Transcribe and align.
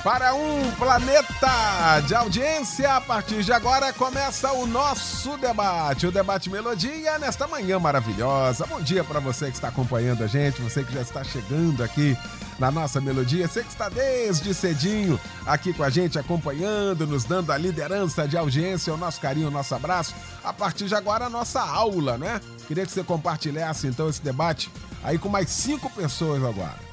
Para 0.02 0.34
um 0.34 0.72
planeta 0.80 2.00
de 2.08 2.16
audiência, 2.16 2.96
a 2.96 3.02
partir 3.02 3.44
de 3.44 3.52
agora 3.52 3.92
começa 3.92 4.50
o 4.54 4.66
nosso 4.66 5.38
debate, 5.38 6.08
o 6.08 6.12
debate 6.12 6.50
Melodia, 6.50 7.20
nesta 7.20 7.50
manhã 7.50 7.80
maravilhosa. 7.80 8.66
Bom 8.66 8.80
dia 8.80 9.04
para 9.04 9.20
você 9.20 9.48
que 9.48 9.56
está 9.56 9.68
acompanhando 9.68 10.24
a 10.24 10.28
gente, 10.28 10.62
você 10.62 10.86
que 10.86 10.94
já 10.94 11.02
está 11.02 11.22
chegando 11.22 11.84
aqui 11.84 12.18
na 12.58 12.72
nossa 12.72 13.02
melodia, 13.02 13.46
você 13.46 13.62
que 13.62 13.72
está 13.72 13.90
desde 13.90 14.54
cedinho 14.54 15.20
aqui 15.46 15.74
com 15.74 15.84
a 15.84 15.90
gente, 15.90 16.18
acompanhando, 16.18 17.06
nos 17.06 17.26
dando 17.26 17.52
a 17.52 17.58
liderança 17.58 18.26
de 18.26 18.38
audiência, 18.38 18.94
o 18.94 18.98
nosso 18.98 19.20
carinho, 19.20 19.50
o 19.50 19.52
nosso 19.52 19.76
abraço. 19.76 20.16
A 20.46 20.54
partir 20.54 20.86
de 20.86 20.96
agora, 20.96 21.26
a 21.26 21.30
nossa 21.30 21.60
aula, 21.60 22.18
né? 22.18 22.40
Queria 22.70 22.86
que 22.86 22.92
você 22.92 23.04
compartilhasse 23.04 23.86
então 23.86 24.08
esse 24.08 24.22
debate 24.22 24.72
aí 25.04 25.18
com 25.18 25.28
mais 25.28 25.50
cinco 25.50 25.90
pessoas 25.90 26.42
agora. 26.42 26.91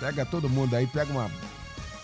Pega 0.00 0.24
todo 0.24 0.48
mundo 0.48 0.74
aí, 0.74 0.86
pega 0.86 1.12
uma 1.12 1.30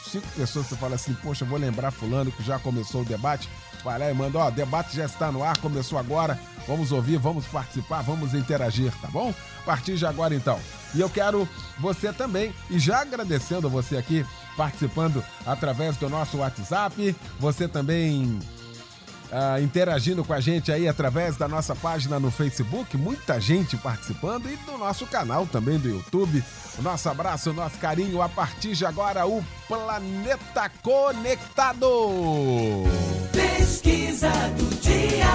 cinco 0.06 0.27
pessoas, 0.36 0.66
você 0.66 0.77
fala 0.77 0.94
assim, 0.94 1.14
poxa, 1.14 1.44
vou 1.44 1.58
lembrar 1.58 1.91
fulano 1.91 2.30
que 2.30 2.42
já 2.42 2.58
começou 2.58 3.03
o 3.03 3.05
debate. 3.05 3.48
Vai 3.83 3.98
lá 3.98 4.11
e 4.11 4.14
manda, 4.14 4.38
ó, 4.38 4.50
debate 4.50 4.97
já 4.97 5.05
está 5.05 5.30
no 5.33 5.42
ar, 5.42 5.56
começou 5.58 5.98
agora. 5.98 6.38
Vamos 6.66 6.92
ouvir, 6.92 7.19
vamos 7.19 7.47
participar, 7.47 8.03
vamos 8.03 8.34
interagir, 8.34 8.92
tá 9.00 9.08
bom? 9.08 9.33
Partir 9.64 9.97
de 9.97 10.06
agora 10.06 10.34
então. 10.34 10.58
E 10.94 11.00
eu 11.00 11.11
quero 11.11 11.48
você 11.78 12.12
também, 12.12 12.55
e 12.70 12.78
já 12.78 13.00
agradecendo 13.00 13.69
você 13.69 13.97
aqui 13.97 14.25
participando 14.56 15.22
através 15.44 15.97
do 15.97 16.08
nosso 16.08 16.38
WhatsApp, 16.38 17.14
você 17.38 17.69
também 17.69 18.38
Uh, 19.27 19.60
interagindo 19.60 20.24
com 20.24 20.32
a 20.32 20.41
gente 20.41 20.70
aí 20.70 20.86
através 20.86 21.36
da 21.36 21.48
nossa 21.48 21.74
página 21.74 22.20
no 22.20 22.30
Facebook, 22.30 22.96
muita 22.96 23.41
gente 23.41 23.77
participando 23.77 24.48
e 24.48 24.56
do 24.58 24.78
nosso 24.78 25.05
canal 25.06 25.46
também 25.46 25.78
do 25.78 25.88
YouTube. 25.88 26.42
O 26.78 26.82
nosso 26.82 27.08
abraço, 27.08 27.50
o 27.50 27.54
nosso 27.54 27.77
carinho 27.78 28.22
a 28.22 28.28
partir 28.28 28.74
de 28.74 28.86
agora, 28.86 29.27
o 29.27 29.44
Planeta 29.66 30.70
Conectado. 30.80 31.88
Pesquisa 33.32 34.30
do 34.56 34.80
dia. 34.80 35.27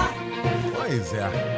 Pois 0.74 1.12
é. 1.12 1.52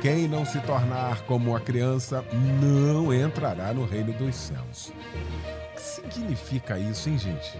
Quem 0.00 0.28
não 0.28 0.44
se 0.44 0.60
tornar 0.60 1.22
como 1.22 1.56
a 1.56 1.60
criança 1.60 2.24
não 2.60 3.12
entrará 3.12 3.72
no 3.72 3.84
reino 3.84 4.12
dos 4.12 4.34
céus. 4.34 4.92
O 5.72 5.74
que 5.76 5.80
significa 5.80 6.78
isso, 6.78 7.08
hein, 7.08 7.18
gente? 7.18 7.58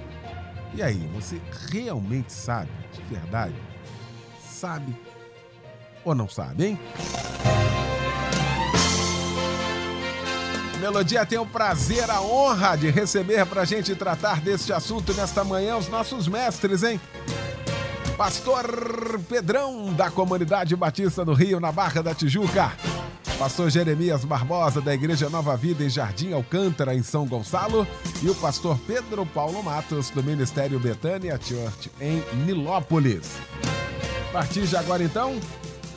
E 0.75 0.83
aí, 0.83 1.09
você 1.15 1.41
realmente 1.71 2.33
sabe, 2.33 2.71
de 2.93 3.03
verdade? 3.15 3.55
Sabe 4.63 4.97
ou 6.05 6.15
não 6.15 6.29
sabe, 6.29 6.67
hein? 6.67 6.81
Melodia 10.81 11.27
tem 11.27 11.37
o 11.37 11.45
prazer, 11.45 12.09
a 12.09 12.21
honra 12.21 12.77
de 12.77 12.89
receber 12.89 13.45
para 13.45 13.63
a 13.63 13.65
gente 13.65 13.93
tratar 13.97 14.41
deste 14.41 14.73
assunto 14.73 15.13
nesta 15.15 15.43
manhã 15.43 15.77
os 15.77 15.89
nossos 15.89 16.29
mestres, 16.29 16.85
hein? 16.85 17.01
Pastor 18.17 19.19
Pedrão, 19.29 19.93
da 19.95 20.13
Comunidade 20.13 20.77
Batista 20.77 21.25
do 21.25 21.35
Rio, 21.35 21.59
na 21.59 21.73
Barra 21.73 22.01
da 22.01 22.15
Tijuca. 22.15 22.71
Pastor 23.41 23.69
Jeremias 23.69 24.25
Barbosa, 24.25 24.81
da 24.81 24.95
Igreja 24.95 25.29
Nova 25.29 25.57
Vida 25.57 25.83
em 25.83 25.89
Jardim 25.89 26.33
Alcântara, 26.33 26.95
em 26.95 27.03
São 27.03 27.27
Gonçalo. 27.27 27.85
E 28.23 28.31
o 28.31 28.35
pastor 28.37 28.79
Pedro 28.87 29.27
Paulo 29.27 29.61
Matos, 29.61 30.11
do 30.11 30.23
Ministério 30.23 30.79
Betânia 30.79 31.37
Church, 31.43 31.91
em 32.01 32.23
Nilópolis. 32.45 33.41
A 34.33 34.41
partir 34.41 34.67
de 34.67 34.75
agora, 34.75 35.05
então, 35.05 35.39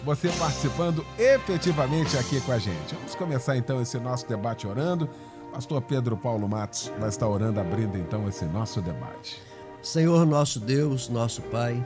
você 0.03 0.27
participando 0.27 1.05
efetivamente 1.17 2.17
aqui 2.17 2.41
com 2.41 2.51
a 2.51 2.59
gente. 2.59 2.93
Vamos 2.93 3.15
começar 3.15 3.55
então 3.55 3.81
esse 3.81 3.97
nosso 3.97 4.27
debate 4.27 4.67
orando. 4.67 5.09
Pastor 5.53 5.81
Pedro 5.81 6.17
Paulo 6.17 6.45
Matos 6.45 6.91
vai 6.99 7.07
estar 7.07 7.29
orando, 7.29 7.61
abrindo 7.61 7.97
então 7.97 8.27
esse 8.27 8.43
nosso 8.43 8.81
debate. 8.81 9.41
Senhor 9.81 10.25
nosso 10.25 10.59
Deus, 10.59 11.07
nosso 11.07 11.41
Pai, 11.43 11.81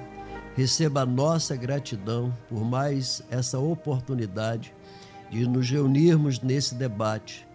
receba 0.55 1.01
a 1.01 1.05
nossa 1.05 1.55
gratidão 1.55 2.35
por 2.49 2.65
mais 2.65 3.21
essa 3.29 3.59
oportunidade 3.59 4.73
de 5.29 5.47
nos 5.47 5.69
reunirmos 5.69 6.39
nesse 6.39 6.73
debate 6.73 7.47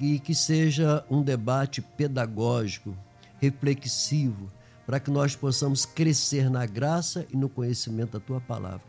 e 0.00 0.18
que 0.18 0.34
seja 0.34 1.04
um 1.10 1.22
debate 1.22 1.82
pedagógico, 1.82 2.96
reflexivo, 3.38 4.50
para 4.86 5.00
que 5.00 5.10
nós 5.10 5.34
possamos 5.34 5.84
crescer 5.84 6.50
na 6.50 6.66
graça 6.66 7.26
e 7.32 7.36
no 7.36 7.48
conhecimento 7.48 8.12
da 8.12 8.20
tua 8.20 8.40
palavra. 8.40 8.82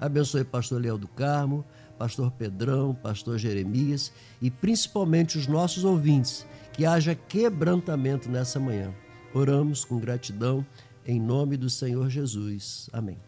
Abençoe 0.00 0.44
pastor 0.44 0.80
Leão 0.80 0.98
do 0.98 1.08
Carmo, 1.08 1.64
pastor 1.98 2.30
Pedrão, 2.32 2.94
pastor 2.94 3.38
Jeremias 3.38 4.12
e 4.40 4.50
principalmente 4.50 5.38
os 5.38 5.46
nossos 5.46 5.84
ouvintes, 5.84 6.46
que 6.72 6.86
haja 6.86 7.14
quebrantamento 7.14 8.28
nessa 8.28 8.58
manhã. 8.58 8.92
Oramos 9.34 9.84
com 9.84 9.98
gratidão 9.98 10.64
em 11.06 11.20
nome 11.20 11.56
do 11.56 11.70
Senhor 11.70 12.08
Jesus. 12.08 12.88
Amém. 12.92 13.18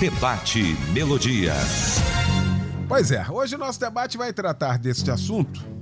Debate 0.00 0.62
Melodia. 0.92 1.54
Pois 2.88 3.10
é, 3.10 3.26
hoje 3.28 3.56
o 3.56 3.58
nosso 3.58 3.80
debate 3.80 4.16
vai 4.16 4.32
tratar 4.32 4.78
deste 4.78 5.10
assunto. 5.10 5.75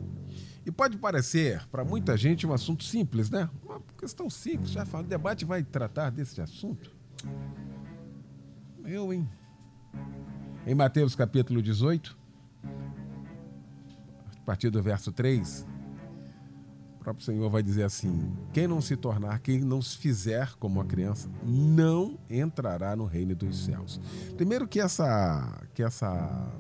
E 0.67 0.73
pode 0.73 0.97
parecer 0.97 1.67
para 1.69 1.85
muita 1.85 2.17
gente 2.17 2.47
um 2.47 2.53
assunto 2.53 2.85
simples, 2.85 3.29
né? 3.29 3.51
Uma 3.63 3.83
questão 3.99 4.31
simples, 4.31 4.71
já 4.71 4.87
falando, 4.87 5.07
o 5.07 5.11
debate 5.11 5.45
vai 5.45 5.63
tratar 5.63 6.11
deste 6.11 6.41
assunto. 6.41 6.91
Eu, 8.85 9.13
hein? 9.13 9.29
Em 10.67 10.75
Mateus 10.75 11.15
capítulo 11.15 11.61
18, 11.61 12.17
a 14.37 14.41
partir 14.47 14.71
do 14.71 14.83
verso 14.83 15.13
3, 15.13 15.67
o 16.95 17.05
próprio 17.05 17.25
Senhor 17.27 17.51
vai 17.51 17.63
dizer 17.63 17.83
assim: 17.83 18.35
Quem 18.51 18.67
não 18.67 18.81
se 18.81 18.97
tornar, 18.97 19.41
quem 19.41 19.61
não 19.61 19.83
se 19.83 19.99
fizer 19.99 20.55
como 20.55 20.81
a 20.81 20.85
criança, 20.87 21.29
não 21.45 22.19
entrará 22.31 22.97
no 22.97 23.05
reino 23.05 23.35
dos 23.35 23.67
céus. 23.67 24.01
Primeiro 24.35 24.67
que 24.67 24.81
essa, 24.81 25.63
que 25.75 25.83
essa 25.83 26.51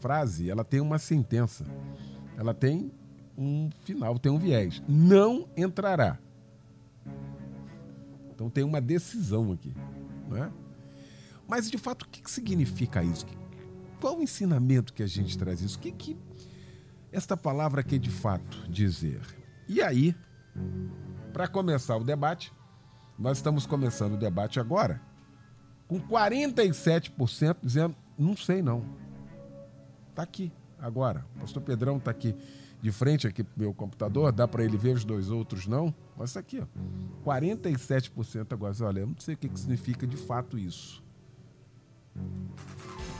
frase, 0.00 0.50
ela 0.50 0.64
tem 0.64 0.80
uma 0.80 0.98
sentença. 0.98 1.64
Ela 2.36 2.52
tem 2.52 2.90
um 3.36 3.70
final, 3.84 4.18
tem 4.18 4.32
um 4.32 4.38
viés. 4.38 4.82
Não 4.88 5.48
entrará. 5.56 6.18
Então 8.34 8.50
tem 8.50 8.64
uma 8.64 8.80
decisão 8.80 9.52
aqui. 9.52 9.74
Não 10.28 10.36
é? 10.36 10.50
Mas 11.48 11.70
de 11.70 11.78
fato, 11.78 12.02
o 12.02 12.08
que 12.08 12.30
significa 12.30 13.02
isso? 13.02 13.26
Qual 14.00 14.18
o 14.18 14.22
ensinamento 14.22 14.92
que 14.92 15.02
a 15.02 15.06
gente 15.06 15.36
traz 15.38 15.60
isso? 15.60 15.78
O 15.78 15.80
que, 15.80 15.92
que 15.92 16.16
esta 17.12 17.36
palavra 17.36 17.82
quer 17.82 17.98
de 17.98 18.10
fato 18.10 18.68
dizer? 18.68 19.20
E 19.68 19.80
aí, 19.80 20.14
para 21.32 21.48
começar 21.48 21.96
o 21.96 22.04
debate, 22.04 22.52
nós 23.18 23.38
estamos 23.38 23.64
começando 23.66 24.14
o 24.14 24.18
debate 24.18 24.60
agora, 24.60 25.00
com 25.88 26.00
47% 26.00 27.56
dizendo, 27.62 27.96
não 28.18 28.36
sei 28.36 28.60
não. 28.60 28.84
Está 30.10 30.22
aqui, 30.22 30.52
agora. 30.78 31.24
O 31.36 31.40
pastor 31.40 31.62
Pedrão 31.62 31.96
está 31.98 32.10
aqui 32.10 32.34
de 32.82 32.92
frente 32.92 33.26
aqui 33.26 33.42
pro 33.42 33.52
meu 33.58 33.74
computador, 33.74 34.30
dá 34.32 34.46
para 34.46 34.64
ele 34.64 34.76
ver 34.76 34.94
os 34.94 35.04
dois 35.04 35.30
outros 35.30 35.66
não, 35.66 35.92
mas 36.16 36.30
isso 36.30 36.38
aqui, 36.38 36.60
ó, 36.60 36.66
47% 37.28 38.52
agora. 38.52 38.74
Olha, 38.82 39.00
eu 39.00 39.06
não 39.06 39.16
sei 39.18 39.34
o 39.34 39.36
que, 39.38 39.48
que 39.48 39.58
significa 39.58 40.06
de 40.06 40.16
fato 40.16 40.58
isso. 40.58 41.02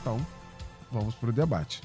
Então, 0.01 0.25
vamos 0.91 1.15
para 1.15 1.29
o 1.31 1.33
debate. 1.33 1.81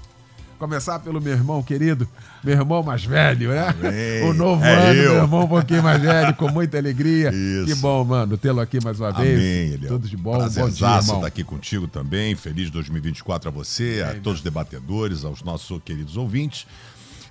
Começar 0.59 0.99
pelo 0.99 1.19
meu 1.19 1.33
irmão 1.33 1.63
querido, 1.63 2.07
meu 2.43 2.53
irmão 2.55 2.83
mais 2.83 3.03
velho, 3.03 3.49
né? 3.49 3.67
Amém. 3.69 4.29
O 4.29 4.33
novo 4.33 4.63
É 4.63 4.75
ano, 4.91 4.99
eu. 5.01 5.11
meu 5.13 5.21
irmão 5.23 5.45
um 5.45 5.47
pouquinho 5.47 5.81
mais 5.81 5.99
velho, 5.99 6.35
com 6.35 6.51
muita 6.51 6.77
alegria. 6.77 7.31
Isso. 7.33 7.65
Que 7.65 7.73
bom, 7.81 8.03
mano, 8.03 8.37
tê-lo 8.37 8.59
aqui 8.59 8.79
mais 8.83 8.99
uma 8.99 9.11
vez. 9.11 9.39
Amém, 9.39 9.73
Eliel. 9.73 9.87
Tudo 9.93 10.07
de 10.07 10.15
bom, 10.15 10.37
bom 10.37 10.47
dia, 10.47 10.61
irmão. 10.61 10.99
estar 10.99 11.25
aqui 11.25 11.43
contigo 11.43 11.87
também. 11.87 12.35
Feliz 12.35 12.69
2024 12.69 13.49
a 13.49 13.51
você, 13.51 14.05
a 14.07 14.13
todos 14.19 14.37
os 14.39 14.43
debatedores, 14.43 15.25
aos 15.25 15.41
nossos 15.41 15.81
queridos 15.83 16.15
ouvintes. 16.15 16.67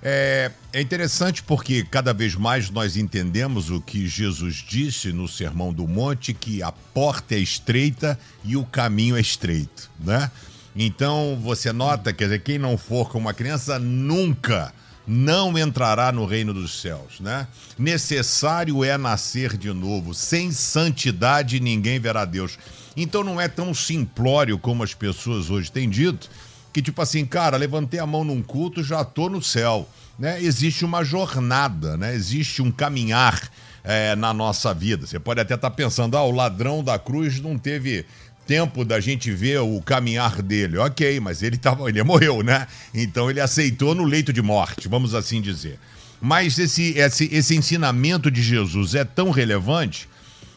É, 0.03 0.51
é 0.73 0.81
interessante 0.81 1.43
porque 1.43 1.83
cada 1.83 2.11
vez 2.11 2.33
mais 2.33 2.69
nós 2.71 2.97
entendemos 2.97 3.69
o 3.69 3.79
que 3.79 4.07
Jesus 4.07 4.55
disse 4.67 5.11
no 5.11 5.27
Sermão 5.27 5.71
do 5.71 5.87
Monte, 5.87 6.33
que 6.33 6.63
a 6.63 6.71
porta 6.71 7.35
é 7.35 7.39
estreita 7.39 8.17
e 8.43 8.57
o 8.57 8.65
caminho 8.65 9.15
é 9.15 9.21
estreito, 9.21 9.91
né? 9.99 10.31
Então 10.75 11.37
você 11.41 11.71
nota, 11.71 12.11
quer 12.13 12.25
dizer, 12.25 12.39
quem 12.39 12.57
não 12.57 12.77
for 12.77 13.09
com 13.09 13.19
uma 13.19 13.33
criança 13.33 13.77
nunca 13.77 14.73
não 15.05 15.57
entrará 15.57 16.11
no 16.11 16.25
reino 16.25 16.53
dos 16.53 16.79
céus, 16.79 17.19
né? 17.19 17.47
Necessário 17.77 18.83
é 18.83 18.97
nascer 18.97 19.57
de 19.57 19.71
novo. 19.73 20.13
Sem 20.13 20.51
santidade 20.51 21.59
ninguém 21.59 21.99
verá 21.99 22.25
Deus. 22.25 22.57
Então 22.95 23.23
não 23.23 23.39
é 23.39 23.47
tão 23.47 23.73
simplório 23.73 24.57
como 24.57 24.83
as 24.83 24.93
pessoas 24.93 25.49
hoje 25.49 25.71
têm 25.71 25.89
dito, 25.89 26.29
que 26.73 26.81
tipo 26.81 27.01
assim, 27.01 27.25
cara, 27.25 27.57
levantei 27.57 27.99
a 27.99 28.05
mão 28.05 28.23
num 28.23 28.41
culto, 28.41 28.83
já 28.83 29.03
tô 29.03 29.29
no 29.29 29.41
céu, 29.41 29.87
né? 30.17 30.41
Existe 30.41 30.85
uma 30.85 31.03
jornada, 31.03 31.97
né? 31.97 32.13
Existe 32.15 32.61
um 32.61 32.71
caminhar 32.71 33.49
é, 33.83 34.15
na 34.15 34.33
nossa 34.33 34.73
vida. 34.73 35.05
Você 35.05 35.19
pode 35.19 35.39
até 35.39 35.55
estar 35.55 35.69
tá 35.69 35.75
pensando, 35.75 36.17
ah, 36.17 36.23
o 36.23 36.31
ladrão 36.31 36.83
da 36.83 36.97
cruz 36.97 37.39
não 37.39 37.57
teve 37.57 38.05
tempo 38.45 38.83
da 38.83 38.99
gente 38.99 39.31
ver 39.31 39.59
o 39.59 39.81
caminhar 39.81 40.41
dele. 40.41 40.77
Ok, 40.77 41.19
mas 41.19 41.43
ele, 41.43 41.57
tava, 41.57 41.87
ele 41.89 42.01
morreu, 42.03 42.41
né? 42.43 42.67
Então 42.93 43.29
ele 43.29 43.39
aceitou 43.39 43.95
no 43.95 44.03
leito 44.03 44.33
de 44.33 44.41
morte, 44.41 44.87
vamos 44.87 45.13
assim 45.13 45.41
dizer. 45.41 45.79
Mas 46.21 46.59
esse, 46.59 46.97
esse, 46.97 47.29
esse 47.33 47.55
ensinamento 47.55 48.29
de 48.29 48.41
Jesus 48.41 48.93
é 48.93 49.03
tão 49.03 49.31
relevante 49.31 50.07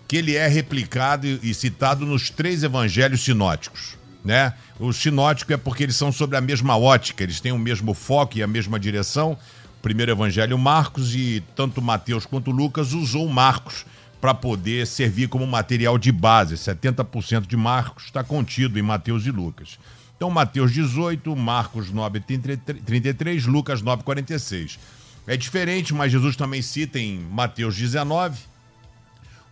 que 0.06 0.16
ele 0.16 0.36
é 0.36 0.46
replicado 0.46 1.26
e 1.26 1.54
citado 1.54 2.04
nos 2.04 2.28
três 2.28 2.62
evangelhos 2.62 3.24
sinóticos. 3.24 3.96
Né? 4.24 4.54
O 4.80 4.92
sinótico 4.92 5.52
é 5.52 5.56
porque 5.56 5.82
eles 5.82 5.96
são 5.96 6.10
sobre 6.10 6.36
a 6.36 6.40
mesma 6.40 6.78
ótica, 6.78 7.22
eles 7.22 7.40
têm 7.40 7.52
o 7.52 7.58
mesmo 7.58 7.92
foco 7.92 8.38
e 8.38 8.42
a 8.42 8.46
mesma 8.46 8.80
direção. 8.80 9.32
O 9.78 9.82
primeiro 9.82 10.10
evangelho, 10.10 10.56
Marcos, 10.56 11.14
e 11.14 11.42
tanto 11.54 11.82
Mateus 11.82 12.24
quanto 12.24 12.50
Lucas 12.50 12.94
usou 12.94 13.28
Marcos 13.28 13.84
para 14.20 14.32
poder 14.32 14.86
servir 14.86 15.28
como 15.28 15.46
material 15.46 15.98
de 15.98 16.10
base. 16.10 16.54
70% 16.54 17.46
de 17.46 17.56
Marcos 17.56 18.04
está 18.04 18.24
contido 18.24 18.78
em 18.78 18.82
Mateus 18.82 19.26
e 19.26 19.30
Lucas. 19.30 19.78
Então, 20.16 20.30
Mateus 20.30 20.72
18, 20.72 21.36
Marcos 21.36 21.90
9, 21.90 22.20
33, 22.20 23.44
Lucas 23.44 23.82
9, 23.82 24.02
46. 24.04 24.78
É 25.26 25.36
diferente, 25.36 25.92
mas 25.92 26.10
Jesus 26.10 26.36
também 26.36 26.62
cita 26.62 26.98
em 26.98 27.18
Mateus 27.18 27.76
19 27.76 28.53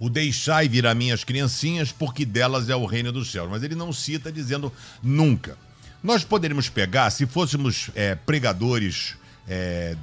o 0.02 0.10
deixai 0.10 0.68
vir 0.68 0.84
a 0.84 0.96
minhas 0.96 1.22
criancinhas, 1.22 1.92
porque 1.92 2.24
delas 2.24 2.68
é 2.68 2.74
o 2.74 2.84
reino 2.84 3.12
dos 3.12 3.30
céus. 3.30 3.48
Mas 3.48 3.62
ele 3.62 3.76
não 3.76 3.92
cita 3.92 4.32
dizendo 4.32 4.72
nunca. 5.00 5.56
Nós 6.02 6.24
poderíamos 6.24 6.68
pegar, 6.68 7.08
se 7.10 7.24
fôssemos 7.24 7.88
é, 7.94 8.16
pregadores 8.16 9.14
é, 9.46 9.96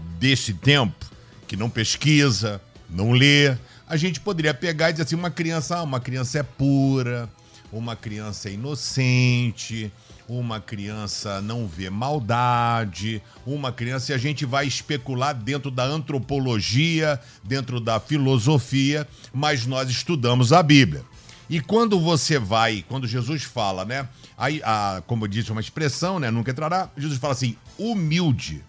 tempo, 0.61 1.05
que 1.45 1.57
não 1.57 1.69
pesquisa, 1.69 2.61
não 2.89 3.11
lê, 3.11 3.57
a 3.85 3.97
gente 3.97 4.21
poderia 4.21 4.53
pegar 4.53 4.89
e 4.89 4.93
dizer 4.93 5.03
assim: 5.03 5.17
uma 5.17 5.29
criança, 5.29 5.75
ah, 5.75 5.83
uma 5.83 5.99
criança 5.99 6.39
é 6.39 6.43
pura, 6.43 7.29
uma 7.69 7.93
criança 7.93 8.47
é 8.47 8.53
inocente, 8.53 9.91
uma 10.29 10.61
criança 10.61 11.41
não 11.41 11.67
vê 11.67 11.89
maldade, 11.89 13.21
uma 13.45 13.71
criança, 13.71 14.11
e 14.11 14.15
a 14.15 14.17
gente 14.17 14.45
vai 14.45 14.67
especular 14.67 15.33
dentro 15.33 15.71
da 15.71 15.83
antropologia, 15.83 17.19
dentro 17.43 17.79
da 17.79 17.99
filosofia, 17.99 19.07
mas 19.33 19.65
nós 19.65 19.89
estudamos 19.89 20.53
a 20.53 20.61
Bíblia. 20.61 21.03
E 21.49 21.59
quando 21.59 21.99
você 21.99 22.37
vai, 22.37 22.85
quando 22.87 23.07
Jesus 23.07 23.41
fala, 23.43 23.83
né? 23.83 24.07
Aí, 24.37 24.61
a, 24.63 25.01
como 25.07 25.27
disse 25.27 25.51
uma 25.51 25.61
expressão, 25.61 26.19
né? 26.19 26.29
Nunca 26.29 26.51
entrará. 26.51 26.89
Jesus 26.95 27.17
fala 27.17 27.33
assim, 27.33 27.57
humilde. 27.75 28.63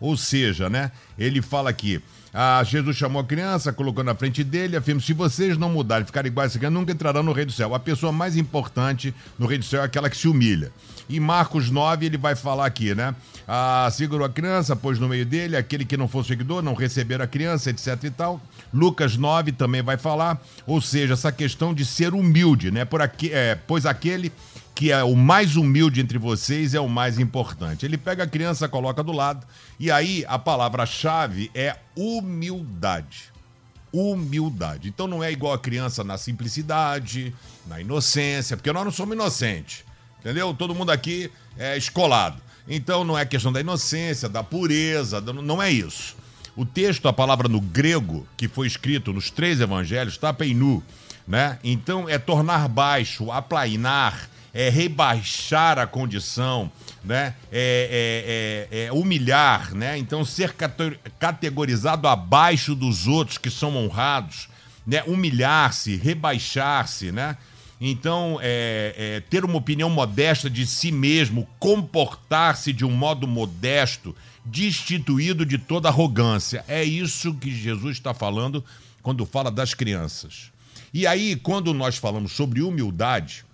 Ou 0.00 0.16
seja, 0.16 0.70
né? 0.70 0.90
Ele 1.18 1.42
fala 1.42 1.68
aqui, 1.68 2.00
ah, 2.32 2.62
Jesus 2.62 2.96
chamou 2.96 3.22
a 3.22 3.24
criança, 3.24 3.72
colocou 3.72 4.04
na 4.04 4.14
frente 4.14 4.44
dele, 4.44 4.76
afirma: 4.76 5.00
se 5.00 5.12
vocês 5.12 5.56
não 5.56 5.70
mudarem, 5.70 6.04
ficarem 6.04 6.30
iguais 6.30 6.56
a 6.56 6.70
nunca 6.70 6.92
entrarão 6.92 7.22
no 7.22 7.32
reino 7.32 7.50
do 7.50 7.54
céu. 7.54 7.74
A 7.74 7.80
pessoa 7.80 8.12
mais 8.12 8.36
importante 8.36 9.14
no 9.38 9.46
reino 9.46 9.64
do 9.64 9.66
céu 9.66 9.82
é 9.82 9.84
aquela 9.84 10.10
que 10.10 10.16
se 10.16 10.28
humilha. 10.28 10.70
Em 11.08 11.18
Marcos 11.20 11.70
9, 11.70 12.04
ele 12.04 12.18
vai 12.18 12.36
falar 12.36 12.66
aqui, 12.66 12.94
né? 12.94 13.14
Ah, 13.46 13.88
segurou 13.90 14.26
a 14.26 14.30
criança, 14.30 14.76
pôs 14.76 14.98
no 14.98 15.08
meio 15.08 15.24
dele, 15.24 15.56
aquele 15.56 15.86
que 15.86 15.96
não 15.96 16.06
for 16.06 16.24
seguidor, 16.24 16.62
não 16.62 16.74
receber 16.74 17.22
a 17.22 17.26
criança, 17.26 17.70
etc 17.70 18.04
e 18.04 18.10
tal. 18.10 18.40
Lucas 18.74 19.16
9 19.16 19.52
também 19.52 19.82
vai 19.82 19.96
falar, 19.96 20.38
ou 20.66 20.82
seja, 20.82 21.14
essa 21.14 21.32
questão 21.32 21.72
de 21.72 21.84
ser 21.84 22.12
humilde, 22.12 22.70
né? 22.70 22.84
Por 22.84 23.00
aqui, 23.00 23.32
é, 23.32 23.54
pois 23.54 23.86
aquele 23.86 24.30
que 24.78 24.92
é 24.92 25.02
o 25.02 25.16
mais 25.16 25.56
humilde 25.56 26.00
entre 26.00 26.18
vocês 26.18 26.72
é 26.72 26.78
o 26.78 26.88
mais 26.88 27.18
importante. 27.18 27.84
Ele 27.84 27.98
pega 27.98 28.22
a 28.22 28.26
criança, 28.28 28.68
coloca 28.68 29.02
do 29.02 29.10
lado, 29.10 29.44
e 29.76 29.90
aí 29.90 30.24
a 30.28 30.38
palavra-chave 30.38 31.50
é 31.52 31.74
humildade. 31.96 33.32
Humildade. 33.92 34.88
Então 34.88 35.08
não 35.08 35.24
é 35.24 35.32
igual 35.32 35.52
a 35.52 35.58
criança 35.58 36.04
na 36.04 36.16
simplicidade, 36.16 37.34
na 37.66 37.80
inocência, 37.80 38.56
porque 38.56 38.72
nós 38.72 38.84
não 38.84 38.92
somos 38.92 39.16
inocentes. 39.16 39.82
Entendeu? 40.20 40.54
Todo 40.54 40.76
mundo 40.76 40.92
aqui 40.92 41.28
é 41.58 41.76
escolado. 41.76 42.40
Então 42.68 43.02
não 43.02 43.18
é 43.18 43.26
questão 43.26 43.52
da 43.52 43.60
inocência, 43.60 44.28
da 44.28 44.44
pureza, 44.44 45.20
não 45.20 45.60
é 45.60 45.72
isso. 45.72 46.14
O 46.54 46.64
texto, 46.64 47.08
a 47.08 47.12
palavra 47.12 47.48
no 47.48 47.60
grego, 47.60 48.24
que 48.36 48.46
foi 48.46 48.68
escrito 48.68 49.12
nos 49.12 49.28
três 49.28 49.60
evangelhos, 49.60 50.16
tapeinu, 50.16 50.84
né? 51.26 51.58
Então 51.64 52.08
é 52.08 52.16
tornar 52.16 52.68
baixo, 52.68 53.32
aplainar, 53.32 54.28
é 54.58 54.70
rebaixar 54.70 55.78
a 55.78 55.86
condição, 55.86 56.68
né? 57.04 57.36
É, 57.52 58.66
é, 58.72 58.78
é, 58.80 58.86
é, 58.86 58.92
humilhar, 58.92 59.72
né? 59.72 59.96
Então 59.96 60.24
ser 60.24 60.52
categorizado 61.16 62.08
abaixo 62.08 62.74
dos 62.74 63.06
outros 63.06 63.38
que 63.38 63.52
são 63.52 63.76
honrados, 63.76 64.48
né? 64.84 65.04
Humilhar-se, 65.06 65.94
rebaixar-se, 65.94 67.12
né? 67.12 67.36
Então, 67.80 68.40
é, 68.42 69.22
ter 69.30 69.44
uma 69.44 69.58
opinião 69.58 69.88
modesta 69.88 70.50
de 70.50 70.66
si 70.66 70.90
mesmo, 70.90 71.46
comportar-se 71.60 72.72
de 72.72 72.84
um 72.84 72.90
modo 72.90 73.28
modesto, 73.28 74.16
destituído 74.44 75.46
de 75.46 75.56
toda 75.56 75.88
arrogância. 75.88 76.64
É 76.66 76.82
isso 76.82 77.32
que 77.34 77.54
Jesus 77.54 77.96
está 77.96 78.12
falando 78.12 78.64
quando 79.04 79.24
fala 79.24 79.52
das 79.52 79.72
crianças. 79.72 80.50
E 80.92 81.06
aí, 81.06 81.36
quando 81.36 81.72
nós 81.72 81.96
falamos 81.96 82.32
sobre 82.32 82.60
humildade, 82.60 83.46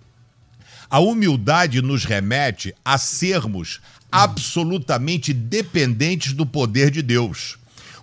a 0.89 0.99
humildade 0.99 1.81
nos 1.81 2.05
remete 2.05 2.73
a 2.83 2.97
sermos 2.97 3.79
absolutamente 4.11 5.33
dependentes 5.33 6.33
do 6.33 6.45
poder 6.45 6.89
de 6.89 7.01
Deus. 7.01 7.57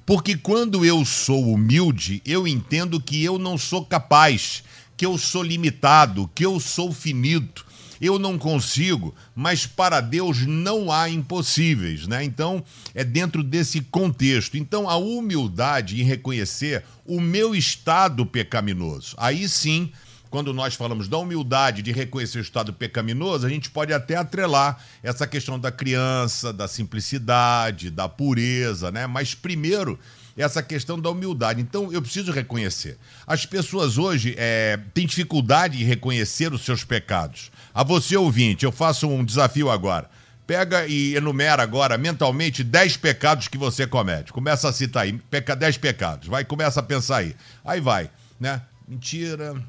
Porque 0.05 0.37
quando 0.37 0.85
eu 0.85 1.05
sou 1.05 1.53
humilde, 1.53 2.21
eu 2.27 2.47
entendo 2.47 3.01
que 3.01 3.23
eu 3.23 3.39
não 3.39 3.57
sou 3.57 3.85
capaz, 3.85 4.63
que 4.97 5.07
eu 5.07 5.17
sou 5.17 5.43
limitado, 5.43 6.31
que 6.35 6.45
eu 6.45 6.59
sou 6.59 6.93
finito, 6.93 7.65
eu 8.03 8.19
não 8.19 8.37
consigo, 8.37 9.15
mas 9.33 9.65
para 9.65 10.01
Deus 10.01 10.45
não 10.45 10.91
há 10.91 11.09
impossíveis, 11.09 12.09
né? 12.09 12.25
Então, 12.25 12.65
é 12.97 13.05
dentro 13.05 13.45
desse 13.45 13.81
contexto. 13.81 14.57
Então, 14.57 14.91
a 14.91 14.97
humildade 14.97 16.01
em 16.01 16.05
reconhecer 16.05 16.83
o 17.07 17.21
meu 17.21 17.55
estado 17.55 18.27
pecaminoso. 18.27 19.15
Aí 19.17 19.49
sim, 19.49 19.93
quando 20.33 20.55
nós 20.55 20.75
falamos 20.75 21.09
da 21.09 21.19
humildade 21.19 21.83
de 21.83 21.93
reconhecer 21.93 22.39
o 22.39 22.41
estado 22.41 22.73
pecaminoso, 22.73 23.47
a 23.47 23.51
gente 23.51 23.71
pode 23.71 23.93
até 23.93 24.17
atrelar 24.17 24.83
essa 25.03 25.27
questão 25.27 25.61
da 25.61 25.71
criança, 25.71 26.55
da 26.55 26.67
simplicidade, 26.67 27.91
da 27.91 28.09
pureza, 28.09 28.91
né? 28.91 29.07
Mas 29.07 29.35
primeiro, 29.35 29.99
essa 30.35 30.63
questão 30.63 30.99
da 30.99 31.11
humildade. 31.11 31.61
Então, 31.61 31.93
eu 31.93 32.01
preciso 32.01 32.33
reconhecer. 32.33 32.97
As 33.27 33.45
pessoas 33.45 33.99
hoje 33.99 34.35
é, 34.39 34.79
têm 34.95 35.07
dificuldade 35.07 35.83
em 35.83 35.85
reconhecer 35.85 36.51
os 36.51 36.65
seus 36.65 36.83
pecados. 36.83 37.53
A 37.75 37.85
você, 37.85 38.17
ouvinte, 38.17 38.65
eu 38.65 38.73
faço 38.73 39.07
um 39.07 39.23
desafio 39.23 39.71
agora. 39.71 40.09
Pega 40.47 40.87
e 40.87 41.15
enumera 41.15 41.63
agora 41.63 41.99
mentalmente 41.99 42.65
10 42.65 42.97
pecados 42.97 43.49
que 43.49 43.59
você 43.59 43.87
comete. 43.87 44.33
Começa 44.33 44.67
a 44.67 44.73
citar 44.73 45.03
aí, 45.03 45.13
peca 45.31 45.55
10 45.55 45.77
pecados. 45.77 46.27
Vai, 46.27 46.43
começa 46.43 46.81
a 46.81 46.83
pensar 46.83 47.19
aí. 47.19 47.37
Aí 47.63 47.83
vai, 47.83 48.11
né? 48.41 48.63
Mentira, 48.89 49.63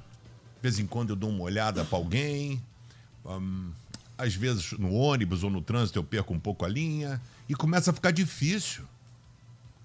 vez 0.63 0.79
em 0.79 0.87
quando 0.87 1.09
eu 1.09 1.15
dou 1.17 1.29
uma 1.29 1.43
olhada 1.43 1.83
para 1.83 1.97
alguém. 1.97 2.61
Um, 3.25 3.69
às 4.17 4.33
vezes 4.33 4.71
no 4.73 4.93
ônibus 4.93 5.43
ou 5.43 5.49
no 5.49 5.61
trânsito 5.61 5.99
eu 5.99 6.03
perco 6.03 6.33
um 6.33 6.39
pouco 6.39 6.63
a 6.63 6.69
linha 6.69 7.21
e 7.49 7.53
começa 7.53 7.91
a 7.91 7.93
ficar 7.93 8.11
difícil. 8.11 8.85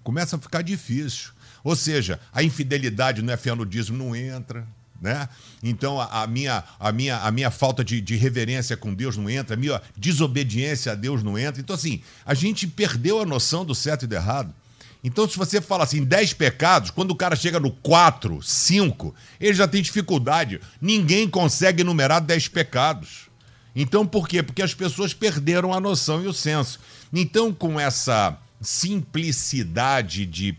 Começa 0.01 0.37
a 0.37 0.39
ficar 0.39 0.61
difícil. 0.61 1.31
Ou 1.65 1.75
seja, 1.75 2.17
a 2.31 2.41
infidelidade 2.41 3.21
no 3.21 3.65
dízimo, 3.65 3.97
não 3.97 4.15
entra. 4.15 4.65
Né? 5.01 5.27
Então 5.61 5.99
a, 5.99 6.23
a, 6.23 6.27
minha, 6.27 6.63
a, 6.79 6.91
minha, 6.93 7.17
a 7.17 7.29
minha 7.29 7.51
falta 7.51 7.83
de, 7.83 7.99
de 7.99 8.15
reverência 8.15 8.77
com 8.77 8.93
Deus 8.93 9.17
não 9.17 9.29
entra, 9.29 9.55
a 9.55 9.57
minha 9.57 9.81
desobediência 9.97 10.93
a 10.93 10.95
Deus 10.95 11.21
não 11.21 11.37
entra. 11.37 11.61
Então, 11.61 11.75
assim, 11.75 12.01
a 12.25 12.33
gente 12.33 12.65
perdeu 12.67 13.21
a 13.21 13.25
noção 13.25 13.65
do 13.65 13.75
certo 13.75 14.03
e 14.03 14.07
do 14.07 14.15
errado. 14.15 14.53
Então, 15.03 15.27
se 15.27 15.37
você 15.37 15.61
fala 15.61 15.85
assim, 15.85 16.03
10 16.03 16.33
pecados, 16.33 16.91
quando 16.91 17.11
o 17.11 17.15
cara 17.15 17.35
chega 17.35 17.59
no 17.59 17.71
4, 17.71 18.41
5, 18.41 19.15
ele 19.39 19.53
já 19.53 19.67
tem 19.67 19.81
dificuldade. 19.81 20.59
Ninguém 20.81 21.29
consegue 21.29 21.81
enumerar 21.81 22.19
10 22.21 22.49
pecados. 22.49 23.29
Então, 23.73 24.05
por 24.05 24.27
quê? 24.27 24.43
Porque 24.43 24.61
as 24.61 24.73
pessoas 24.73 25.13
perderam 25.13 25.73
a 25.73 25.79
noção 25.79 26.21
e 26.21 26.27
o 26.27 26.33
senso. 26.33 26.79
Então, 27.13 27.53
com 27.53 27.79
essa 27.79 28.37
simplicidade 28.61 30.25
de 30.25 30.57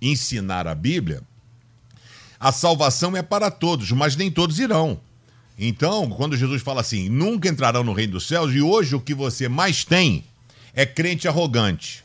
ensinar 0.00 0.68
a 0.68 0.74
Bíblia, 0.74 1.22
a 2.38 2.52
salvação 2.52 3.16
é 3.16 3.22
para 3.22 3.50
todos, 3.50 3.90
mas 3.90 4.14
nem 4.14 4.30
todos 4.30 4.60
irão. 4.60 5.00
Então, 5.58 6.08
quando 6.08 6.36
Jesus 6.36 6.62
fala 6.62 6.80
assim, 6.80 7.08
nunca 7.08 7.48
entrarão 7.48 7.82
no 7.82 7.92
reino 7.92 8.12
dos 8.12 8.26
céus, 8.26 8.54
e 8.54 8.62
hoje 8.62 8.94
o 8.94 9.00
que 9.00 9.14
você 9.14 9.48
mais 9.48 9.84
tem 9.84 10.24
é 10.72 10.86
crente 10.86 11.26
arrogante. 11.26 12.04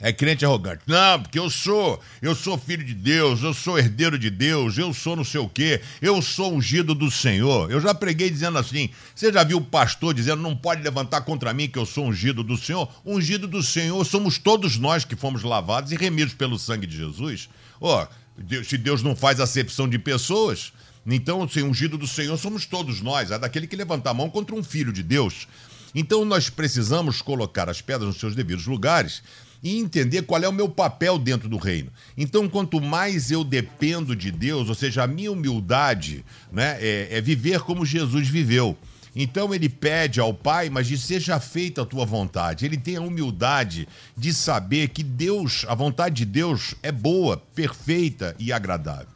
É 0.00 0.12
crente 0.14 0.46
arrogante. 0.46 0.82
Não, 0.86 1.22
porque 1.22 1.38
eu 1.38 1.50
sou, 1.50 2.00
eu 2.22 2.34
sou 2.34 2.56
filho 2.56 2.82
de 2.82 2.94
Deus, 2.94 3.42
eu 3.42 3.52
sou 3.52 3.78
herdeiro 3.78 4.18
de 4.18 4.30
Deus, 4.30 4.78
eu 4.78 4.94
sou 4.94 5.14
não 5.14 5.24
sei 5.24 5.40
o 5.40 5.48
quê, 5.48 5.82
eu 6.00 6.22
sou 6.22 6.54
ungido 6.54 6.94
do 6.94 7.10
Senhor. 7.10 7.70
Eu 7.70 7.80
já 7.82 7.94
preguei 7.94 8.30
dizendo 8.30 8.56
assim: 8.56 8.88
você 9.14 9.30
já 9.30 9.44
viu 9.44 9.58
o 9.58 9.64
pastor 9.64 10.14
dizendo, 10.14 10.40
não 10.40 10.56
pode 10.56 10.82
levantar 10.82 11.20
contra 11.20 11.52
mim 11.52 11.68
que 11.68 11.78
eu 11.78 11.84
sou 11.84 12.06
ungido 12.06 12.42
do 12.42 12.56
Senhor? 12.56 12.90
Ungido 13.04 13.46
do 13.46 13.62
Senhor 13.62 14.02
somos 14.06 14.38
todos 14.38 14.78
nós 14.78 15.04
que 15.04 15.14
fomos 15.14 15.42
lavados 15.42 15.92
e 15.92 15.96
remidos 15.96 16.32
pelo 16.32 16.58
sangue 16.58 16.86
de 16.86 16.96
Jesus. 16.96 17.50
Ó, 17.78 18.02
oh, 18.02 18.64
se 18.64 18.78
Deus 18.78 19.02
não 19.02 19.14
faz 19.14 19.38
acepção 19.38 19.86
de 19.86 19.98
pessoas, 19.98 20.72
então, 21.06 21.42
assim, 21.42 21.62
ungido 21.62 21.98
do 21.98 22.06
Senhor 22.06 22.36
somos 22.38 22.64
todos 22.64 23.00
nós, 23.00 23.30
é 23.30 23.38
daquele 23.38 23.66
que 23.66 23.76
levanta 23.76 24.10
a 24.10 24.14
mão 24.14 24.30
contra 24.30 24.54
um 24.54 24.62
filho 24.62 24.92
de 24.92 25.02
Deus. 25.02 25.46
Então, 25.94 26.24
nós 26.24 26.48
precisamos 26.48 27.20
colocar 27.20 27.68
as 27.68 27.80
pedras 27.80 28.08
nos 28.08 28.20
seus 28.20 28.34
devidos 28.34 28.66
lugares 28.66 29.22
e 29.62 29.78
entender 29.78 30.22
qual 30.22 30.42
é 30.42 30.48
o 30.48 30.52
meu 30.52 30.68
papel 30.68 31.18
dentro 31.18 31.48
do 31.48 31.58
reino. 31.58 31.90
Então, 32.16 32.48
quanto 32.48 32.80
mais 32.80 33.30
eu 33.30 33.44
dependo 33.44 34.16
de 34.16 34.30
Deus, 34.30 34.68
ou 34.68 34.74
seja, 34.74 35.02
a 35.02 35.06
minha 35.06 35.30
humildade 35.30 36.24
né, 36.50 36.78
é, 36.80 37.08
é 37.10 37.20
viver 37.20 37.60
como 37.60 37.84
Jesus 37.84 38.28
viveu. 38.28 38.76
Então 39.14 39.52
ele 39.52 39.68
pede 39.68 40.20
ao 40.20 40.32
Pai, 40.32 40.70
mas 40.70 40.86
diz: 40.86 41.00
seja 41.00 41.40
feita 41.40 41.82
a 41.82 41.86
tua 41.86 42.04
vontade. 42.04 42.64
Ele 42.64 42.76
tem 42.76 42.96
a 42.96 43.00
humildade 43.00 43.88
de 44.16 44.32
saber 44.32 44.88
que 44.88 45.02
Deus, 45.02 45.64
a 45.68 45.74
vontade 45.74 46.16
de 46.16 46.24
Deus 46.24 46.74
é 46.82 46.92
boa, 46.92 47.36
perfeita 47.36 48.34
e 48.38 48.52
agradável. 48.52 49.08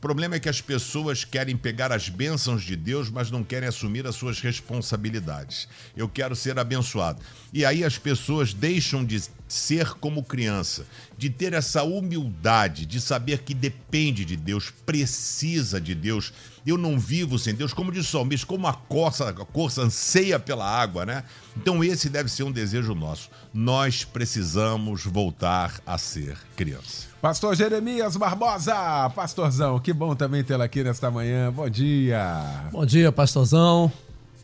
O 0.00 0.08
problema 0.10 0.36
é 0.36 0.40
que 0.40 0.48
as 0.48 0.62
pessoas 0.62 1.24
querem 1.24 1.54
pegar 1.58 1.92
as 1.92 2.08
bênçãos 2.08 2.62
de 2.62 2.74
Deus, 2.74 3.10
mas 3.10 3.30
não 3.30 3.44
querem 3.44 3.68
assumir 3.68 4.06
as 4.06 4.16
suas 4.16 4.40
responsabilidades. 4.40 5.68
Eu 5.94 6.08
quero 6.08 6.34
ser 6.34 6.58
abençoado. 6.58 7.20
E 7.52 7.66
aí 7.66 7.84
as 7.84 7.98
pessoas 7.98 8.54
deixam 8.54 9.04
de 9.04 9.22
ser 9.46 9.92
como 9.96 10.24
criança, 10.24 10.86
de 11.18 11.28
ter 11.28 11.52
essa 11.52 11.82
humildade, 11.82 12.86
de 12.86 12.98
saber 12.98 13.40
que 13.42 13.52
depende 13.52 14.24
de 14.24 14.38
Deus, 14.38 14.70
precisa 14.86 15.78
de 15.78 15.94
Deus. 15.94 16.32
Eu 16.64 16.78
não 16.78 16.98
vivo 16.98 17.38
sem 17.38 17.54
Deus, 17.54 17.74
como 17.74 17.92
diz 17.92 18.06
o 18.06 18.10
salmista, 18.10 18.46
como 18.46 18.66
a 18.66 18.72
corça, 18.72 19.28
a 19.28 19.34
corça 19.34 19.82
anseia 19.82 20.38
pela 20.38 20.64
água, 20.64 21.04
né? 21.04 21.24
Então 21.54 21.84
esse 21.84 22.08
deve 22.08 22.30
ser 22.30 22.44
um 22.44 22.52
desejo 22.52 22.94
nosso. 22.94 23.28
Nós 23.52 24.02
precisamos 24.02 25.04
voltar 25.04 25.78
a 25.84 25.98
ser 25.98 26.38
criança. 26.56 27.09
Pastor 27.20 27.54
Jeremias 27.54 28.16
Barbosa, 28.16 29.10
pastorzão, 29.14 29.78
que 29.78 29.92
bom 29.92 30.16
também 30.16 30.42
tê-lo 30.42 30.62
aqui 30.62 30.82
nesta 30.82 31.10
manhã. 31.10 31.52
Bom 31.52 31.68
dia. 31.68 32.70
Bom 32.72 32.86
dia, 32.86 33.12
pastorzão. 33.12 33.92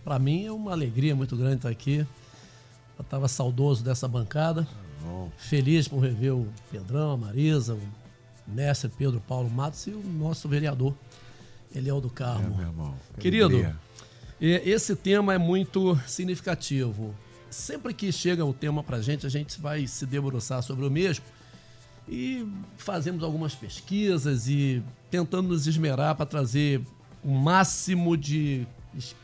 Para 0.05 0.19
mim 0.19 0.45
é 0.45 0.53
uma 0.53 0.73
alegria 0.73 1.17
muito 1.17 1.35
grande 1.39 1.57
estar 1.57 1.71
aqui. 1.71 2.07
Eu 2.99 3.03
estava 3.03 3.29
saudoso 3.29 3.83
dessa 3.83 4.07
bancada. 4.07 4.69
Feliz 5.39 5.89
por 5.89 6.01
rever 6.01 6.35
o 6.35 6.47
Pedrão, 6.71 7.13
a 7.13 7.17
Marisa, 7.17 7.73
o 7.73 7.81
mestre 8.47 8.91
Pedro 8.91 9.23
Paulo 9.27 9.49
Matos 9.49 9.87
e 9.87 9.91
o 9.93 10.03
nosso 10.03 10.47
vereador, 10.47 10.93
Eliel 11.75 11.99
do 11.99 12.11
Carmo. 12.11 12.61
É, 13.17 13.21
Querido, 13.21 13.75
esse 14.39 14.95
tema 14.95 15.33
é 15.33 15.39
muito 15.39 15.99
significativo. 16.07 17.15
Sempre 17.49 17.95
que 17.95 18.13
chega 18.13 18.45
o 18.45 18.53
tema 18.53 18.83
para 18.83 18.99
a 18.99 19.01
gente, 19.01 19.25
a 19.25 19.31
gente 19.31 19.59
vai 19.59 19.87
se 19.87 20.05
debruçar 20.05 20.63
sobre 20.63 20.85
o 20.85 20.91
mesmo 20.91 21.25
e 22.09 22.47
fazemos 22.77 23.23
algumas 23.23 23.55
pesquisas 23.55 24.49
e 24.49 24.83
tentando 25.11 25.49
nos 25.49 25.67
esmerar 25.67 26.15
para 26.15 26.27
trazer 26.27 26.81
o 27.23 27.31
máximo 27.31 28.17
de, 28.17 28.67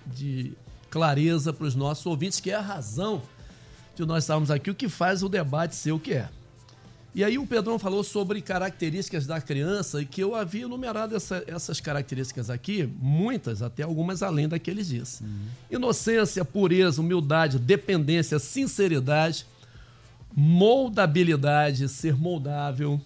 de 0.06 0.52
clareza 0.90 1.52
para 1.52 1.66
os 1.66 1.74
nossos 1.74 2.04
ouvintes, 2.04 2.40
que 2.40 2.50
é 2.50 2.54
a 2.54 2.60
razão 2.60 3.22
de 3.94 4.04
nós 4.04 4.24
estarmos 4.24 4.50
aqui, 4.50 4.70
o 4.70 4.74
que 4.74 4.88
faz 4.88 5.22
o 5.22 5.28
debate 5.28 5.76
ser 5.76 5.92
o 5.92 5.98
que 5.98 6.14
é. 6.14 6.28
E 7.14 7.22
aí 7.22 7.36
o 7.36 7.46
Pedrão 7.46 7.78
falou 7.78 8.02
sobre 8.02 8.40
características 8.40 9.26
da 9.26 9.38
criança 9.38 10.00
e 10.00 10.06
que 10.06 10.22
eu 10.22 10.34
havia 10.34 10.64
enumerado 10.64 11.14
essa, 11.14 11.44
essas 11.46 11.78
características 11.78 12.48
aqui, 12.48 12.88
muitas, 13.00 13.60
até 13.60 13.82
algumas 13.82 14.22
além 14.22 14.48
daqueles 14.48 14.88
dias. 14.88 15.20
Uhum. 15.20 15.46
Inocência, 15.70 16.42
pureza, 16.42 17.02
humildade, 17.02 17.58
dependência, 17.58 18.38
sinceridade, 18.38 19.44
moldabilidade, 20.34 21.88
ser 21.88 22.16
moldável, 22.16 23.00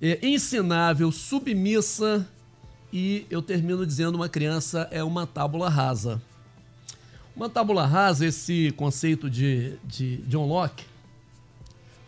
é, 0.00 0.18
ensinável, 0.22 1.12
submissa 1.12 2.26
e 2.92 3.26
eu 3.30 3.40
termino 3.40 3.86
dizendo 3.86 4.16
uma 4.16 4.28
criança 4.28 4.88
é 4.90 5.02
uma 5.02 5.26
tábula 5.26 5.68
rasa. 5.68 6.20
Uma 7.36 7.48
tábula 7.48 7.86
rasa, 7.86 8.26
esse 8.26 8.72
conceito 8.72 9.30
de, 9.30 9.76
de 9.84 10.18
John 10.26 10.46
Locke, 10.46 10.84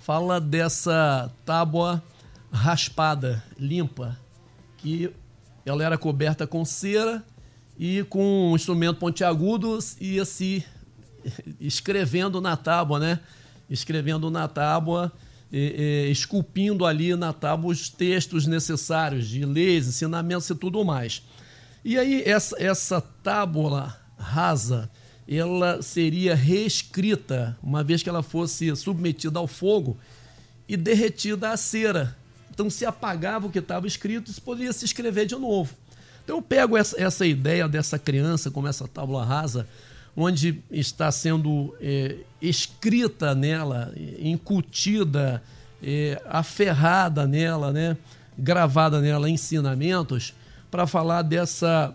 fala 0.00 0.40
dessa 0.40 1.30
tábua 1.44 2.02
raspada, 2.50 3.42
limpa, 3.58 4.18
que 4.76 5.10
ela 5.64 5.84
era 5.84 5.96
coberta 5.96 6.46
com 6.46 6.64
cera 6.64 7.24
e 7.78 8.02
com 8.04 8.50
um 8.50 8.56
instrumento 8.56 8.98
pontiagudo 8.98 9.78
ia 10.00 10.24
se 10.24 10.64
escrevendo 11.60 12.40
na 12.40 12.56
tábua, 12.56 12.98
né? 12.98 13.20
Escrevendo 13.72 14.30
na 14.30 14.46
tábua, 14.46 15.12
e, 15.50 16.06
e, 16.08 16.10
esculpindo 16.10 16.86
ali 16.86 17.14
na 17.16 17.32
tábua 17.32 17.72
os 17.72 17.88
textos 17.88 18.46
necessários 18.46 19.28
de 19.28 19.44
leis, 19.44 19.86
ensinamentos 19.86 20.48
e 20.48 20.54
tudo 20.54 20.84
mais. 20.84 21.22
E 21.84 21.98
aí 21.98 22.22
essa, 22.24 22.56
essa 22.62 23.00
tábua 23.00 23.96
rasa, 24.16 24.90
ela 25.28 25.82
seria 25.82 26.34
reescrita, 26.34 27.56
uma 27.62 27.82
vez 27.82 28.02
que 28.02 28.08
ela 28.08 28.22
fosse 28.22 28.74
submetida 28.76 29.38
ao 29.38 29.46
fogo 29.46 29.96
e 30.68 30.76
derretida 30.76 31.50
à 31.50 31.56
cera. 31.56 32.16
Então, 32.50 32.68
se 32.68 32.84
apagava 32.84 33.46
o 33.46 33.50
que 33.50 33.58
estava 33.58 33.86
escrito, 33.86 34.30
isso 34.30 34.42
poderia 34.42 34.72
se 34.72 34.84
escrever 34.84 35.26
de 35.26 35.34
novo. 35.34 35.74
Então, 36.22 36.36
eu 36.36 36.42
pego 36.42 36.76
essa, 36.76 37.00
essa 37.00 37.26
ideia 37.26 37.68
dessa 37.68 37.98
criança, 37.98 38.50
como 38.50 38.68
essa 38.68 38.86
tábua 38.86 39.24
rasa, 39.24 39.66
onde 40.16 40.62
está 40.70 41.10
sendo 41.10 41.74
é, 41.80 42.16
escrita 42.40 43.34
nela, 43.34 43.92
incutida, 44.18 45.42
é, 45.82 46.20
aferrada 46.26 47.26
nela, 47.26 47.72
né, 47.72 47.96
gravada 48.36 49.00
nela 49.00 49.28
ensinamentos, 49.28 50.34
para 50.70 50.86
falar 50.86 51.22
dessa 51.22 51.94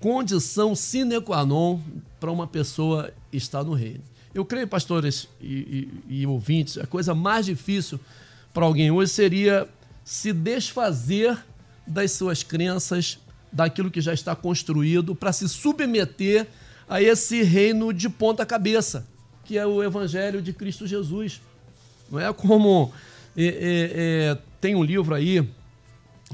condição 0.00 0.74
sine 0.74 1.20
qua 1.20 1.44
non 1.44 1.80
para 2.20 2.30
uma 2.30 2.46
pessoa 2.46 3.10
estar 3.32 3.64
no 3.64 3.74
reino. 3.74 4.02
Eu 4.34 4.44
creio, 4.44 4.68
pastores 4.68 5.28
e, 5.40 5.90
e, 6.08 6.20
e 6.20 6.26
ouvintes, 6.26 6.78
a 6.78 6.86
coisa 6.86 7.14
mais 7.14 7.46
difícil 7.46 7.98
para 8.52 8.64
alguém 8.64 8.90
hoje 8.90 9.12
seria 9.12 9.68
se 10.04 10.32
desfazer 10.32 11.36
das 11.86 12.12
suas 12.12 12.42
crenças, 12.42 13.18
daquilo 13.50 13.90
que 13.90 14.00
já 14.00 14.12
está 14.12 14.36
construído, 14.36 15.14
para 15.14 15.32
se 15.32 15.48
submeter 15.48 16.42
a 16.42 16.46
esse 17.00 17.42
reino 17.42 17.92
de 17.92 18.08
ponta 18.08 18.46
cabeça, 18.46 19.06
que 19.44 19.58
é 19.58 19.66
o 19.66 19.82
Evangelho 19.82 20.40
de 20.40 20.52
Cristo 20.52 20.86
Jesus. 20.86 21.40
Não 22.10 22.18
é 22.18 22.32
como. 22.32 22.92
É, 23.36 23.44
é, 23.44 23.52
é, 23.94 24.38
tem 24.60 24.74
um 24.74 24.82
livro 24.82 25.14
aí, 25.14 25.46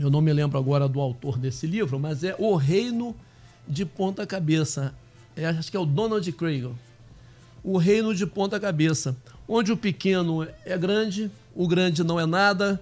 eu 0.01 0.11
não 0.11 0.21
me 0.21 0.33
lembro 0.33 0.59
agora 0.59 0.89
do 0.89 1.01
autor 1.01 1.39
desse 1.39 1.67
livro, 1.67 1.99
mas 1.99 2.25
é 2.25 2.35
O 2.39 2.55
Reino 2.55 3.15
de 3.69 3.85
Ponta 3.85 4.27
Cabeça 4.27 4.95
é, 5.37 5.47
acho 5.47 5.71
que 5.71 5.77
é 5.77 5.81
o 5.81 5.85
Donald 5.85 6.31
Craig, 6.33 6.71
o 7.63 7.77
reino 7.77 8.15
de 8.15 8.27
ponta 8.27 8.61
cabeça, 8.61 9.17
onde 9.49 9.73
o 9.73 9.77
pequeno 9.77 10.47
é 10.65 10.79
grande, 10.79 11.31
o 11.55 11.67
grande 11.67 12.05
não 12.05 12.21
é 12.21 12.27
nada, 12.27 12.81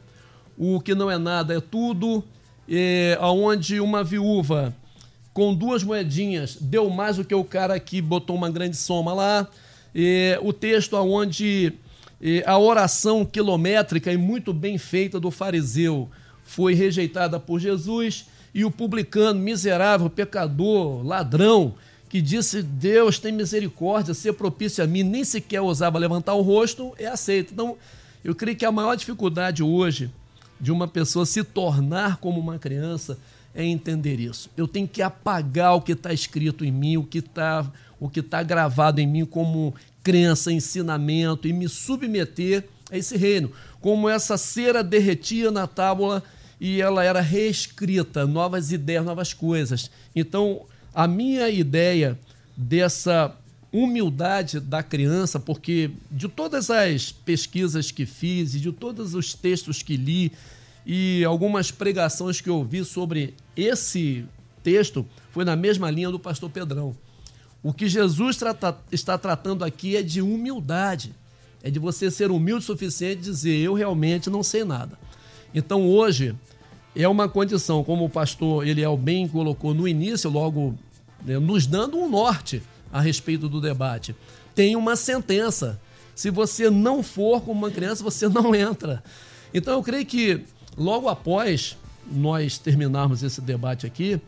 o 0.56 0.80
que 0.80 0.94
não 0.94 1.10
é 1.10 1.16
nada 1.16 1.54
é 1.54 1.60
tudo, 1.60 2.22
é, 2.68 3.16
onde 3.20 3.80
uma 3.80 4.04
viúva 4.04 4.74
com 5.32 5.54
duas 5.54 5.82
moedinhas 5.82 6.56
deu 6.60 6.90
mais 6.90 7.16
do 7.16 7.24
que 7.24 7.34
o 7.34 7.44
cara 7.44 7.78
que 7.80 8.00
botou 8.00 8.36
uma 8.36 8.50
grande 8.50 8.76
soma 8.76 9.14
lá, 9.14 9.48
é, 9.94 10.38
o 10.42 10.52
texto 10.52 10.94
onde 10.96 11.72
é, 12.20 12.42
a 12.46 12.58
oração 12.58 13.24
quilométrica 13.24 14.12
e 14.12 14.16
muito 14.16 14.52
bem 14.52 14.78
feita 14.78 15.18
do 15.18 15.30
fariseu 15.30 16.08
foi 16.44 16.74
rejeitada 16.74 17.40
por 17.40 17.58
Jesus 17.58 18.26
e 18.54 18.64
o 18.64 18.70
publicano, 18.70 19.40
miserável, 19.40 20.10
pecador, 20.10 21.04
ladrão, 21.04 21.74
que 22.08 22.20
disse: 22.20 22.62
Deus 22.62 23.18
tem 23.18 23.32
misericórdia, 23.32 24.12
ser 24.12 24.34
propício 24.34 24.84
a 24.84 24.86
mim, 24.86 25.02
nem 25.02 25.24
sequer 25.24 25.62
ousava 25.62 25.98
levantar 25.98 26.34
o 26.34 26.42
rosto, 26.42 26.92
é 26.98 27.06
aceito. 27.06 27.52
Então, 27.54 27.76
eu 28.22 28.34
creio 28.34 28.56
que 28.56 28.66
a 28.66 28.72
maior 28.72 28.94
dificuldade 28.94 29.62
hoje 29.62 30.10
de 30.60 30.70
uma 30.70 30.86
pessoa 30.86 31.26
se 31.26 31.42
tornar 31.42 32.18
como 32.18 32.38
uma 32.38 32.58
criança 32.58 33.18
é 33.54 33.64
entender 33.64 34.18
isso. 34.18 34.50
Eu 34.56 34.66
tenho 34.66 34.88
que 34.88 35.02
apagar 35.02 35.74
o 35.74 35.80
que 35.80 35.92
está 35.92 36.12
escrito 36.12 36.64
em 36.64 36.72
mim, 36.72 36.96
o 36.96 37.04
que 37.04 37.18
está 37.18 37.70
o 38.00 38.08
que 38.08 38.18
está 38.18 38.42
gravado 38.42 39.00
em 39.00 39.06
mim 39.06 39.24
como 39.24 39.72
crença, 40.02 40.52
ensinamento 40.52 41.46
e 41.46 41.52
me 41.52 41.68
submeter 41.68 42.64
a 42.90 42.98
esse 42.98 43.16
reino. 43.16 43.52
Como 43.80 44.08
essa 44.08 44.36
cera 44.36 44.82
derretia 44.82 45.52
na 45.52 45.68
tábua 45.68 46.20
e 46.60 46.80
ela 46.80 47.04
era 47.04 47.20
reescrita, 47.20 48.26
novas 48.26 48.72
ideias, 48.72 49.04
novas 49.04 49.32
coisas. 49.32 49.88
Então, 50.16 50.62
a 50.92 51.06
minha 51.06 51.48
ideia 51.48 52.18
dessa 52.56 53.36
humildade 53.72 54.60
da 54.60 54.82
criança, 54.82 55.40
porque 55.40 55.90
de 56.10 56.28
todas 56.28 56.70
as 56.70 57.12
pesquisas 57.12 57.90
que 57.90 58.04
fiz 58.04 58.54
e 58.54 58.60
de 58.60 58.72
todos 58.72 59.14
os 59.14 59.32
textos 59.32 59.82
que 59.82 59.96
li 59.96 60.32
e 60.84 61.24
algumas 61.24 61.70
pregações 61.70 62.40
que 62.40 62.50
ouvi 62.50 62.84
sobre 62.84 63.34
esse 63.56 64.24
texto, 64.62 65.06
foi 65.30 65.44
na 65.44 65.56
mesma 65.56 65.90
linha 65.90 66.10
do 66.10 66.18
pastor 66.18 66.50
Pedrão. 66.50 66.94
O 67.62 67.72
que 67.72 67.88
Jesus 67.88 68.36
trata, 68.36 68.76
está 68.90 69.16
tratando 69.16 69.64
aqui 69.64 69.96
é 69.96 70.02
de 70.02 70.20
humildade. 70.20 71.14
É 71.62 71.70
de 71.70 71.78
você 71.78 72.10
ser 72.10 72.30
humilde 72.30 72.64
o 72.64 72.66
suficiente 72.66 73.18
e 73.18 73.22
dizer, 73.22 73.56
eu 73.56 73.74
realmente 73.74 74.28
não 74.28 74.42
sei 74.42 74.64
nada. 74.64 74.98
Então 75.54 75.88
hoje 75.88 76.34
é 76.94 77.06
uma 77.06 77.28
condição, 77.28 77.84
como 77.84 78.04
o 78.04 78.10
pastor 78.10 78.66
Eliel 78.66 78.96
bem 78.96 79.28
colocou 79.28 79.72
no 79.72 79.86
início, 79.86 80.28
logo 80.28 80.74
né, 81.24 81.38
nos 81.38 81.66
dando 81.66 81.96
um 81.96 82.10
norte 82.10 82.62
a 82.92 83.00
respeito 83.00 83.48
do 83.48 83.60
debate. 83.60 84.14
Tem 84.54 84.74
uma 84.74 84.96
sentença. 84.96 85.80
Se 86.14 86.30
você 86.30 86.68
não 86.68 87.02
for 87.02 87.40
como 87.40 87.60
uma 87.60 87.70
criança, 87.70 88.02
você 88.02 88.28
não 88.28 88.52
entra. 88.56 89.02
Então 89.54 89.74
eu 89.74 89.82
creio 89.82 90.04
que 90.04 90.42
logo 90.76 91.08
após 91.08 91.76
nós 92.10 92.58
terminarmos 92.58 93.22
esse 93.22 93.40
debate 93.40 93.86
aqui, 93.86 94.20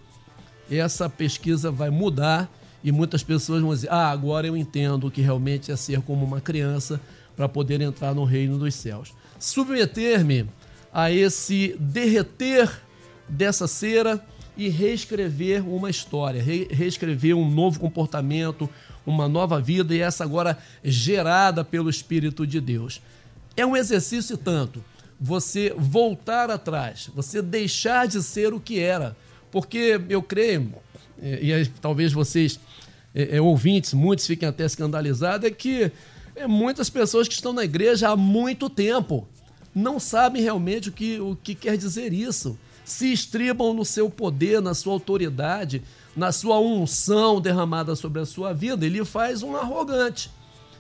essa 0.70 1.08
pesquisa 1.08 1.70
vai 1.70 1.90
mudar 1.90 2.50
e 2.82 2.92
muitas 2.92 3.22
pessoas 3.22 3.62
vão 3.62 3.74
dizer: 3.74 3.90
Ah, 3.90 4.10
agora 4.10 4.46
eu 4.46 4.56
entendo 4.56 5.06
o 5.06 5.10
que 5.10 5.20
realmente 5.20 5.70
é 5.70 5.76
ser 5.76 6.00
como 6.02 6.24
uma 6.24 6.40
criança 6.40 7.00
para 7.36 7.48
poder 7.48 7.80
entrar 7.80 8.14
no 8.14 8.24
reino 8.24 8.58
dos 8.58 8.74
céus. 8.74 9.12
Submeter-me 9.38 10.46
a 10.92 11.10
esse 11.10 11.76
derreter 11.78 12.70
dessa 13.28 13.66
cera 13.66 14.24
e 14.56 14.68
reescrever 14.68 15.68
uma 15.68 15.90
história, 15.90 16.40
re 16.40 16.68
reescrever 16.70 17.34
um 17.36 17.50
novo 17.50 17.80
comportamento, 17.80 18.70
uma 19.04 19.28
nova 19.28 19.60
vida 19.60 19.94
e 19.94 20.00
essa 20.00 20.22
agora 20.22 20.56
gerada 20.82 21.64
pelo 21.64 21.90
Espírito 21.90 22.46
de 22.46 22.60
Deus. 22.60 23.02
É 23.56 23.66
um 23.66 23.76
exercício 23.76 24.36
tanto 24.36 24.82
você 25.26 25.74
voltar 25.74 26.50
atrás, 26.50 27.10
você 27.14 27.40
deixar 27.40 28.06
de 28.06 28.22
ser 28.22 28.52
o 28.52 28.60
que 28.60 28.78
era, 28.78 29.16
porque 29.50 29.98
eu 30.10 30.22
creio, 30.22 30.74
e, 31.18 31.50
e 31.50 31.66
talvez 31.80 32.12
vocês 32.12 32.60
é, 33.14 33.38
é, 33.38 33.40
ouvintes, 33.40 33.94
muitos 33.94 34.26
fiquem 34.26 34.46
até 34.46 34.66
escandalizados, 34.66 35.46
é 35.46 35.50
que 35.50 35.90
é, 36.36 36.46
muitas 36.46 36.90
pessoas 36.90 37.26
que 37.26 37.32
estão 37.32 37.54
na 37.54 37.64
igreja 37.64 38.10
há 38.10 38.16
muito 38.16 38.68
tempo 38.68 39.26
não 39.74 39.98
sabem 39.98 40.42
realmente 40.42 40.90
o 40.90 40.92
que, 40.92 41.18
o 41.18 41.34
que 41.42 41.54
quer 41.54 41.78
dizer 41.78 42.12
isso 42.12 42.58
se 42.84 43.10
estribam 43.10 43.72
no 43.72 43.82
seu 43.82 44.10
poder, 44.10 44.60
na 44.60 44.74
sua 44.74 44.92
autoridade, 44.92 45.82
na 46.14 46.32
sua 46.32 46.60
unção 46.60 47.40
derramada 47.40 47.96
sobre 47.96 48.20
a 48.20 48.26
sua 48.26 48.52
vida. 48.52 48.84
Ele 48.84 49.02
faz 49.06 49.42
um 49.42 49.56
arrogante. 49.56 50.30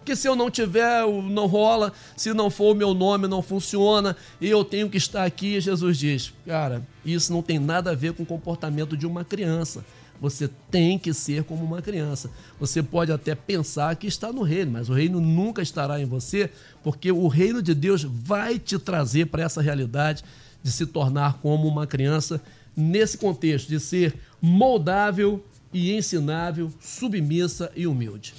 Que 0.04 0.14
se 0.14 0.28
eu 0.28 0.36
não 0.36 0.50
tiver, 0.50 1.06
não 1.06 1.46
rola, 1.46 1.92
se 2.16 2.32
não 2.34 2.50
for 2.50 2.72
o 2.72 2.74
meu 2.74 2.92
nome, 2.92 3.26
não 3.26 3.42
funciona, 3.42 4.16
e 4.40 4.48
eu 4.48 4.64
tenho 4.64 4.90
que 4.90 4.98
estar 4.98 5.24
aqui. 5.24 5.60
Jesus 5.60 5.98
diz: 5.98 6.32
Cara, 6.46 6.86
isso 7.04 7.32
não 7.32 7.42
tem 7.42 7.58
nada 7.58 7.90
a 7.90 7.94
ver 7.94 8.12
com 8.12 8.22
o 8.22 8.26
comportamento 8.26 8.96
de 8.96 9.06
uma 9.06 9.24
criança. 9.24 9.84
Você 10.20 10.48
tem 10.70 10.98
que 10.98 11.12
ser 11.12 11.44
como 11.44 11.64
uma 11.64 11.82
criança. 11.82 12.30
Você 12.58 12.82
pode 12.82 13.12
até 13.12 13.34
pensar 13.34 13.94
que 13.96 14.06
está 14.06 14.32
no 14.32 14.42
reino, 14.42 14.72
mas 14.72 14.88
o 14.88 14.92
reino 14.92 15.20
nunca 15.20 15.60
estará 15.60 16.00
em 16.00 16.04
você, 16.04 16.50
porque 16.82 17.10
o 17.10 17.26
reino 17.28 17.62
de 17.62 17.74
Deus 17.74 18.04
vai 18.04 18.58
te 18.58 18.78
trazer 18.78 19.26
para 19.26 19.42
essa 19.42 19.60
realidade 19.60 20.22
de 20.62 20.70
se 20.70 20.86
tornar 20.86 21.38
como 21.42 21.68
uma 21.68 21.86
criança 21.86 22.40
nesse 22.76 23.18
contexto 23.18 23.68
de 23.68 23.78
ser 23.78 24.14
moldável 24.40 25.44
e 25.74 25.92
ensinável, 25.94 26.72
submissa 26.80 27.70
e 27.74 27.84
humilde. 27.86 28.32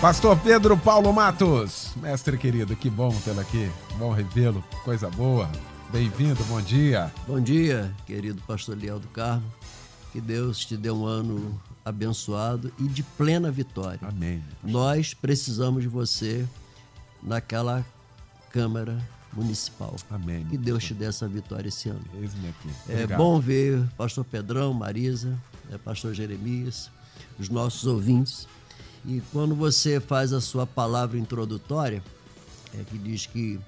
Pastor 0.00 0.36
Pedro 0.40 0.76
Paulo 0.76 1.12
Matos, 1.12 1.92
mestre 1.96 2.38
querido, 2.38 2.74
que 2.74 2.88
bom 2.88 3.14
tê-lo 3.20 3.40
aqui, 3.40 3.70
bom 3.98 4.10
revê-lo, 4.10 4.64
coisa 4.82 5.10
boa. 5.10 5.48
Bem-vindo, 5.92 6.42
bom 6.44 6.60
dia. 6.62 7.12
Bom 7.28 7.38
dia, 7.38 7.94
querido 8.06 8.42
pastor 8.46 8.76
Liel 8.76 8.98
do 8.98 9.06
Carmo. 9.08 9.44
Que 10.10 10.20
Deus 10.20 10.64
te 10.64 10.76
dê 10.76 10.90
um 10.90 11.04
ano 11.04 11.60
abençoado 11.84 12.72
e 12.78 12.84
de 12.84 13.02
plena 13.02 13.50
vitória. 13.50 14.00
Amém. 14.02 14.42
Nós 14.64 15.12
precisamos 15.12 15.82
de 15.82 15.88
você 15.88 16.46
naquela 17.22 17.84
Câmara 18.50 18.98
municipal. 19.32 19.94
Amém. 20.10 20.46
Que 20.46 20.58
Deus 20.58 20.84
te 20.84 20.94
dê 20.94 21.06
essa 21.06 21.28
vitória 21.28 21.68
esse 21.68 21.88
ano. 21.88 22.04
Eis-me 22.14 22.48
aqui. 22.48 22.68
É 22.88 23.06
bom 23.06 23.40
ver 23.40 23.82
pastor 23.96 24.24
Pedrão, 24.24 24.74
Marisa, 24.74 25.38
é, 25.70 25.78
pastor 25.78 26.14
Jeremias, 26.14 26.90
os 27.38 27.48
nossos 27.48 27.86
ouvintes. 27.86 28.46
E 29.04 29.20
quando 29.32 29.54
você 29.54 30.00
faz 30.00 30.32
a 30.32 30.40
sua 30.40 30.66
palavra 30.66 31.18
introdutória, 31.18 32.02
é, 32.74 32.84
que 32.84 32.96
diz 32.96 33.26
que 33.26 33.58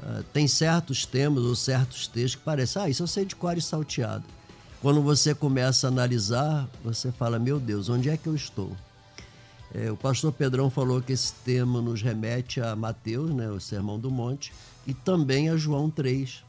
uh, 0.00 0.22
tem 0.32 0.48
certos 0.48 1.04
temas 1.04 1.44
ou 1.44 1.54
certos 1.54 2.06
textos 2.06 2.36
que 2.36 2.42
parecem, 2.42 2.82
ah, 2.82 2.88
isso 2.88 3.02
eu 3.02 3.06
sei 3.06 3.24
de 3.24 3.36
cor 3.36 3.56
e 3.56 3.62
salteado. 3.62 4.24
Quando 4.80 5.00
você 5.00 5.34
começa 5.34 5.86
a 5.86 5.90
analisar, 5.90 6.68
você 6.82 7.12
fala, 7.12 7.38
meu 7.38 7.60
Deus, 7.60 7.88
onde 7.88 8.08
é 8.08 8.16
que 8.16 8.26
eu 8.26 8.34
estou? 8.34 8.74
É, 9.74 9.90
o 9.90 9.96
pastor 9.96 10.32
Pedrão 10.32 10.68
falou 10.68 11.00
que 11.00 11.12
esse 11.12 11.32
tema 11.44 11.80
nos 11.80 12.02
remete 12.02 12.60
a 12.60 12.74
Mateus, 12.74 13.30
né, 13.30 13.48
o 13.48 13.60
Sermão 13.60 13.98
do 13.98 14.10
Monte, 14.10 14.52
e 14.86 14.92
também 14.92 15.48
a 15.48 15.56
João 15.56 15.88
3. 15.88 16.44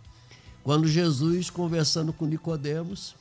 Quando 0.64 0.88
Jesus, 0.88 1.50
conversando 1.50 2.12
com 2.12 2.26
Nicodemos, 2.26 3.16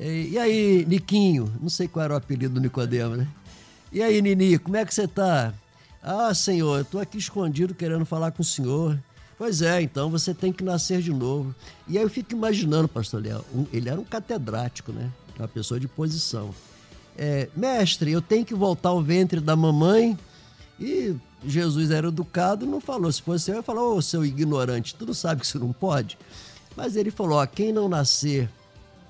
e 0.00 0.38
aí, 0.38 0.86
Niquinho, 0.86 1.52
não 1.60 1.68
sei 1.68 1.88
qual 1.88 2.04
era 2.04 2.14
o 2.14 2.16
apelido 2.16 2.54
do 2.54 2.60
Nicodemos, 2.60 3.18
né? 3.18 3.28
E 3.90 4.02
aí, 4.02 4.20
Nini, 4.20 4.58
como 4.58 4.76
é 4.76 4.84
que 4.84 4.94
você 4.94 5.04
está? 5.04 5.52
Ah, 6.02 6.32
senhor, 6.34 6.76
eu 6.76 6.82
estou 6.82 7.00
aqui 7.00 7.18
escondido 7.18 7.74
querendo 7.74 8.04
falar 8.04 8.30
com 8.30 8.42
o 8.42 8.44
senhor. 8.44 8.98
Pois 9.36 9.62
é, 9.62 9.80
então 9.80 10.10
você 10.10 10.34
tem 10.34 10.52
que 10.52 10.62
nascer 10.62 11.00
de 11.00 11.12
novo. 11.12 11.54
E 11.86 11.96
aí 11.96 12.04
eu 12.04 12.10
fico 12.10 12.32
imaginando, 12.32 12.88
pastor 12.88 13.22
Léo, 13.22 13.44
ele 13.72 13.88
era 13.88 14.00
um 14.00 14.04
catedrático, 14.04 14.92
né? 14.92 15.10
Uma 15.38 15.48
pessoa 15.48 15.80
de 15.80 15.88
posição. 15.88 16.54
É, 17.16 17.48
mestre, 17.56 18.12
eu 18.12 18.20
tenho 18.20 18.44
que 18.44 18.54
voltar 18.54 18.90
ao 18.90 19.02
ventre 19.02 19.40
da 19.40 19.56
mamãe 19.56 20.18
e 20.78 21.14
Jesus 21.44 21.90
era 21.90 22.08
educado, 22.08 22.66
não 22.66 22.80
falou. 22.80 23.10
Se 23.10 23.22
fosse 23.22 23.50
eu, 23.50 23.56
eu 23.56 23.62
falou, 23.62 23.94
ô 23.94 23.96
oh, 23.96 24.02
seu 24.02 24.24
ignorante, 24.24 24.94
tu 24.94 25.06
não 25.06 25.14
sabe 25.14 25.40
que 25.40 25.46
isso 25.46 25.58
não 25.58 25.72
pode? 25.72 26.18
Mas 26.76 26.94
ele 26.94 27.10
falou: 27.10 27.38
ó, 27.38 27.46
quem 27.46 27.72
não 27.72 27.88
nascer 27.88 28.48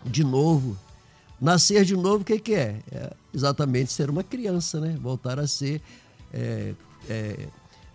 de 0.04 0.24
novo, 0.24 0.76
nascer 1.40 1.84
de 1.84 1.96
novo, 1.96 2.22
o 2.22 2.24
que, 2.24 2.38
que 2.38 2.54
é? 2.54 2.80
é? 2.90 3.12
Exatamente 3.34 3.92
ser 3.92 4.10
uma 4.10 4.22
criança, 4.22 4.80
né? 4.80 4.96
Voltar 5.00 5.38
a 5.38 5.46
ser 5.46 5.80
é, 6.32 6.74
é, 7.08 7.48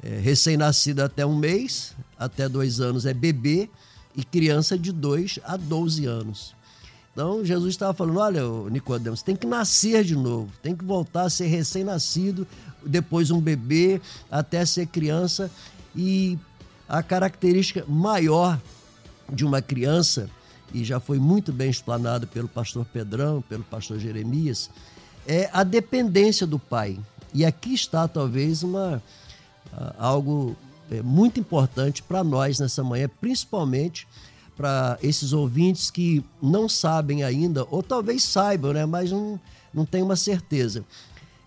é, 0.03 0.19
recém-nascido 0.19 1.01
até 1.01 1.25
um 1.25 1.35
mês, 1.35 1.95
até 2.17 2.47
dois 2.47 2.79
anos 2.79 3.05
é 3.05 3.13
bebê, 3.13 3.69
e 4.15 4.23
criança 4.23 4.77
de 4.77 4.91
dois 4.91 5.39
a 5.43 5.57
12 5.57 6.05
anos. 6.05 6.55
Então 7.11 7.45
Jesus 7.45 7.73
estava 7.73 7.93
falando: 7.93 8.19
olha, 8.19 8.41
Nicodemos, 8.69 9.21
tem 9.21 9.35
que 9.35 9.47
nascer 9.47 10.03
de 10.03 10.15
novo, 10.15 10.51
tem 10.61 10.75
que 10.75 10.83
voltar 10.83 11.23
a 11.23 11.29
ser 11.29 11.45
recém-nascido, 11.47 12.47
depois 12.85 13.31
um 13.31 13.39
bebê, 13.39 14.01
até 14.29 14.65
ser 14.65 14.87
criança. 14.87 15.49
E 15.95 16.37
a 16.89 17.03
característica 17.03 17.85
maior 17.87 18.59
de 19.31 19.45
uma 19.45 19.61
criança, 19.61 20.29
e 20.73 20.83
já 20.83 20.99
foi 20.99 21.19
muito 21.19 21.51
bem 21.53 21.69
explanado 21.69 22.27
pelo 22.27 22.47
pastor 22.47 22.85
Pedrão, 22.85 23.41
pelo 23.47 23.63
pastor 23.63 23.99
Jeremias, 23.99 24.69
é 25.27 25.49
a 25.53 25.63
dependência 25.63 26.47
do 26.47 26.57
pai. 26.57 26.97
E 27.33 27.45
aqui 27.45 27.73
está 27.73 28.07
talvez 28.07 28.63
uma 28.63 29.01
algo 29.97 30.55
é, 30.91 31.01
muito 31.01 31.39
importante 31.39 32.03
para 32.03 32.23
nós 32.23 32.59
nessa 32.59 32.83
manhã, 32.83 33.09
principalmente 33.19 34.07
para 34.55 34.97
esses 35.01 35.33
ouvintes 35.33 35.89
que 35.89 36.23
não 36.41 36.69
sabem 36.69 37.23
ainda, 37.23 37.65
ou 37.71 37.81
talvez 37.81 38.23
saibam, 38.23 38.73
né, 38.73 38.85
mas 38.85 39.11
não, 39.11 39.39
não 39.73 39.85
tem 39.85 40.03
uma 40.03 40.15
certeza. 40.15 40.85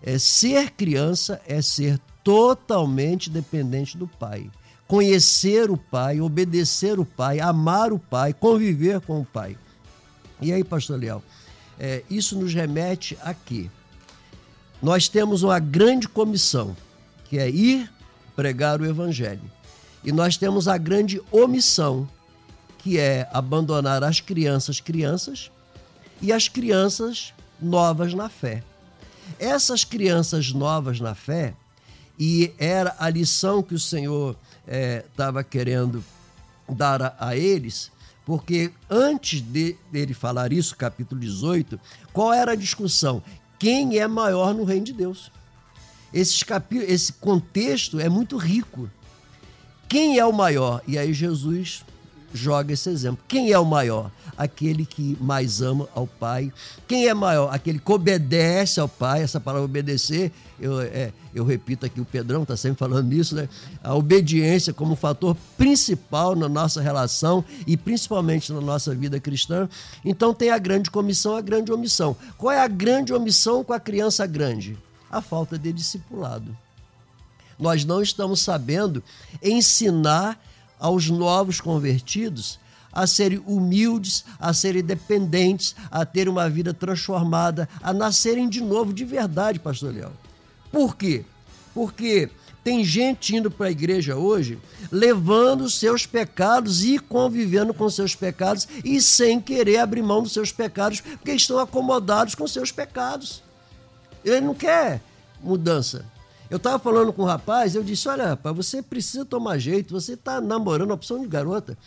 É, 0.03 0.17
ser 0.19 0.71
criança 0.71 1.41
é 1.47 1.61
ser 1.61 1.99
totalmente 2.23 3.29
dependente 3.29 3.97
do 3.97 4.07
pai. 4.07 4.49
Conhecer 4.87 5.69
o 5.69 5.77
pai, 5.77 6.21
obedecer 6.21 6.99
o 6.99 7.05
pai, 7.05 7.39
amar 7.39 7.91
o 7.91 7.99
pai, 7.99 8.33
conviver 8.33 9.01
com 9.01 9.19
o 9.21 9.25
pai. 9.25 9.57
E 10.41 10.53
aí, 10.53 10.63
pastor 10.63 10.99
Leal, 10.99 11.21
é, 11.79 12.03
isso 12.09 12.37
nos 12.37 12.53
remete 12.53 13.17
a 13.21 13.33
quê? 13.33 13.69
Nós 14.81 15.09
temos 15.09 15.43
uma 15.43 15.59
grande 15.59 16.07
comissão, 16.07 16.75
que 17.25 17.37
é 17.37 17.49
ir 17.49 17.91
pregar 18.35 18.79
o 18.79 18.85
evangelho. 18.85 19.41
E 20.03 20.11
nós 20.11 20.37
temos 20.37 20.67
a 20.67 20.77
grande 20.77 21.21
omissão, 21.31 22.07
que 22.77 22.97
é 22.97 23.27
abandonar 23.33 24.03
as 24.03 24.19
crianças 24.19 24.79
crianças 24.79 25.51
e 26.21 26.31
as 26.31 26.47
crianças 26.47 27.33
novas 27.59 28.13
na 28.13 28.29
fé. 28.29 28.63
Essas 29.39 29.83
crianças 29.83 30.53
novas 30.53 30.99
na 30.99 31.13
fé, 31.13 31.53
e 32.17 32.53
era 32.57 32.95
a 32.99 33.09
lição 33.09 33.61
que 33.61 33.75
o 33.75 33.79
Senhor 33.79 34.35
estava 34.67 35.41
é, 35.41 35.43
querendo 35.43 36.03
dar 36.67 37.01
a, 37.01 37.15
a 37.19 37.37
eles, 37.37 37.91
Porque 38.25 38.73
antes 38.89 39.39
de, 39.39 39.77
dele 39.89 40.13
falar 40.13 40.51
isso, 40.51 40.75
capítulo 40.75 41.21
18, 41.21 41.79
qual 42.11 42.33
era 42.33 42.51
a 42.51 42.55
discussão? 42.55 43.23
Quem 43.57 43.97
é 43.97 44.05
maior 44.07 44.53
no 44.53 44.65
reino 44.65 44.85
de 44.85 44.93
Deus? 44.93 45.31
Esse, 46.13 46.43
capi... 46.43 46.79
Esse 46.79 47.13
contexto 47.13 47.99
é 47.99 48.09
muito 48.09 48.35
rico. 48.35 48.89
Quem 49.87 50.19
é 50.19 50.25
o 50.25 50.33
maior? 50.33 50.81
E 50.85 50.97
aí 50.97 51.13
Jesus 51.13 51.85
joga 52.33 52.73
esse 52.73 52.89
exemplo. 52.89 53.23
Quem 53.27 53.51
é 53.51 53.59
o 53.59 53.65
maior? 53.65 54.11
Aquele 54.37 54.85
que 54.85 55.17
mais 55.19 55.61
ama 55.61 55.87
ao 55.95 56.05
Pai. 56.05 56.51
Quem 56.87 57.07
é 57.07 57.13
maior? 57.13 57.53
Aquele 57.53 57.79
que 57.79 57.91
obedece 57.91 58.79
ao 58.79 58.87
Pai. 58.87 59.23
Essa 59.23 59.39
palavra 59.39 59.65
obedecer, 59.65 60.31
eu, 60.59 60.79
é, 60.81 61.11
eu 61.33 61.45
repito 61.45 61.85
aqui, 61.85 61.99
o 61.99 62.05
Pedrão 62.05 62.43
está 62.43 62.55
sempre 62.55 62.77
falando 62.77 63.07
nisso, 63.07 63.35
né? 63.35 63.49
A 63.83 63.95
obediência 63.95 64.73
como 64.73 64.95
fator 64.95 65.35
principal 65.57 66.35
na 66.35 66.49
nossa 66.49 66.81
relação 66.81 67.43
e 67.65 67.75
principalmente 67.75 68.51
na 68.51 68.61
nossa 68.61 68.93
vida 68.93 69.19
cristã. 69.19 69.67
Então 70.03 70.33
tem 70.33 70.49
a 70.49 70.57
grande 70.57 70.91
comissão, 70.91 71.35
a 71.35 71.41
grande 71.41 71.71
omissão. 71.71 72.15
Qual 72.37 72.51
é 72.51 72.59
a 72.59 72.67
grande 72.67 73.13
omissão 73.13 73.63
com 73.63 73.73
a 73.73 73.79
criança 73.79 74.25
grande? 74.25 74.77
A 75.09 75.21
falta 75.21 75.57
de 75.57 75.71
discipulado. 75.71 76.55
Nós 77.59 77.83
não 77.83 78.01
estamos 78.01 78.39
sabendo 78.41 79.03
ensinar 79.41 80.39
aos 80.79 81.09
novos 81.09 81.59
convertidos 81.61 82.59
a 82.97 83.05
serem 83.05 83.41
humildes, 83.45 84.25
a 84.39 84.53
serem 84.53 84.83
dependentes, 84.83 85.75
a 85.91 86.03
ter 86.03 86.27
uma 86.27 86.49
vida 86.49 86.73
transformada, 86.73 87.69
a 87.79 87.93
nascerem 87.93 88.49
de 88.49 88.59
novo 88.59 88.91
de 88.91 89.05
verdade, 89.05 89.59
pastor 89.59 89.93
Léo. 89.93 90.11
Por 90.71 90.95
quê? 90.95 91.23
Porque 91.75 92.27
tem 92.63 92.83
gente 92.83 93.35
indo 93.35 93.51
para 93.51 93.67
a 93.67 93.71
igreja 93.71 94.15
hoje 94.15 94.57
levando 94.91 95.69
seus 95.69 96.07
pecados 96.07 96.83
e 96.83 96.97
convivendo 96.97 97.71
com 97.71 97.87
seus 97.87 98.15
pecados 98.15 98.67
e 98.83 98.99
sem 98.99 99.39
querer 99.39 99.77
abrir 99.77 100.01
mão 100.01 100.23
dos 100.23 100.33
seus 100.33 100.51
pecados, 100.51 100.99
porque 100.99 101.33
estão 101.33 101.59
acomodados 101.59 102.33
com 102.33 102.47
seus 102.47 102.71
pecados. 102.71 103.43
Ele 104.25 104.41
não 104.41 104.55
quer 104.55 105.01
mudança. 105.41 106.03
Eu 106.49 106.57
estava 106.57 106.79
falando 106.79 107.11
com 107.11 107.23
um 107.23 107.25
rapaz, 107.25 107.75
eu 107.75 107.83
disse: 107.83 108.07
Olha, 108.07 108.29
rapaz, 108.29 108.55
você 108.55 108.81
precisa 108.81 109.25
tomar 109.25 109.57
jeito, 109.57 109.93
você 109.93 110.13
está 110.13 110.39
namorando 110.39 110.91
opção 110.91 111.19
de 111.19 111.27
garota. 111.27 111.77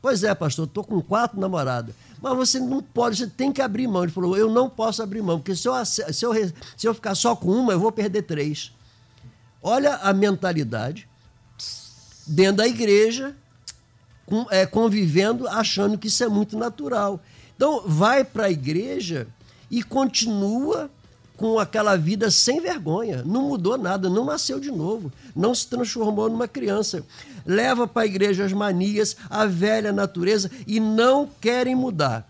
Pois 0.00 0.24
é, 0.24 0.34
pastor, 0.34 0.66
estou 0.66 0.82
com 0.82 1.00
quatro 1.02 1.38
namoradas. 1.38 1.94
Mas 2.22 2.34
você 2.34 2.58
não 2.58 2.82
pode, 2.82 3.16
você 3.16 3.26
tem 3.26 3.52
que 3.52 3.60
abrir 3.60 3.86
mão. 3.86 4.02
Ele 4.02 4.12
falou: 4.12 4.36
Eu 4.36 4.50
não 4.50 4.70
posso 4.70 5.02
abrir 5.02 5.22
mão, 5.22 5.38
porque 5.38 5.54
se 5.54 5.68
eu, 5.68 5.84
se 5.84 6.24
eu, 6.24 6.32
se 6.76 6.86
eu 6.86 6.94
ficar 6.94 7.14
só 7.14 7.36
com 7.36 7.50
uma, 7.50 7.72
eu 7.72 7.80
vou 7.80 7.92
perder 7.92 8.22
três. 8.22 8.72
Olha 9.62 9.96
a 9.96 10.12
mentalidade 10.14 11.06
dentro 12.26 12.56
da 12.56 12.66
igreja, 12.66 13.36
com, 14.24 14.46
é, 14.50 14.64
convivendo, 14.64 15.46
achando 15.46 15.98
que 15.98 16.08
isso 16.08 16.24
é 16.24 16.28
muito 16.28 16.56
natural. 16.56 17.20
Então, 17.54 17.82
vai 17.84 18.24
para 18.24 18.46
a 18.46 18.50
igreja 18.50 19.26
e 19.70 19.82
continua 19.82 20.90
com 21.40 21.58
aquela 21.58 21.96
vida 21.96 22.30
sem 22.30 22.60
vergonha. 22.60 23.22
Não 23.24 23.48
mudou 23.48 23.78
nada, 23.78 24.10
não 24.10 24.26
nasceu 24.26 24.60
de 24.60 24.70
novo, 24.70 25.10
não 25.34 25.54
se 25.54 25.66
transformou 25.66 26.28
numa 26.28 26.46
criança. 26.46 27.02
Leva 27.46 27.88
para 27.88 28.02
a 28.02 28.06
igreja 28.06 28.44
as 28.44 28.52
manias, 28.52 29.16
a 29.30 29.46
velha 29.46 29.90
natureza 29.90 30.50
e 30.66 30.78
não 30.78 31.26
querem 31.40 31.74
mudar. 31.74 32.28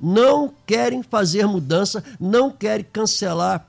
Não 0.00 0.52
querem 0.66 1.04
fazer 1.04 1.46
mudança, 1.46 2.02
não 2.18 2.50
querem 2.50 2.84
cancelar 2.92 3.64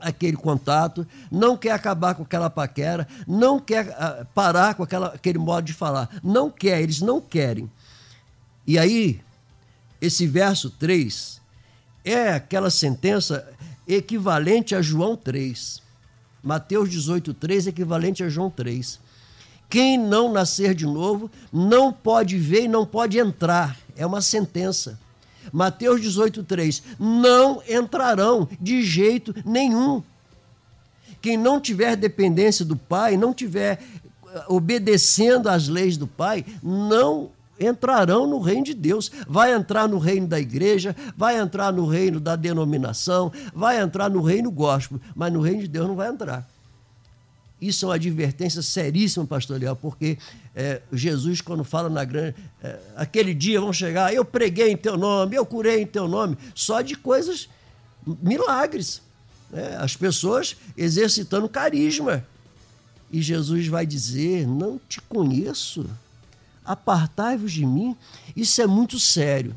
aquele 0.00 0.36
contato, 0.36 1.04
não 1.28 1.56
quer 1.56 1.72
acabar 1.72 2.14
com 2.14 2.22
aquela 2.22 2.48
paquera, 2.48 3.08
não 3.26 3.58
quer 3.58 3.88
uh, 3.88 4.24
parar 4.32 4.76
com 4.76 4.84
aquela, 4.84 5.08
aquele 5.08 5.38
modo 5.38 5.64
de 5.64 5.72
falar. 5.72 6.08
Não 6.22 6.48
quer, 6.48 6.80
eles 6.80 7.00
não 7.00 7.20
querem. 7.20 7.68
E 8.64 8.78
aí, 8.78 9.20
esse 10.00 10.24
verso 10.24 10.70
3 10.70 11.42
é 12.04 12.34
aquela 12.34 12.70
sentença 12.70 13.48
equivalente 13.86 14.74
a 14.74 14.82
João 14.82 15.16
3. 15.16 15.82
Mateus 16.42 16.90
18, 16.90 17.32
3 17.34 17.66
equivalente 17.68 18.22
a 18.22 18.28
João 18.28 18.50
3. 18.50 19.00
Quem 19.68 19.98
não 19.98 20.32
nascer 20.32 20.74
de 20.74 20.84
novo 20.84 21.30
não 21.52 21.92
pode 21.92 22.36
ver 22.38 22.64
e 22.64 22.68
não 22.68 22.84
pode 22.86 23.18
entrar. 23.18 23.76
É 23.96 24.04
uma 24.04 24.20
sentença. 24.20 24.98
Mateus 25.52 26.00
18, 26.00 26.44
3. 26.44 26.82
Não 26.98 27.62
entrarão 27.68 28.48
de 28.60 28.82
jeito 28.82 29.34
nenhum. 29.44 30.02
Quem 31.20 31.36
não 31.36 31.60
tiver 31.60 31.96
dependência 31.96 32.64
do 32.64 32.76
Pai, 32.76 33.16
não 33.16 33.32
tiver 33.32 33.82
eh, 34.28 34.44
obedecendo 34.48 35.48
às 35.48 35.68
leis 35.68 35.96
do 35.96 36.06
Pai, 36.06 36.44
não 36.62 37.30
entrarão 37.58 38.26
no 38.26 38.40
reino 38.40 38.64
de 38.64 38.74
Deus. 38.74 39.10
Vai 39.28 39.52
entrar 39.52 39.88
no 39.88 39.98
reino 39.98 40.26
da 40.26 40.38
igreja, 40.40 40.94
vai 41.16 41.38
entrar 41.38 41.72
no 41.72 41.86
reino 41.86 42.20
da 42.20 42.36
denominação, 42.36 43.32
vai 43.54 43.80
entrar 43.80 44.10
no 44.10 44.22
reino 44.22 44.50
gospel, 44.50 45.00
mas 45.14 45.32
no 45.32 45.40
reino 45.40 45.62
de 45.62 45.68
Deus 45.68 45.86
não 45.86 45.96
vai 45.96 46.08
entrar. 46.08 46.48
Isso 47.60 47.86
é 47.86 47.88
uma 47.88 47.94
advertência 47.94 48.60
seríssima, 48.60 49.24
pastor 49.24 49.58
Leal, 49.58 49.76
porque 49.76 50.18
é, 50.54 50.82
Jesus, 50.92 51.40
quando 51.40 51.64
fala 51.64 51.88
na 51.88 52.04
grande. 52.04 52.36
É, 52.62 52.78
aquele 52.94 53.32
dia 53.32 53.60
vão 53.60 53.72
chegar, 53.72 54.12
eu 54.12 54.24
preguei 54.24 54.70
em 54.70 54.76
teu 54.76 54.98
nome, 54.98 55.36
eu 55.36 55.46
curei 55.46 55.80
em 55.80 55.86
teu 55.86 56.06
nome, 56.06 56.36
só 56.54 56.82
de 56.82 56.94
coisas, 56.94 57.48
milagres. 58.06 59.00
Né? 59.50 59.76
As 59.78 59.96
pessoas 59.96 60.56
exercitando 60.76 61.48
carisma. 61.48 62.26
E 63.10 63.22
Jesus 63.22 63.66
vai 63.68 63.86
dizer: 63.86 64.46
Não 64.46 64.78
te 64.88 65.00
conheço 65.00 65.88
apartai-vos 66.64 67.52
de 67.52 67.64
mim. 67.64 67.96
Isso 68.34 68.60
é 68.62 68.66
muito 68.66 68.98
sério. 68.98 69.56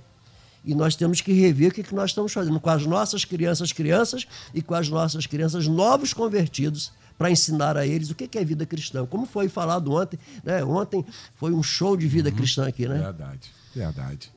E 0.64 0.76
nós 0.76 0.96
temos 0.96 1.22
que 1.22 1.32
rever 1.32 1.72
o 1.72 1.74
que, 1.74 1.96
nós 1.96 2.12
estamos 2.12 2.34
fazendo 2.34 2.60
com 2.60 2.70
as 2.70 2.86
nossas 2.86 3.24
crianças, 3.24 3.72
crianças, 3.72 4.28
e 4.54 4.62
com 4.62 4.76
as 4.76 4.90
nossas 4.90 5.26
crianças 5.26 5.66
novos 5.66 6.14
convertidos, 6.14 6.92
para 7.18 7.32
ensinar 7.32 7.78
a 7.78 7.88
eles 7.88 8.10
o 8.10 8.16
que 8.16 8.38
é 8.38 8.44
vida 8.44 8.66
cristã. 8.66 9.06
Como 9.06 9.26
foi 9.26 9.48
falado 9.48 9.94
ontem, 9.94 10.20
né? 10.44 10.64
Ontem 10.64 11.06
foi 11.36 11.54
um 11.54 11.64
show 11.64 11.96
de 11.96 12.08
vida 12.08 12.30
uhum. 12.30 12.36
cristã 12.36 12.68
aqui, 12.68 12.88
né? 12.88 13.00
Verdade, 13.00 13.52
verdade. 13.74 14.32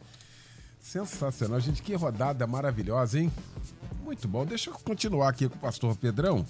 Sensacional, 0.81 1.61
gente. 1.61 1.83
Que 1.83 1.95
rodada 1.95 2.47
maravilhosa, 2.47 3.21
hein? 3.21 3.31
Muito 4.03 4.27
bom. 4.27 4.47
Deixa 4.47 4.71
eu 4.71 4.75
continuar 4.75 5.29
aqui 5.29 5.49
com 5.49 5.57
o 5.57 5.59
pastor 5.59 5.95
Pedrão. 5.97 6.45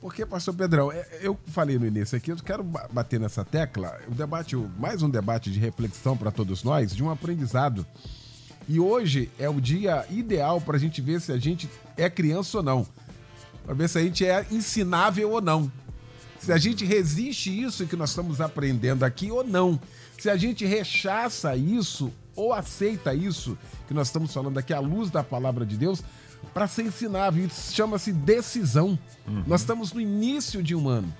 Porque, 0.00 0.24
pastor 0.24 0.54
Pedrão, 0.54 0.90
é, 0.90 1.06
eu 1.20 1.38
falei 1.48 1.78
no 1.78 1.86
início 1.86 2.16
aqui, 2.16 2.30
eu 2.30 2.36
quero 2.36 2.64
bater 2.64 3.20
nessa 3.20 3.44
tecla, 3.44 4.00
o 4.08 4.14
debate, 4.14 4.56
mais 4.56 5.02
um 5.02 5.10
debate 5.10 5.50
de 5.50 5.58
reflexão 5.58 6.16
para 6.16 6.30
todos 6.30 6.64
nós, 6.64 6.96
de 6.96 7.04
um 7.04 7.10
aprendizado. 7.10 7.86
E 8.66 8.80
hoje 8.80 9.30
é 9.38 9.48
o 9.48 9.60
dia 9.60 10.06
ideal 10.08 10.58
para 10.60 10.76
a 10.76 10.80
gente 10.80 11.02
ver 11.02 11.20
se 11.20 11.32
a 11.32 11.36
gente 11.36 11.68
é 11.98 12.08
criança 12.08 12.58
ou 12.58 12.62
não. 12.62 12.86
Para 13.64 13.74
ver 13.74 13.88
se 13.88 13.98
a 13.98 14.02
gente 14.02 14.24
é 14.24 14.46
ensinável 14.50 15.32
ou 15.32 15.40
não. 15.42 15.70
Se 16.38 16.50
a 16.50 16.56
gente 16.56 16.84
resiste 16.84 17.50
isso 17.50 17.86
que 17.86 17.96
nós 17.96 18.08
estamos 18.08 18.40
aprendendo 18.40 19.02
aqui 19.02 19.30
ou 19.30 19.44
não. 19.44 19.78
Se 20.18 20.30
a 20.30 20.36
gente 20.36 20.64
rechaça 20.64 21.54
isso 21.56 22.10
ou 22.34 22.54
aceita 22.54 23.12
isso 23.14 23.58
que 23.86 23.92
nós 23.92 24.08
estamos 24.08 24.32
falando 24.32 24.56
aqui 24.56 24.72
à 24.72 24.80
luz 24.80 25.10
da 25.10 25.22
palavra 25.22 25.66
de 25.66 25.76
Deus, 25.76 26.02
para 26.52 26.66
ser 26.66 26.82
ensinável. 26.82 27.44
Isso 27.44 27.72
chama-se 27.72 28.12
decisão. 28.12 28.98
Uhum. 29.26 29.44
Nós 29.46 29.60
estamos 29.60 29.92
no 29.92 30.00
início 30.00 30.62
de 30.62 30.74
um 30.74 30.88
ano. 30.88 31.12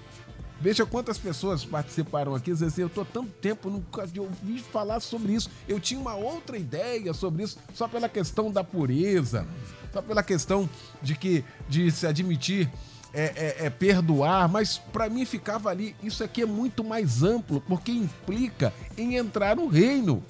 Veja 0.61 0.85
quantas 0.85 1.17
pessoas 1.17 1.65
participaram 1.65 2.35
aqui, 2.35 2.51
dizendo 2.53 2.69
assim, 2.69 2.83
eu 2.83 2.87
estou 2.89 3.05
tanto 3.05 3.31
tempo, 3.41 3.71
nunca 3.71 4.07
ouvi 4.19 4.59
falar 4.59 5.01
sobre 5.01 5.33
isso. 5.33 5.49
Eu 5.67 5.81
tinha 5.81 5.99
uma 5.99 6.15
outra 6.15 6.59
ideia 6.59 7.15
sobre 7.15 7.45
isso, 7.45 7.59
só 7.73 7.89
pela 7.89 8.11
questão 8.11 8.53
da 8.53 8.63
pureza, 8.63 9.47
só 9.91 10.03
pela 10.03 10.23
questão 10.23 10.69
de 11.01 11.17
que 11.17 11.43
de 11.67 11.91
se 11.91 12.07
admitir 12.07 12.71
é, 13.15 13.57
é, 13.63 13.67
é 13.67 13.71
perdoar, 13.71 14.51
mas 14.51 14.77
para 14.77 15.09
mim 15.09 15.25
ficava 15.25 15.71
ali, 15.71 15.97
isso 16.03 16.23
aqui 16.23 16.43
é 16.43 16.47
muito 16.47 16.85
mais 16.85 17.23
amplo, 17.23 17.63
porque 17.63 17.91
implica 17.91 18.71
em 18.99 19.17
entrar 19.17 19.57
no 19.57 19.67
reino. 19.67 20.23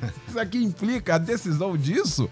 Isso 0.28 0.38
aqui 0.38 0.62
implica 0.62 1.14
a 1.14 1.18
decisão 1.18 1.78
disso 1.78 2.28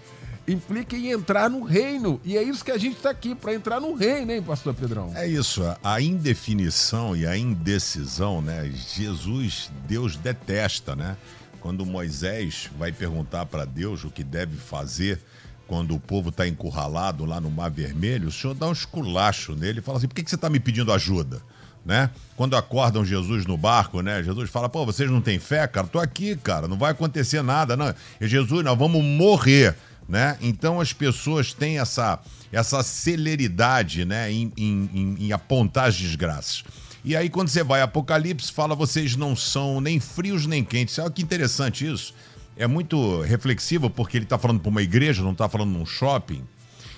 implica 0.47 0.95
em 0.95 1.11
entrar 1.11 1.49
no 1.49 1.63
reino. 1.63 2.19
E 2.23 2.37
é 2.37 2.43
isso 2.43 2.63
que 2.63 2.71
a 2.71 2.77
gente 2.77 2.97
está 2.97 3.09
aqui, 3.09 3.33
para 3.33 3.53
entrar 3.53 3.79
no 3.79 3.93
reino, 3.93 4.31
hein, 4.31 4.41
pastor 4.41 4.73
Pedrão? 4.73 5.11
É 5.15 5.27
isso, 5.27 5.61
a 5.83 6.01
indefinição 6.01 7.15
e 7.15 7.25
a 7.25 7.37
indecisão, 7.37 8.41
né? 8.41 8.71
Jesus, 8.95 9.71
Deus 9.87 10.15
detesta, 10.15 10.95
né? 10.95 11.17
Quando 11.61 11.85
Moisés 11.85 12.69
vai 12.77 12.91
perguntar 12.91 13.45
para 13.45 13.63
Deus 13.63 14.03
o 14.03 14.11
que 14.11 14.23
deve 14.23 14.57
fazer 14.57 15.19
quando 15.65 15.95
o 15.95 15.99
povo 15.99 16.29
está 16.29 16.47
encurralado 16.47 17.25
lá 17.25 17.39
no 17.39 17.49
Mar 17.49 17.71
Vermelho, 17.71 18.27
o 18.27 18.31
senhor 18.31 18.53
dá 18.53 18.67
um 18.67 18.73
esculacho 18.73 19.55
nele 19.55 19.79
e 19.79 19.81
fala 19.81 19.97
assim: 19.97 20.07
por 20.07 20.15
que, 20.15 20.23
que 20.23 20.29
você 20.29 20.35
está 20.35 20.49
me 20.49 20.59
pedindo 20.59 20.91
ajuda? 20.91 21.41
Né? 21.85 22.09
Quando 22.37 22.55
acordam 22.55 23.03
Jesus 23.03 23.45
no 23.45 23.57
barco, 23.57 24.01
né? 24.01 24.21
Jesus 24.21 24.49
fala: 24.49 24.67
pô, 24.67 24.85
vocês 24.85 25.09
não 25.09 25.21
têm 25.21 25.39
fé, 25.39 25.65
cara? 25.65 25.87
Tô 25.87 25.99
aqui, 25.99 26.35
cara, 26.35 26.67
não 26.67 26.77
vai 26.77 26.91
acontecer 26.91 27.41
nada, 27.41 27.75
não. 27.75 27.93
E 28.19 28.27
Jesus, 28.27 28.63
nós 28.63 28.77
vamos 28.77 29.03
morrer 29.03 29.75
né? 30.07 30.37
Então 30.41 30.79
as 30.79 30.93
pessoas 30.93 31.53
têm 31.53 31.79
essa, 31.79 32.19
essa 32.51 32.83
celeridade 32.83 34.05
né? 34.05 34.31
em, 34.31 34.51
em, 34.57 35.15
em 35.19 35.31
apontar 35.31 35.87
as 35.89 35.95
desgraças. 35.95 36.63
E 37.05 37.17
aí, 37.17 37.29
quando 37.29 37.49
você 37.49 37.63
vai 37.63 37.81
Apocalipse, 37.81 38.51
fala: 38.51 38.75
vocês 38.75 39.15
não 39.15 39.35
são 39.35 39.81
nem 39.81 39.99
frios 39.99 40.45
nem 40.45 40.63
quentes. 40.63 40.97
Olha 40.99 41.11
que 41.11 41.21
interessante 41.21 41.85
isso. 41.85 42.13
é 42.55 42.65
muito 42.65 43.21
reflexivo 43.21 43.89
porque 43.89 44.17
ele 44.17 44.25
está 44.25 44.37
falando 44.37 44.61
para 44.61 44.69
uma 44.69 44.81
igreja, 44.81 45.21
não 45.21 45.33
está 45.33 45.49
falando 45.49 45.71
num 45.71 45.85
shopping. 45.85 46.43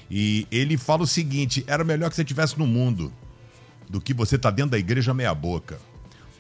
E 0.10 0.48
ele 0.52 0.78
fala 0.78 1.04
o 1.04 1.08
seguinte: 1.08 1.64
era 1.66 1.84
melhor 1.84 2.10
que 2.10 2.16
você 2.16 2.22
estivesse 2.22 2.58
no 2.58 2.68
mundo 2.68 3.12
do 3.90 4.00
que 4.00 4.14
você 4.14 4.38
tá 4.38 4.52
dentro 4.52 4.72
da 4.72 4.78
igreja 4.78 5.14
meia 5.14 5.34
boca. 5.34 5.80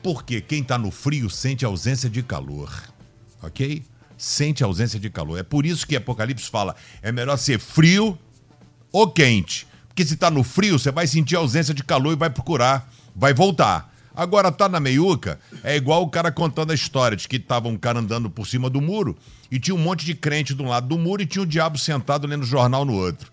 Porque 0.03 0.39
quem 0.41 0.61
está 0.61 0.77
no 0.77 0.91
frio 0.91 1.27
sente 1.29 1.65
ausência 1.65 2.07
de 2.07 2.21
calor. 2.21 2.71
OK? 3.41 3.83
Sente 4.17 4.63
ausência 4.63 4.99
de 4.99 5.09
calor. 5.09 5.39
É 5.39 5.43
por 5.43 5.65
isso 5.65 5.85
que 5.85 5.95
Apocalipse 5.95 6.49
fala: 6.49 6.75
é 7.01 7.11
melhor 7.11 7.37
ser 7.37 7.59
frio 7.59 8.17
ou 8.91 9.09
quente. 9.09 9.67
Porque 9.87 10.05
se 10.05 10.13
está 10.13 10.29
no 10.29 10.43
frio, 10.43 10.77
você 10.77 10.91
vai 10.91 11.07
sentir 11.07 11.35
ausência 11.35 11.73
de 11.73 11.83
calor 11.83 12.13
e 12.13 12.15
vai 12.15 12.29
procurar, 12.29 12.91
vai 13.15 13.33
voltar. 13.33 13.93
Agora 14.15 14.51
tá 14.51 14.69
na 14.69 14.79
meiuca, 14.79 15.39
é 15.61 15.75
igual 15.75 16.01
o 16.01 16.09
cara 16.09 16.31
contando 16.31 16.71
a 16.71 16.75
história 16.75 17.17
de 17.17 17.27
que 17.27 17.37
tava 17.37 17.67
um 17.67 17.77
cara 17.77 17.99
andando 17.99 18.29
por 18.29 18.47
cima 18.47 18.69
do 18.69 18.79
muro 18.79 19.17
e 19.51 19.59
tinha 19.59 19.75
um 19.75 19.77
monte 19.77 20.05
de 20.05 20.15
crente 20.15 20.53
de 20.53 20.61
um 20.61 20.69
lado 20.69 20.87
do 20.87 20.97
muro 20.97 21.21
e 21.21 21.25
tinha 21.25 21.43
o 21.43 21.45
diabo 21.45 21.77
sentado 21.77 22.25
lendo 22.25 22.45
jornal 22.45 22.85
no 22.85 22.93
outro. 22.93 23.29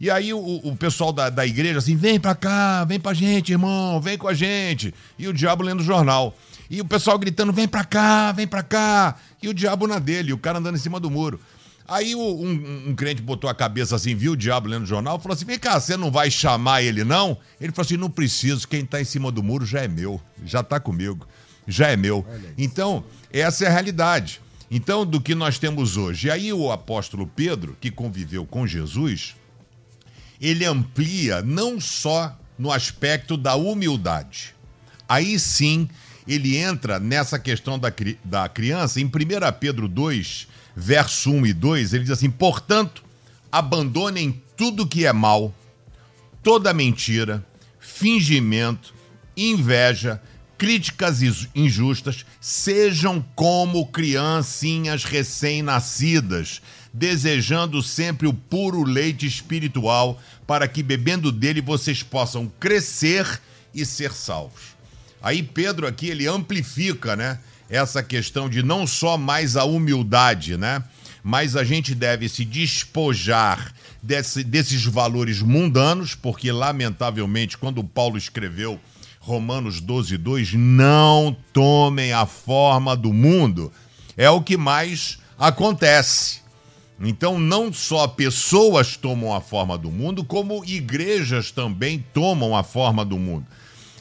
E 0.00 0.10
aí 0.10 0.32
o, 0.32 0.38
o 0.38 0.76
pessoal 0.76 1.12
da, 1.12 1.28
da 1.28 1.46
igreja 1.46 1.78
assim, 1.78 1.96
vem 1.96 2.20
pra 2.20 2.34
cá, 2.34 2.84
vem 2.84 3.00
pra 3.00 3.14
gente, 3.14 3.52
irmão, 3.52 4.00
vem 4.00 4.16
com 4.16 4.28
a 4.28 4.34
gente. 4.34 4.94
E 5.18 5.26
o 5.26 5.32
diabo 5.32 5.64
lendo 5.64 5.82
jornal. 5.82 6.36
E 6.70 6.80
o 6.80 6.84
pessoal 6.84 7.18
gritando, 7.18 7.52
vem 7.52 7.66
pra 7.66 7.84
cá, 7.84 8.32
vem 8.32 8.46
pra 8.46 8.62
cá. 8.62 9.16
E 9.42 9.48
o 9.48 9.54
diabo 9.54 9.86
na 9.86 9.98
dele, 9.98 10.32
o 10.32 10.38
cara 10.38 10.58
andando 10.58 10.76
em 10.76 10.80
cima 10.80 11.00
do 11.00 11.10
muro. 11.10 11.40
Aí 11.88 12.14
um, 12.14 12.90
um, 12.90 12.94
crente 12.94 13.22
botou 13.22 13.48
a 13.48 13.54
cabeça 13.54 13.96
assim, 13.96 14.14
viu 14.14 14.32
o 14.32 14.36
diabo 14.36 14.68
lendo 14.68 14.82
o 14.82 14.86
jornal, 14.86 15.18
falou 15.18 15.34
assim: 15.34 15.46
vem 15.46 15.58
cá, 15.58 15.80
você 15.80 15.96
não 15.96 16.10
vai 16.10 16.30
chamar 16.30 16.82
ele, 16.82 17.02
não? 17.02 17.38
Ele 17.58 17.72
falou 17.72 17.86
assim: 17.86 17.96
não 17.96 18.10
preciso, 18.10 18.68
quem 18.68 18.80
está 18.80 19.00
em 19.00 19.04
cima 19.04 19.32
do 19.32 19.42
muro 19.42 19.64
já 19.64 19.80
é 19.80 19.88
meu, 19.88 20.20
já 20.44 20.60
está 20.60 20.78
comigo, 20.78 21.26
já 21.66 21.88
é 21.88 21.96
meu. 21.96 22.26
Então, 22.58 23.02
essa 23.32 23.64
é 23.64 23.68
a 23.68 23.70
realidade. 23.70 24.42
Então, 24.70 25.06
do 25.06 25.18
que 25.18 25.34
nós 25.34 25.58
temos 25.58 25.96
hoje. 25.96 26.26
E 26.26 26.30
aí 26.30 26.52
o 26.52 26.70
apóstolo 26.70 27.26
Pedro, 27.26 27.74
que 27.80 27.90
conviveu 27.90 28.44
com 28.44 28.66
Jesus, 28.66 29.34
ele 30.38 30.66
amplia 30.66 31.40
não 31.40 31.80
só 31.80 32.38
no 32.58 32.70
aspecto 32.70 33.34
da 33.34 33.54
humildade. 33.54 34.54
Aí 35.08 35.38
sim, 35.38 35.88
ele 36.28 36.58
entra 36.58 37.00
nessa 37.00 37.38
questão 37.38 37.78
da, 37.78 37.90
da 38.22 38.48
criança, 38.48 39.00
em 39.00 39.06
1 39.06 39.10
Pedro 39.58 39.88
2, 39.88 40.46
verso 40.76 41.32
1 41.32 41.46
e 41.46 41.52
2, 41.54 41.94
ele 41.94 42.04
diz 42.04 42.12
assim: 42.12 42.30
Portanto, 42.30 43.02
abandonem 43.50 44.42
tudo 44.54 44.86
que 44.86 45.06
é 45.06 45.12
mal, 45.12 45.54
toda 46.42 46.74
mentira, 46.74 47.44
fingimento, 47.80 48.94
inveja, 49.34 50.20
críticas 50.58 51.20
injustas, 51.54 52.26
sejam 52.40 53.24
como 53.34 53.86
criancinhas 53.86 55.04
recém-nascidas, 55.04 56.60
desejando 56.92 57.82
sempre 57.82 58.26
o 58.26 58.34
puro 58.34 58.82
leite 58.82 59.24
espiritual, 59.24 60.20
para 60.46 60.68
que 60.68 60.82
bebendo 60.82 61.32
dele 61.32 61.62
vocês 61.62 62.02
possam 62.02 62.52
crescer 62.58 63.40
e 63.72 63.84
ser 63.86 64.12
salvos. 64.12 64.77
Aí 65.22 65.42
Pedro 65.42 65.86
aqui 65.86 66.08
ele 66.08 66.26
amplifica, 66.26 67.16
né? 67.16 67.38
essa 67.68 68.02
questão 68.02 68.48
de 68.48 68.62
não 68.62 68.86
só 68.86 69.18
mais 69.18 69.56
a 69.56 69.64
humildade, 69.64 70.56
né? 70.56 70.82
Mas 71.22 71.56
a 71.56 71.64
gente 71.64 71.94
deve 71.94 72.28
se 72.28 72.44
despojar 72.44 73.72
desse, 74.02 74.42
desses 74.42 74.84
valores 74.84 75.42
mundanos, 75.42 76.14
porque, 76.14 76.50
lamentavelmente, 76.50 77.58
quando 77.58 77.84
Paulo 77.84 78.16
escreveu 78.16 78.80
Romanos 79.20 79.80
12, 79.80 80.16
2, 80.16 80.54
não 80.54 81.36
tomem 81.52 82.12
a 82.12 82.24
forma 82.24 82.96
do 82.96 83.12
mundo, 83.12 83.70
é 84.16 84.30
o 84.30 84.40
que 84.40 84.56
mais 84.56 85.18
acontece. 85.38 86.40
Então, 87.00 87.38
não 87.38 87.72
só 87.72 88.08
pessoas 88.08 88.96
tomam 88.96 89.34
a 89.34 89.40
forma 89.40 89.76
do 89.76 89.90
mundo, 89.90 90.24
como 90.24 90.64
igrejas 90.64 91.50
também 91.50 92.04
tomam 92.14 92.56
a 92.56 92.62
forma 92.62 93.04
do 93.04 93.18
mundo. 93.18 93.46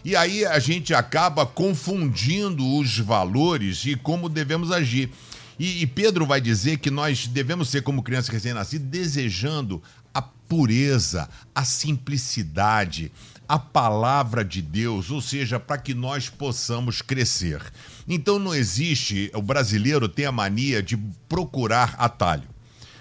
E 0.08 0.16
aí 0.16 0.46
a 0.46 0.58
gente 0.58 0.94
acaba 0.94 1.46
confundindo 1.46 2.66
os 2.78 2.98
valores 2.98 3.84
e 3.84 3.94
como 3.94 4.30
devemos 4.30 4.72
agir. 4.72 5.12
E, 5.60 5.82
e 5.82 5.86
Pedro 5.86 6.26
vai 6.26 6.40
dizer 6.40 6.78
que 6.78 6.90
nós 6.90 7.28
devemos 7.28 7.68
ser, 7.68 7.82
como 7.82 8.02
criança 8.02 8.32
recém-nascida, 8.32 8.86
desejando 8.86 9.84
a 10.14 10.22
pureza, 10.22 11.28
a 11.54 11.66
simplicidade, 11.66 13.12
a 13.50 13.60
palavra 13.60 14.46
de 14.46 14.62
Deus, 14.62 15.12
ou 15.12 15.20
seja, 15.20 15.60
para 15.60 15.78
que 15.78 15.94
nós 15.94 16.30
possamos 16.30 17.02
crescer. 17.02 17.62
Então 18.08 18.40
não 18.40 18.56
existe, 18.56 19.30
o 19.34 19.42
brasileiro 19.42 20.08
tem 20.08 20.26
a 20.26 20.32
mania 20.32 20.82
de 20.82 20.96
procurar 21.28 21.96
atalho. 21.98 22.48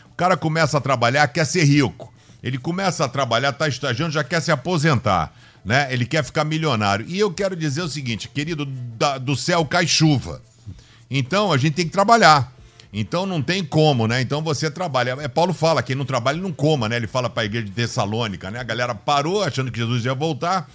O 0.06 0.14
cara 0.16 0.36
começa 0.36 0.76
a 0.76 0.80
trabalhar, 0.80 1.28
quer 1.28 1.46
ser 1.46 1.62
rico. 1.62 2.12
Ele 2.42 2.58
começa 2.58 3.04
a 3.04 3.08
trabalhar, 3.08 3.50
está 3.50 3.68
estagiando, 3.68 4.12
já 4.12 4.24
quer 4.24 4.42
se 4.42 4.50
aposentar 4.50 5.32
né? 5.66 5.92
Ele 5.92 6.06
quer 6.06 6.24
ficar 6.24 6.44
milionário. 6.44 7.04
E 7.08 7.18
eu 7.18 7.28
quero 7.32 7.56
dizer 7.56 7.82
o 7.82 7.88
seguinte, 7.88 8.28
querido, 8.28 8.64
da, 8.64 9.18
do 9.18 9.34
céu 9.34 9.66
cai 9.66 9.84
chuva. 9.84 10.40
Então 11.10 11.52
a 11.52 11.58
gente 11.58 11.74
tem 11.74 11.84
que 11.84 11.90
trabalhar. 11.90 12.54
Então 12.92 13.26
não 13.26 13.42
tem 13.42 13.64
como, 13.64 14.06
né? 14.06 14.20
Então 14.20 14.40
você 14.40 14.70
trabalha. 14.70 15.16
É, 15.20 15.26
Paulo 15.26 15.52
fala, 15.52 15.82
quem 15.82 15.96
não 15.96 16.04
trabalha 16.04 16.40
não 16.40 16.52
coma, 16.52 16.88
né? 16.88 16.94
Ele 16.96 17.08
fala 17.08 17.28
para 17.28 17.42
a 17.42 17.46
igreja 17.46 17.66
de 17.66 17.72
Tessalônica, 17.72 18.48
né? 18.48 18.60
A 18.60 18.62
galera 18.62 18.94
parou 18.94 19.42
achando 19.42 19.72
que 19.72 19.78
Jesus 19.78 20.04
ia 20.04 20.14
voltar. 20.14 20.70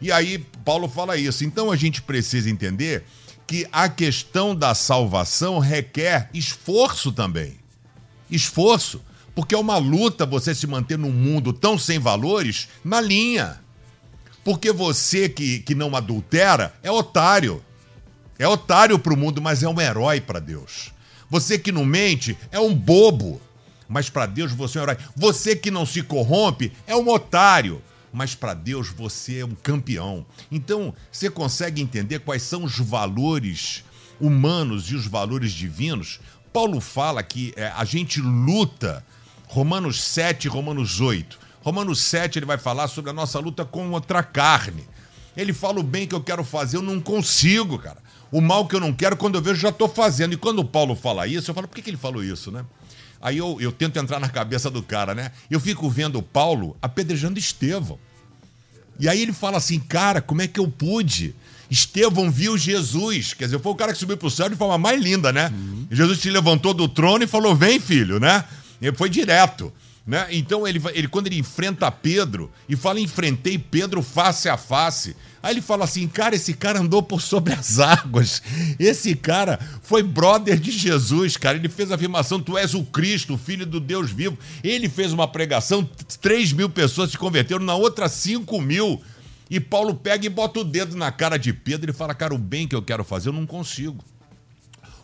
E 0.00 0.10
aí 0.10 0.38
Paulo 0.64 0.88
fala 0.88 1.16
isso. 1.16 1.44
Então 1.44 1.70
a 1.70 1.76
gente 1.76 2.02
precisa 2.02 2.50
entender 2.50 3.04
que 3.46 3.68
a 3.70 3.88
questão 3.88 4.56
da 4.56 4.74
salvação 4.74 5.60
requer 5.60 6.28
esforço 6.34 7.12
também. 7.12 7.54
Esforço. 8.28 9.00
Porque 9.36 9.54
é 9.54 9.58
uma 9.58 9.78
luta 9.78 10.26
você 10.26 10.52
se 10.52 10.66
manter 10.66 10.98
num 10.98 11.12
mundo 11.12 11.52
tão 11.52 11.78
sem 11.78 12.00
valores 12.00 12.68
na 12.84 13.00
linha. 13.00 13.61
Porque 14.44 14.72
você 14.72 15.28
que, 15.28 15.60
que 15.60 15.74
não 15.74 15.94
adultera 15.94 16.74
é 16.82 16.90
otário. 16.90 17.62
É 18.38 18.46
otário 18.48 18.98
para 18.98 19.14
o 19.14 19.16
mundo, 19.16 19.40
mas 19.40 19.62
é 19.62 19.68
um 19.68 19.80
herói 19.80 20.20
para 20.20 20.40
Deus. 20.40 20.90
Você 21.30 21.58
que 21.58 21.70
não 21.70 21.84
mente 21.84 22.36
é 22.50 22.58
um 22.58 22.74
bobo, 22.74 23.40
mas 23.88 24.10
para 24.10 24.26
Deus 24.26 24.52
você 24.52 24.78
é 24.78 24.80
um 24.80 24.84
herói. 24.84 24.98
Você 25.14 25.54
que 25.54 25.70
não 25.70 25.86
se 25.86 26.02
corrompe 26.02 26.72
é 26.86 26.96
um 26.96 27.08
otário, 27.08 27.80
mas 28.12 28.34
para 28.34 28.52
Deus 28.52 28.88
você 28.88 29.38
é 29.38 29.44
um 29.44 29.54
campeão. 29.54 30.26
Então, 30.50 30.94
você 31.10 31.30
consegue 31.30 31.80
entender 31.80 32.18
quais 32.20 32.42
são 32.42 32.64
os 32.64 32.78
valores 32.78 33.84
humanos 34.20 34.90
e 34.90 34.96
os 34.96 35.06
valores 35.06 35.52
divinos? 35.52 36.20
Paulo 36.52 36.80
fala 36.80 37.22
que 37.22 37.54
é, 37.56 37.68
a 37.68 37.84
gente 37.84 38.20
luta, 38.20 39.04
Romanos 39.46 40.02
7, 40.02 40.48
Romanos 40.48 41.00
8 41.00 41.41
Romanos 41.62 42.00
7 42.00 42.38
ele 42.38 42.46
vai 42.46 42.58
falar 42.58 42.88
sobre 42.88 43.10
a 43.10 43.14
nossa 43.14 43.38
luta 43.38 43.64
contra 43.64 44.18
a 44.18 44.22
carne. 44.22 44.84
Ele 45.36 45.52
fala 45.52 45.80
o 45.80 45.82
bem 45.82 46.06
que 46.06 46.14
eu 46.14 46.20
quero 46.20 46.44
fazer, 46.44 46.76
eu 46.76 46.82
não 46.82 47.00
consigo, 47.00 47.78
cara. 47.78 47.98
O 48.30 48.40
mal 48.40 48.66
que 48.66 48.74
eu 48.74 48.80
não 48.80 48.92
quero, 48.92 49.16
quando 49.16 49.36
eu 49.36 49.42
vejo, 49.42 49.60
já 49.60 49.68
estou 49.68 49.88
fazendo. 49.88 50.32
E 50.34 50.36
quando 50.36 50.58
o 50.58 50.64
Paulo 50.64 50.94
fala 50.94 51.26
isso, 51.26 51.50
eu 51.50 51.54
falo, 51.54 51.68
por 51.68 51.74
que, 51.74 51.82
que 51.82 51.90
ele 51.90 51.96
falou 51.96 52.22
isso, 52.24 52.50
né? 52.50 52.64
Aí 53.20 53.38
eu, 53.38 53.56
eu 53.60 53.70
tento 53.70 53.98
entrar 53.98 54.18
na 54.18 54.28
cabeça 54.28 54.68
do 54.68 54.82
cara, 54.82 55.14
né? 55.14 55.30
Eu 55.50 55.60
fico 55.60 55.88
vendo 55.88 56.18
o 56.18 56.22
Paulo 56.22 56.76
apedrejando 56.82 57.38
Estevão. 57.38 57.98
E 58.98 59.08
aí 59.08 59.22
ele 59.22 59.32
fala 59.32 59.58
assim, 59.58 59.78
cara, 59.78 60.20
como 60.20 60.42
é 60.42 60.48
que 60.48 60.58
eu 60.58 60.68
pude? 60.68 61.34
Estevão 61.70 62.30
viu 62.30 62.58
Jesus, 62.58 63.32
quer 63.32 63.44
dizer, 63.44 63.60
foi 63.60 63.72
o 63.72 63.74
cara 63.74 63.92
que 63.92 63.98
subiu 63.98 64.16
para 64.16 64.26
o 64.26 64.30
céu 64.30 64.48
de 64.48 64.56
forma 64.56 64.76
mais 64.76 65.00
linda, 65.00 65.32
né? 65.32 65.50
Uhum. 65.54 65.86
Jesus 65.90 66.18
te 66.18 66.28
levantou 66.28 66.74
do 66.74 66.86
trono 66.88 67.24
e 67.24 67.26
falou: 67.26 67.54
vem, 67.54 67.80
filho, 67.80 68.20
né? 68.20 68.44
Ele 68.80 68.94
foi 68.94 69.08
direto. 69.08 69.72
Né? 70.04 70.26
Então, 70.30 70.66
ele, 70.66 70.82
ele, 70.94 71.06
quando 71.06 71.28
ele 71.28 71.38
enfrenta 71.38 71.90
Pedro 71.90 72.50
e 72.68 72.74
fala: 72.74 72.98
enfrentei 72.98 73.56
Pedro 73.56 74.02
face 74.02 74.48
a 74.48 74.56
face. 74.56 75.14
Aí 75.40 75.54
ele 75.54 75.62
fala 75.62 75.84
assim: 75.84 76.08
cara, 76.08 76.34
esse 76.34 76.54
cara 76.54 76.80
andou 76.80 77.02
por 77.02 77.22
sobre 77.22 77.52
as 77.52 77.78
águas. 77.78 78.42
Esse 78.80 79.14
cara 79.14 79.60
foi 79.80 80.02
brother 80.02 80.58
de 80.58 80.72
Jesus, 80.72 81.36
cara. 81.36 81.56
Ele 81.56 81.68
fez 81.68 81.92
a 81.92 81.94
afirmação: 81.94 82.40
tu 82.40 82.58
és 82.58 82.74
o 82.74 82.82
Cristo, 82.82 83.38
Filho 83.38 83.64
do 83.64 83.78
Deus 83.78 84.10
vivo. 84.10 84.36
Ele 84.64 84.88
fez 84.88 85.12
uma 85.12 85.28
pregação, 85.28 85.88
3 86.20 86.52
mil 86.52 86.68
pessoas 86.68 87.12
se 87.12 87.18
converteram, 87.18 87.64
na 87.64 87.74
outra 87.76 88.08
5 88.08 88.60
mil. 88.60 89.00
E 89.48 89.60
Paulo 89.60 89.94
pega 89.94 90.26
e 90.26 90.30
bota 90.30 90.60
o 90.60 90.64
dedo 90.64 90.96
na 90.96 91.12
cara 91.12 91.36
de 91.36 91.52
Pedro 91.52 91.90
e 91.92 91.94
fala: 91.94 92.12
cara, 92.12 92.34
o 92.34 92.38
bem 92.38 92.66
que 92.66 92.74
eu 92.74 92.82
quero 92.82 93.04
fazer 93.04 93.28
eu 93.28 93.32
não 93.32 93.46
consigo 93.46 94.02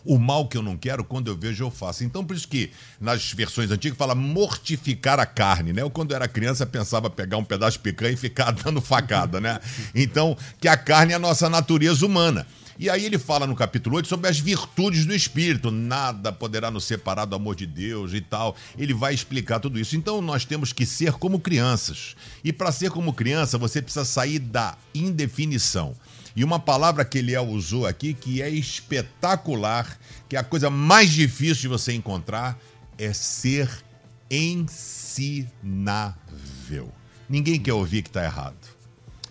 o 0.04 0.18
mal 0.18 0.48
que 0.48 0.56
eu 0.56 0.62
não 0.62 0.76
quero, 0.76 1.04
quando 1.04 1.28
eu 1.28 1.36
vejo, 1.36 1.64
eu 1.64 1.70
faço. 1.70 2.04
Então, 2.04 2.24
por 2.24 2.36
isso 2.36 2.48
que 2.48 2.70
nas 3.00 3.32
versões 3.32 3.70
antigas 3.70 3.98
fala 3.98 4.14
mortificar 4.14 5.20
a 5.20 5.26
carne, 5.26 5.72
né? 5.72 5.82
Eu, 5.82 5.90
quando 5.90 6.14
era 6.14 6.28
criança, 6.28 6.66
pensava 6.66 7.10
pegar 7.10 7.36
um 7.36 7.44
pedaço 7.44 7.78
de 7.78 7.82
picanha 7.82 8.12
e 8.12 8.16
ficar 8.16 8.50
dando 8.64 8.80
facada, 8.80 9.40
né? 9.40 9.60
Então, 9.94 10.36
que 10.60 10.68
a 10.68 10.76
carne 10.76 11.12
é 11.12 11.16
a 11.16 11.18
nossa 11.18 11.48
natureza 11.48 12.04
humana. 12.04 12.46
E 12.80 12.88
aí 12.88 13.04
ele 13.04 13.18
fala 13.18 13.44
no 13.44 13.56
capítulo 13.56 13.96
8 13.96 14.06
sobre 14.06 14.30
as 14.30 14.38
virtudes 14.38 15.04
do 15.04 15.12
Espírito. 15.12 15.68
Nada 15.68 16.30
poderá 16.30 16.70
nos 16.70 16.84
separar 16.84 17.24
do 17.24 17.34
amor 17.34 17.56
de 17.56 17.66
Deus 17.66 18.12
e 18.14 18.20
tal. 18.20 18.54
Ele 18.78 18.94
vai 18.94 19.12
explicar 19.12 19.58
tudo 19.58 19.80
isso. 19.80 19.96
Então 19.96 20.22
nós 20.22 20.44
temos 20.44 20.72
que 20.72 20.86
ser 20.86 21.14
como 21.14 21.40
crianças. 21.40 22.14
E 22.44 22.52
para 22.52 22.70
ser 22.70 22.90
como 22.90 23.12
criança, 23.12 23.58
você 23.58 23.82
precisa 23.82 24.04
sair 24.04 24.38
da 24.38 24.76
indefinição. 24.94 25.96
E 26.38 26.44
uma 26.44 26.60
palavra 26.60 27.04
que 27.04 27.18
ele 27.18 27.36
usou 27.36 27.84
aqui 27.84 28.14
que 28.14 28.40
é 28.40 28.48
espetacular, 28.48 29.98
que 30.28 30.36
é 30.36 30.38
a 30.38 30.44
coisa 30.44 30.70
mais 30.70 31.10
difícil 31.10 31.62
de 31.62 31.66
você 31.66 31.92
encontrar, 31.92 32.56
é 32.96 33.12
ser 33.12 33.68
ensinável. 34.30 35.42
Ninguém 37.28 37.58
quer 37.58 37.72
ouvir 37.72 38.02
que 38.02 38.08
está 38.08 38.22
errado. 38.22 38.68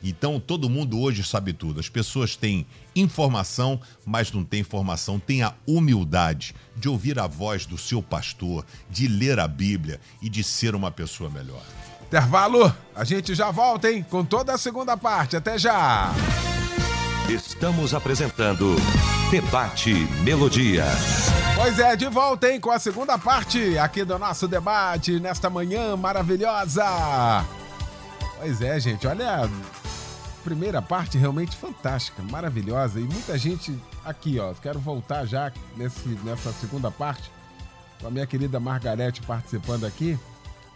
Então 0.03 0.37
todo 0.37 0.69
mundo 0.69 0.99
hoje 0.99 1.23
sabe 1.23 1.53
tudo. 1.53 1.79
As 1.79 1.87
pessoas 1.87 2.35
têm 2.35 2.67
informação, 2.93 3.79
mas 4.05 4.33
não 4.33 4.43
têm 4.43 4.59
informação. 4.59 5.17
Tem 5.17 5.43
a 5.43 5.53
humildade 5.65 6.53
de 6.75 6.89
ouvir 6.89 7.17
a 7.19 7.25
voz 7.25 7.65
do 7.65 7.77
seu 7.77 8.03
pastor, 8.03 8.65
de 8.89 9.07
ler 9.07 9.39
a 9.39 9.47
Bíblia 9.47 10.01
e 10.21 10.27
de 10.27 10.43
ser 10.43 10.75
uma 10.75 10.91
pessoa 10.91 11.29
melhor. 11.29 11.63
Intervalo, 12.05 12.75
a 12.93 13.05
gente 13.05 13.33
já 13.33 13.49
volta, 13.49 13.89
hein? 13.89 14.05
Com 14.09 14.25
toda 14.25 14.53
a 14.53 14.57
segunda 14.57 14.97
parte. 14.97 15.37
Até 15.37 15.57
já! 15.57 16.13
Estamos 17.29 17.93
apresentando 17.93 18.77
Debate 19.29 19.93
Melodia. 20.23 20.85
Pois 21.55 21.77
é, 21.77 21.93
de 21.93 22.07
volta, 22.07 22.49
hein? 22.49 22.57
Com 22.57 22.71
a 22.71 22.79
segunda 22.79 23.17
parte 23.17 23.77
aqui 23.77 24.05
do 24.05 24.17
nosso 24.17 24.47
debate 24.47 25.19
nesta 25.19 25.49
manhã 25.49 25.97
maravilhosa. 25.97 26.85
Pois 28.39 28.61
é, 28.61 28.79
gente, 28.79 29.05
olha 29.05 29.49
primeira 30.41 30.81
parte 30.81 31.17
realmente 31.17 31.57
fantástica, 31.57 32.23
maravilhosa. 32.23 32.97
E 32.97 33.03
muita 33.03 33.37
gente 33.37 33.77
aqui, 34.05 34.39
ó. 34.39 34.53
Quero 34.53 34.79
voltar 34.79 35.25
já 35.25 35.51
nesse, 35.75 36.07
nessa 36.23 36.53
segunda 36.53 36.89
parte 36.89 37.29
com 37.99 38.07
a 38.07 38.11
minha 38.11 38.25
querida 38.25 38.57
Margarete 38.57 39.21
participando 39.23 39.85
aqui. 39.85 40.17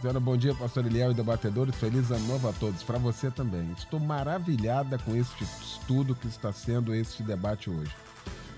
Dizendo 0.01 0.19
bom 0.19 0.35
dia, 0.35 0.55
pastor 0.55 0.83
Eliel 0.87 1.11
e 1.11 1.13
debatedores. 1.13 1.75
Feliz 1.75 2.09
ano 2.09 2.25
novo 2.25 2.49
a 2.49 2.53
todos. 2.53 2.81
Para 2.81 2.97
você 2.97 3.29
também. 3.29 3.71
Estou 3.77 3.99
maravilhada 3.99 4.97
com 4.97 5.15
este 5.15 5.43
estudo 5.43 6.15
que 6.15 6.25
está 6.27 6.51
sendo 6.51 6.95
este 6.95 7.21
debate 7.21 7.69
hoje. 7.69 7.91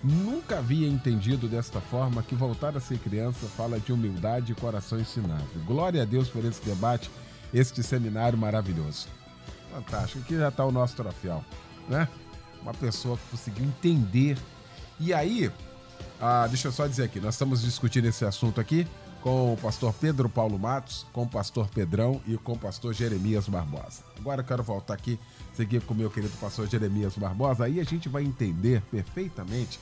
Nunca 0.01 0.59
havia 0.59 0.87
entendido 0.87 1.49
desta 1.49 1.81
forma 1.81 2.23
que 2.23 2.33
voltar 2.33 2.77
a 2.77 2.79
ser 2.79 2.97
criança 2.97 3.45
fala 3.57 3.77
de 3.77 3.91
humildade 3.91 4.53
e 4.53 4.55
coração 4.55 4.97
ensinável. 4.97 5.61
Glória 5.65 6.03
a 6.03 6.05
Deus 6.05 6.29
por 6.29 6.45
esse 6.45 6.63
debate, 6.63 7.11
este 7.53 7.83
seminário 7.83 8.39
maravilhoso. 8.39 9.09
Fantástico. 9.69 10.23
Aqui 10.23 10.37
já 10.37 10.47
está 10.47 10.63
o 10.63 10.71
nosso 10.71 10.95
troféu, 10.95 11.43
né? 11.89 12.07
Uma 12.61 12.73
pessoa 12.73 13.17
que 13.17 13.31
conseguiu 13.31 13.65
entender. 13.65 14.37
E 14.97 15.13
aí, 15.13 15.51
ah, 16.21 16.47
deixa 16.47 16.69
eu 16.69 16.71
só 16.71 16.87
dizer 16.87 17.03
aqui, 17.03 17.19
nós 17.19 17.35
estamos 17.35 17.63
discutindo 17.63 18.05
esse 18.05 18.23
assunto 18.23 18.61
aqui 18.61 18.87
com 19.23 19.53
o 19.53 19.57
pastor 19.57 19.93
Pedro 19.93 20.27
Paulo 20.27 20.59
Matos, 20.59 21.07
com 21.13 21.23
o 21.23 21.27
pastor 21.27 21.69
Pedrão 21.69 22.21
e 22.27 22.37
com 22.37 22.51
o 22.51 22.59
pastor 22.59 22.93
Jeremias 22.93 23.47
Barbosa. 23.47 24.03
Agora 24.19 24.41
eu 24.41 24.45
quero 24.45 24.61
voltar 24.61 24.95
aqui, 24.95 25.17
seguir 25.53 25.81
com 25.81 25.93
o 25.93 25.97
meu 25.97 26.11
querido 26.11 26.35
pastor 26.41 26.67
Jeremias 26.67 27.15
Barbosa, 27.15 27.63
aí 27.63 27.79
a 27.79 27.85
gente 27.85 28.09
vai 28.09 28.23
entender 28.23 28.81
perfeitamente 28.91 29.79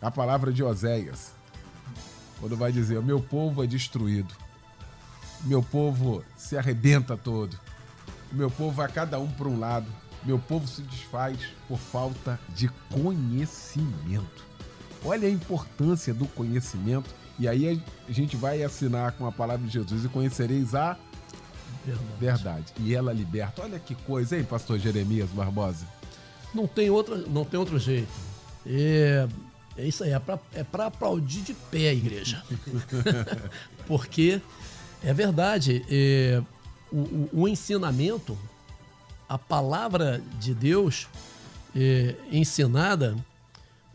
a 0.00 0.10
palavra 0.10 0.52
de 0.52 0.62
Oséias, 0.62 1.32
quando 2.38 2.54
vai 2.54 2.70
dizer: 2.70 3.00
meu 3.02 3.18
povo 3.18 3.64
é 3.64 3.66
destruído, 3.66 4.34
meu 5.44 5.62
povo 5.62 6.22
se 6.36 6.58
arrebenta 6.58 7.16
todo, 7.16 7.58
meu 8.30 8.50
povo 8.50 8.72
vai 8.72 8.92
cada 8.92 9.18
um 9.18 9.30
para 9.30 9.48
um 9.48 9.58
lado. 9.58 9.90
Meu 10.22 10.38
povo 10.38 10.66
se 10.66 10.80
desfaz 10.80 11.38
por 11.68 11.78
falta 11.78 12.40
de 12.54 12.68
conhecimento. 12.90 14.42
Olha 15.04 15.28
a 15.28 15.30
importância 15.30 16.14
do 16.14 16.26
conhecimento. 16.26 17.14
E 17.38 17.48
aí 17.48 17.80
a 18.08 18.12
gente 18.12 18.36
vai 18.36 18.62
assinar 18.62 19.12
com 19.12 19.26
a 19.26 19.32
palavra 19.32 19.66
de 19.66 19.72
Jesus 19.72 20.04
e 20.04 20.08
conhecereis 20.08 20.74
a 20.74 20.96
verdade. 21.84 22.16
verdade. 22.20 22.72
E 22.78 22.94
ela 22.94 23.12
liberta. 23.12 23.62
Olha 23.62 23.78
que 23.78 23.94
coisa, 23.94 24.36
hein, 24.36 24.44
pastor 24.44 24.78
Jeremias 24.78 25.30
Barbosa? 25.30 25.86
Não 26.54 26.66
tem, 26.66 26.90
outra, 26.90 27.16
não 27.16 27.44
tem 27.44 27.58
outro 27.58 27.78
jeito. 27.78 28.12
É, 28.64 29.26
é 29.76 29.86
isso 29.86 30.04
aí, 30.04 30.12
é 30.12 30.18
para 30.18 30.38
é 30.54 30.86
aplaudir 30.86 31.42
de 31.42 31.54
pé 31.54 31.88
a 31.88 31.94
igreja. 31.94 32.42
Porque 33.86 34.40
é 35.02 35.12
verdade. 35.12 35.84
É, 35.90 36.40
o, 36.92 36.98
o, 36.98 37.28
o 37.32 37.48
ensinamento, 37.48 38.38
a 39.28 39.36
palavra 39.36 40.22
de 40.38 40.54
Deus 40.54 41.08
é, 41.74 42.14
ensinada, 42.30 43.16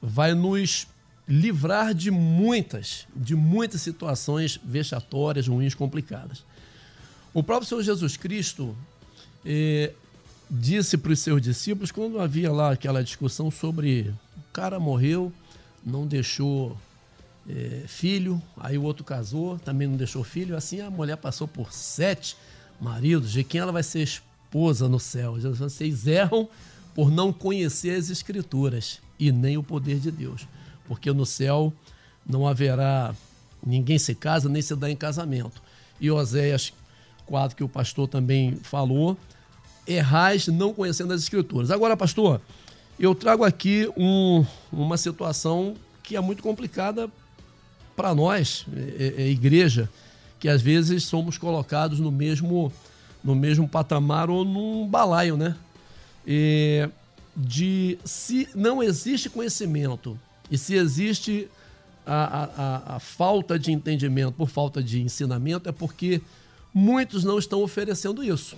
vai 0.01 0.33
nos 0.33 0.87
livrar 1.29 1.93
de 1.93 2.09
muitas, 2.09 3.07
de 3.15 3.35
muitas 3.35 3.83
situações 3.83 4.59
vexatórias, 4.63 5.47
ruins, 5.47 5.75
complicadas. 5.75 6.43
O 7.31 7.43
próprio 7.43 7.69
Senhor 7.69 7.83
Jesus 7.83 8.17
Cristo 8.17 8.75
é, 9.45 9.93
disse 10.49 10.97
para 10.97 11.11
os 11.11 11.19
seus 11.19 11.39
discípulos, 11.39 11.91
quando 11.91 12.19
havia 12.19 12.51
lá 12.51 12.71
aquela 12.71 13.03
discussão 13.03 13.51
sobre 13.51 14.11
o 14.35 14.51
cara 14.51 14.79
morreu, 14.79 15.31
não 15.85 16.07
deixou 16.07 16.75
é, 17.47 17.83
filho, 17.87 18.41
aí 18.57 18.75
o 18.75 18.83
outro 18.83 19.03
casou, 19.03 19.59
também 19.59 19.87
não 19.87 19.97
deixou 19.97 20.23
filho, 20.23 20.57
assim 20.57 20.81
a 20.81 20.89
mulher 20.89 21.17
passou 21.17 21.47
por 21.47 21.71
sete 21.71 22.35
maridos, 22.81 23.31
de 23.31 23.43
quem 23.43 23.61
ela 23.61 23.71
vai 23.71 23.83
ser 23.83 24.01
esposa 24.01 24.89
no 24.89 24.99
céu. 24.99 25.39
Vocês 25.39 26.07
erram 26.07 26.49
por 26.95 27.11
não 27.11 27.31
conhecer 27.31 27.95
as 27.95 28.09
Escrituras 28.09 28.99
e 29.19 29.31
nem 29.31 29.57
o 29.57 29.63
poder 29.63 29.99
de 29.99 30.09
Deus. 30.09 30.47
Porque 30.89 31.13
no 31.13 31.25
céu 31.25 31.71
não 32.27 32.45
haverá 32.45 33.15
ninguém 33.65 33.97
se 33.97 34.15
casa 34.15 34.49
nem 34.49 34.61
se 34.61 34.75
dá 34.75 34.89
em 34.89 34.95
casamento. 34.95 35.61
E 36.01 36.09
Oséias 36.11 36.73
4, 37.25 37.55
que 37.55 37.63
o 37.63 37.69
pastor 37.69 38.07
também 38.07 38.55
falou, 38.63 39.15
errais 39.87 40.47
não 40.47 40.73
conhecendo 40.73 41.13
as 41.13 41.21
Escrituras. 41.21 41.71
Agora, 41.71 41.95
pastor, 41.95 42.41
eu 42.99 43.13
trago 43.13 43.43
aqui 43.43 43.89
um, 43.95 44.45
uma 44.71 44.97
situação 44.97 45.75
que 46.03 46.15
é 46.15 46.19
muito 46.19 46.41
complicada 46.41 47.09
para 47.95 48.15
nós, 48.15 48.65
é, 48.75 49.13
é, 49.17 49.23
é 49.23 49.27
igreja, 49.27 49.89
que 50.39 50.49
às 50.49 50.61
vezes 50.61 51.03
somos 51.03 51.37
colocados 51.37 51.99
no 51.99 52.11
mesmo, 52.11 52.73
no 53.23 53.35
mesmo 53.35 53.67
patamar 53.67 54.29
ou 54.29 54.43
num 54.43 54.87
balaio, 54.87 55.37
né? 55.37 55.55
E 56.25 56.89
de 57.35 57.97
se 58.03 58.47
não 58.55 58.81
existe 58.81 59.29
conhecimento 59.29 60.19
e 60.51 60.57
se 60.57 60.75
existe 60.75 61.47
a, 62.05 62.43
a, 62.43 62.95
a, 62.95 62.99
falta 62.99 63.59
de 63.59 63.71
entendimento 63.71 64.33
por 64.33 64.49
falta 64.49 64.81
de 64.81 65.01
ensinamento, 65.01 65.69
é 65.69 65.71
porque 65.71 66.21
muitos 66.73 67.23
não 67.23 67.37
estão 67.37 67.61
oferecendo 67.61 68.23
isso. 68.23 68.57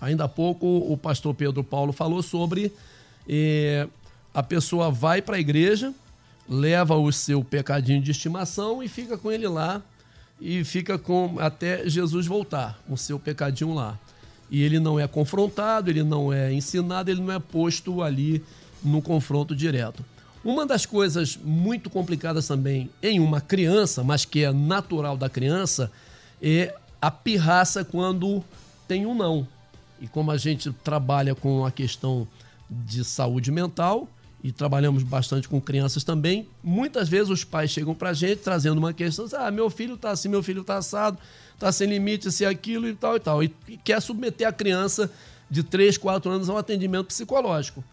Ainda 0.00 0.24
há 0.24 0.28
pouco 0.28 0.66
o 0.66 0.96
pastor 0.96 1.34
Pedro 1.34 1.64
Paulo 1.64 1.92
falou 1.92 2.22
sobre 2.22 2.72
eh, 3.28 3.86
a 4.34 4.42
pessoa 4.42 4.90
vai 4.90 5.20
para 5.20 5.36
a 5.36 5.40
igreja, 5.40 5.94
leva 6.48 6.96
o 6.96 7.12
seu 7.12 7.44
pecadinho 7.44 8.02
de 8.02 8.10
estimação 8.10 8.82
e 8.82 8.88
fica 8.88 9.16
com 9.16 9.30
ele 9.30 9.46
lá 9.46 9.82
e 10.40 10.64
fica 10.64 10.98
com 10.98 11.36
até 11.38 11.88
Jesus 11.88 12.26
voltar, 12.26 12.80
com 12.88 12.96
seu 12.96 13.18
pecadinho 13.18 13.74
lá. 13.74 13.98
E 14.50 14.62
ele 14.62 14.80
não 14.80 14.98
é 14.98 15.06
confrontado, 15.06 15.90
ele 15.90 16.02
não 16.02 16.32
é 16.32 16.52
ensinado, 16.52 17.10
ele 17.10 17.20
não 17.20 17.32
é 17.32 17.38
posto 17.38 18.02
ali 18.02 18.42
no 18.82 19.00
confronto 19.00 19.54
direto. 19.54 20.04
Uma 20.44 20.64
das 20.64 20.86
coisas 20.86 21.36
muito 21.36 21.90
complicadas 21.90 22.48
também 22.48 22.90
em 23.02 23.20
uma 23.20 23.40
criança, 23.40 24.02
mas 24.02 24.24
que 24.24 24.44
é 24.44 24.52
natural 24.52 25.16
da 25.16 25.28
criança, 25.28 25.90
é 26.40 26.74
a 27.00 27.10
pirraça 27.10 27.84
quando 27.84 28.42
tem 28.88 29.04
um 29.04 29.14
não. 29.14 29.46
E 30.00 30.08
como 30.08 30.30
a 30.30 30.38
gente 30.38 30.72
trabalha 30.72 31.34
com 31.34 31.64
a 31.64 31.70
questão 31.70 32.26
de 32.68 33.04
saúde 33.04 33.50
mental, 33.50 34.08
e 34.42 34.50
trabalhamos 34.50 35.02
bastante 35.02 35.48
com 35.48 35.60
crianças 35.60 36.02
também. 36.02 36.48
Muitas 36.62 37.08
vezes 37.08 37.28
os 37.28 37.44
pais 37.44 37.70
chegam 37.70 37.94
para 37.94 38.10
a 38.10 38.14
gente 38.14 38.38
trazendo 38.38 38.78
uma 38.78 38.92
questão, 38.92 39.26
ah, 39.34 39.50
meu 39.50 39.68
filho 39.68 39.94
está 39.94 40.10
assim, 40.10 40.28
meu 40.28 40.42
filho 40.42 40.62
está 40.62 40.78
assado, 40.78 41.18
está 41.54 41.70
sem 41.70 41.88
limite, 41.88 42.32
se 42.32 42.44
aquilo 42.44 42.88
e 42.88 42.94
tal 42.94 43.16
e 43.16 43.20
tal. 43.20 43.42
E, 43.42 43.54
e 43.68 43.76
quer 43.76 44.00
submeter 44.00 44.48
a 44.48 44.52
criança 44.52 45.10
de 45.50 45.62
3, 45.62 45.98
4 45.98 46.30
anos 46.30 46.48
a 46.48 46.54
um 46.54 46.56
atendimento 46.56 47.08
psicológico. 47.08 47.84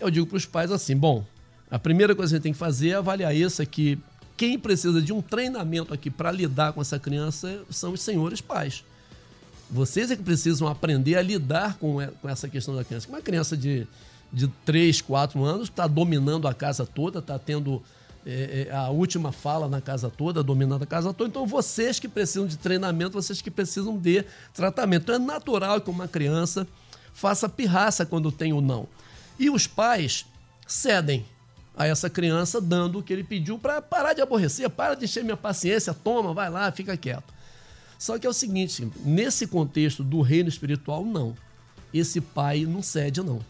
Eu 0.00 0.10
digo 0.10 0.26
para 0.26 0.36
os 0.36 0.46
pais 0.46 0.72
assim, 0.72 0.96
bom, 0.96 1.24
a 1.72 1.78
primeira 1.78 2.14
coisa 2.14 2.30
que 2.30 2.34
a 2.34 2.36
gente 2.36 2.42
tem 2.44 2.52
que 2.52 2.58
fazer 2.58 2.90
é 2.90 2.94
avaliar 2.94 3.34
isso 3.34 3.60
aqui. 3.60 3.98
Quem 4.36 4.56
precisa 4.56 5.02
de 5.02 5.12
um 5.12 5.20
treinamento 5.20 5.92
aqui 5.92 6.08
para 6.10 6.30
lidar 6.30 6.72
com 6.72 6.80
essa 6.80 6.98
criança 6.98 7.64
são 7.70 7.92
os 7.92 8.00
senhores 8.00 8.40
pais. 8.40 8.84
Vocês 9.68 10.10
é 10.10 10.16
que 10.16 10.22
precisam 10.22 10.68
aprender 10.68 11.16
a 11.16 11.22
lidar 11.22 11.78
com 11.78 11.98
essa 12.24 12.48
questão 12.48 12.76
da 12.76 12.84
criança. 12.84 13.08
Uma 13.08 13.20
criança 13.20 13.56
de 13.56 13.88
de 14.32 14.48
3, 14.64 15.02
4 15.02 15.44
anos, 15.44 15.68
está 15.68 15.86
dominando 15.86 16.48
a 16.48 16.54
casa 16.54 16.86
toda, 16.86 17.18
está 17.18 17.38
tendo 17.38 17.82
é, 18.24 18.68
é, 18.68 18.74
a 18.74 18.88
última 18.88 19.30
fala 19.30 19.68
na 19.68 19.80
casa 19.80 20.08
toda, 20.08 20.42
dominando 20.42 20.84
a 20.84 20.86
casa 20.86 21.12
toda. 21.12 21.28
Então, 21.28 21.46
vocês 21.46 22.00
que 22.00 22.08
precisam 22.08 22.46
de 22.46 22.56
treinamento, 22.56 23.12
vocês 23.12 23.42
que 23.42 23.50
precisam 23.50 23.98
de 23.98 24.24
tratamento. 24.54 25.02
Então, 25.02 25.14
é 25.16 25.18
natural 25.18 25.80
que 25.80 25.90
uma 25.90 26.08
criança 26.08 26.66
faça 27.12 27.48
pirraça 27.48 28.06
quando 28.06 28.32
tem 28.32 28.52
o 28.52 28.60
não. 28.60 28.88
E 29.38 29.50
os 29.50 29.66
pais 29.66 30.24
cedem 30.66 31.26
a 31.76 31.86
essa 31.86 32.10
criança, 32.10 32.60
dando 32.60 32.98
o 32.98 33.02
que 33.02 33.12
ele 33.12 33.24
pediu 33.24 33.58
para 33.58 33.80
parar 33.80 34.12
de 34.12 34.20
aborrecer, 34.20 34.68
para 34.68 34.94
de 34.94 35.04
encher 35.04 35.24
minha 35.24 35.36
paciência, 35.36 35.94
toma, 35.94 36.34
vai 36.34 36.50
lá, 36.50 36.70
fica 36.70 36.96
quieto. 36.96 37.32
Só 37.98 38.18
que 38.18 38.26
é 38.26 38.30
o 38.30 38.32
seguinte, 38.32 38.90
nesse 39.04 39.46
contexto 39.46 40.02
do 40.02 40.20
reino 40.20 40.48
espiritual, 40.48 41.04
não. 41.04 41.34
Esse 41.94 42.20
pai 42.20 42.64
não 42.66 42.82
cede, 42.82 43.22
não. 43.22 43.40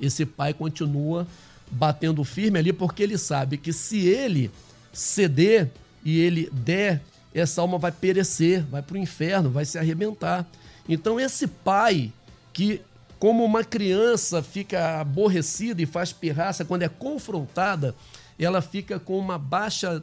esse 0.00 0.24
pai 0.24 0.54
continua 0.54 1.26
batendo 1.70 2.22
firme 2.24 2.58
ali, 2.58 2.72
porque 2.72 3.02
ele 3.02 3.18
sabe 3.18 3.56
que 3.56 3.72
se 3.72 4.06
ele 4.06 4.50
ceder 4.92 5.70
e 6.04 6.18
ele 6.18 6.48
der, 6.52 7.02
essa 7.34 7.60
alma 7.60 7.78
vai 7.78 7.90
perecer, 7.90 8.64
vai 8.64 8.82
para 8.82 8.94
o 8.94 8.98
inferno, 8.98 9.50
vai 9.50 9.64
se 9.64 9.78
arrebentar. 9.78 10.46
Então, 10.88 11.18
esse 11.18 11.46
pai 11.46 12.12
que, 12.52 12.80
como 13.24 13.42
uma 13.42 13.64
criança, 13.64 14.42
fica 14.42 15.00
aborrecida 15.00 15.80
e 15.80 15.86
faz 15.86 16.12
pirraça 16.12 16.62
quando 16.62 16.82
é 16.82 16.90
confrontada, 16.90 17.94
ela 18.38 18.60
fica 18.60 19.00
com 19.00 19.18
uma 19.18 19.38
baixa 19.38 20.02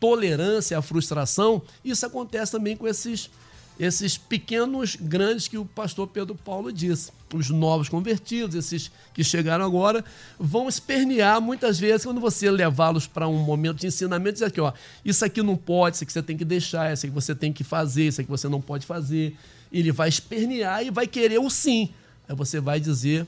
tolerância 0.00 0.78
à 0.78 0.80
frustração. 0.80 1.60
Isso 1.84 2.06
acontece 2.06 2.52
também 2.52 2.74
com 2.74 2.88
esses 2.88 3.28
esses 3.78 4.16
pequenos 4.16 4.96
grandes 4.96 5.46
que 5.46 5.58
o 5.58 5.66
pastor 5.66 6.08
Pedro 6.08 6.34
Paulo 6.34 6.72
disse. 6.72 7.12
Os 7.34 7.50
novos 7.50 7.90
convertidos, 7.90 8.54
esses 8.54 8.90
que 9.12 9.22
chegaram 9.22 9.62
agora, 9.62 10.02
vão 10.38 10.66
espernear 10.66 11.42
muitas 11.42 11.78
vezes 11.78 12.06
quando 12.06 12.20
você 12.20 12.50
levá-los 12.50 13.06
para 13.06 13.28
um 13.28 13.40
momento 13.40 13.80
de 13.80 13.88
ensinamento, 13.88 14.34
dizer 14.34 14.46
aqui, 14.46 14.60
ó, 14.62 14.72
isso 15.04 15.22
aqui 15.22 15.42
não 15.42 15.56
pode, 15.56 15.96
isso 15.96 16.04
aqui 16.04 16.12
você 16.14 16.22
tem 16.22 16.36
que 16.36 16.46
deixar, 16.46 16.94
isso 16.94 17.04
aqui 17.04 17.14
você 17.14 17.34
tem 17.34 17.52
que 17.52 17.62
fazer, 17.62 18.06
isso 18.06 18.22
aqui 18.22 18.30
você 18.30 18.48
não 18.48 18.62
pode 18.62 18.86
fazer. 18.86 19.36
Ele 19.70 19.92
vai 19.92 20.08
espernear 20.08 20.82
e 20.82 20.90
vai 20.90 21.06
querer 21.06 21.38
o 21.38 21.50
sim. 21.50 21.92
Aí 22.28 22.34
você 22.34 22.60
vai 22.60 22.80
dizer 22.80 23.26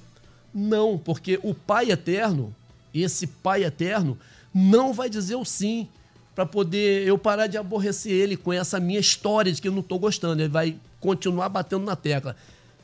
não, 0.53 0.97
porque 0.97 1.39
o 1.43 1.55
Pai 1.55 1.91
eterno, 1.91 2.55
esse 2.95 3.27
Pai 3.27 3.65
eterno, 3.65 4.19
não 4.55 4.93
vai 4.93 5.11
dizer 5.11 5.35
o 5.35 5.45
sim 5.45 5.87
para 6.35 6.47
poder 6.47 7.07
eu 7.07 7.17
parar 7.19 7.47
de 7.47 7.57
aborrecer 7.57 8.13
ele 8.13 8.37
com 8.37 8.53
essa 8.53 8.81
minha 8.81 9.01
história 9.01 9.53
de 9.53 9.61
que 9.61 9.69
eu 9.69 9.73
não 9.73 9.81
estou 9.81 9.99
gostando. 9.99 10.41
Ele 10.41 10.49
vai 10.49 10.77
continuar 11.01 11.49
batendo 11.49 11.85
na 11.85 11.97
tecla. 11.97 12.37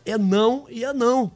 É 0.04 0.18
não 0.18 0.66
e 0.70 0.84
é 0.84 0.92
não. 0.92 1.30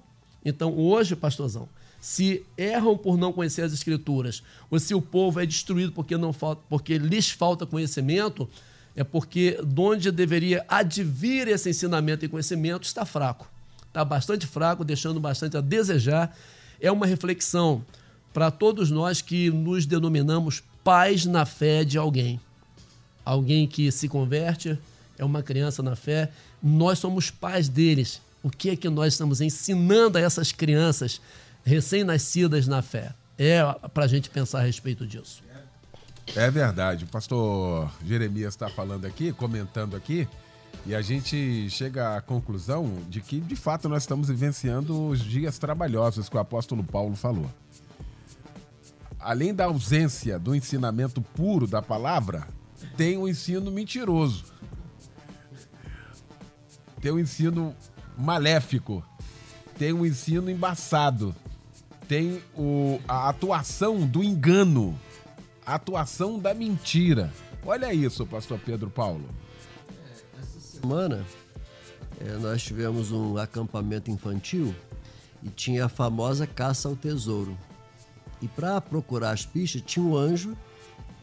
Então, 0.45 0.77
hoje, 0.79 1.17
pastorzão, 1.17 1.69
se 2.01 2.45
erram 2.57 2.97
por 2.97 3.17
não 3.17 3.33
conhecer 3.33 3.63
as 3.63 3.73
escrituras, 3.73 4.43
ou 4.71 4.79
se 4.79 4.95
o 4.95 5.03
povo 5.03 5.41
é 5.41 5.47
destruído 5.47 5.93
porque, 5.93 6.17
não 6.17 6.33
falta, 6.33 6.63
porque 6.69 6.99
lhes 6.99 7.31
falta 7.31 7.67
conhecimento, 7.67 8.49
é 8.95 9.03
porque 9.03 9.59
de 9.63 9.81
onde 9.81 10.11
deveria 10.11 10.65
advir 10.69 11.49
esse 11.49 11.69
ensinamento 11.69 12.25
e 12.25 12.29
conhecimento 12.29 12.85
está 12.85 13.05
fraco. 13.05 13.51
Está 13.97 14.05
bastante 14.05 14.47
fraco, 14.47 14.85
deixando 14.85 15.19
bastante 15.19 15.57
a 15.57 15.63
desejar. 15.63 16.37
É 16.79 16.93
uma 16.93 17.07
reflexão 17.07 17.83
para 18.31 18.51
todos 18.51 18.91
nós 18.91 19.23
que 19.23 19.51
nos 19.51 19.87
denominamos 19.87 20.63
pais 20.85 21.25
na 21.25 21.47
fé 21.47 21.83
de 21.83 21.97
alguém. 21.97 22.39
Alguém 23.25 23.67
que 23.67 23.91
se 23.91 24.07
converte, 24.07 24.79
é 25.17 25.25
uma 25.25 25.43
criança 25.43 25.83
na 25.83 25.97
fé, 25.97 26.31
nós 26.63 26.99
somos 26.99 27.31
pais 27.31 27.71
deles. 27.71 28.21
O 28.43 28.51
que 28.51 28.69
é 28.69 28.77
que 28.77 28.91
nós 28.91 29.15
estamos 29.15 29.41
ensinando 29.41 30.19
a 30.19 30.21
essas 30.21 30.53
crianças 30.53 31.19
recém-nascidas 31.65 32.69
na 32.69 32.83
fé? 32.83 33.15
É 33.39 33.63
para 33.95 34.05
a 34.05 34.09
gente 34.09 34.29
pensar 34.29 34.59
a 34.59 34.65
respeito 34.65 35.07
disso. 35.07 35.43
É 36.35 36.51
verdade. 36.51 37.05
O 37.05 37.09
pastor 37.09 37.91
Jeremias 38.05 38.53
está 38.53 38.69
falando 38.69 39.07
aqui, 39.07 39.33
comentando 39.33 39.97
aqui, 39.97 40.29
e 40.85 40.95
a 40.95 41.01
gente 41.01 41.69
chega 41.71 42.17
à 42.17 42.21
conclusão 42.21 42.99
de 43.09 43.21
que, 43.21 43.41
de 43.41 43.57
fato, 43.57 43.89
nós 43.89 44.03
estamos 44.03 44.29
vivenciando 44.29 45.09
os 45.09 45.21
dias 45.21 45.59
trabalhosos 45.59 46.29
que 46.29 46.37
o 46.37 46.41
apóstolo 46.41 46.85
Paulo 46.85 47.17
falou 47.17 47.51
além 49.27 49.53
da 49.53 49.65
ausência 49.65 50.39
do 50.39 50.55
ensinamento 50.55 51.21
puro 51.21 51.67
da 51.67 51.83
palavra, 51.83 52.47
tem 52.97 53.19
o 53.19 53.29
ensino 53.29 53.73
mentiroso. 53.73 54.45
Tem 57.01 57.11
o 57.11 57.19
ensino 57.19 57.75
maléfico. 58.17 59.05
Tem 59.77 59.93
o 59.93 60.07
ensino 60.07 60.49
embaçado. 60.49 61.35
Tem 62.07 62.41
o, 62.57 63.01
a 63.09 63.29
atuação 63.29 64.07
do 64.07 64.23
engano. 64.23 64.97
A 65.67 65.75
atuação 65.75 66.39
da 66.39 66.55
mentira. 66.55 67.33
Olha 67.65 67.93
isso, 67.93 68.25
pastor 68.25 68.61
Pedro 68.65 68.89
Paulo. 68.89 69.29
Semana 70.81 71.25
é, 72.21 72.37
nós 72.37 72.63
tivemos 72.63 73.11
um 73.11 73.39
acampamento 73.39 74.11
infantil 74.11 74.75
e 75.43 75.49
tinha 75.49 75.87
a 75.87 75.89
famosa 75.89 76.47
caça 76.47 76.87
ao 76.87 76.95
tesouro. 76.95 77.57
E 78.43 78.49
para 78.49 78.79
procurar 78.81 79.31
as 79.31 79.47
pistas, 79.47 79.81
tinha 79.81 80.05
um 80.05 80.15
anjo, 80.15 80.55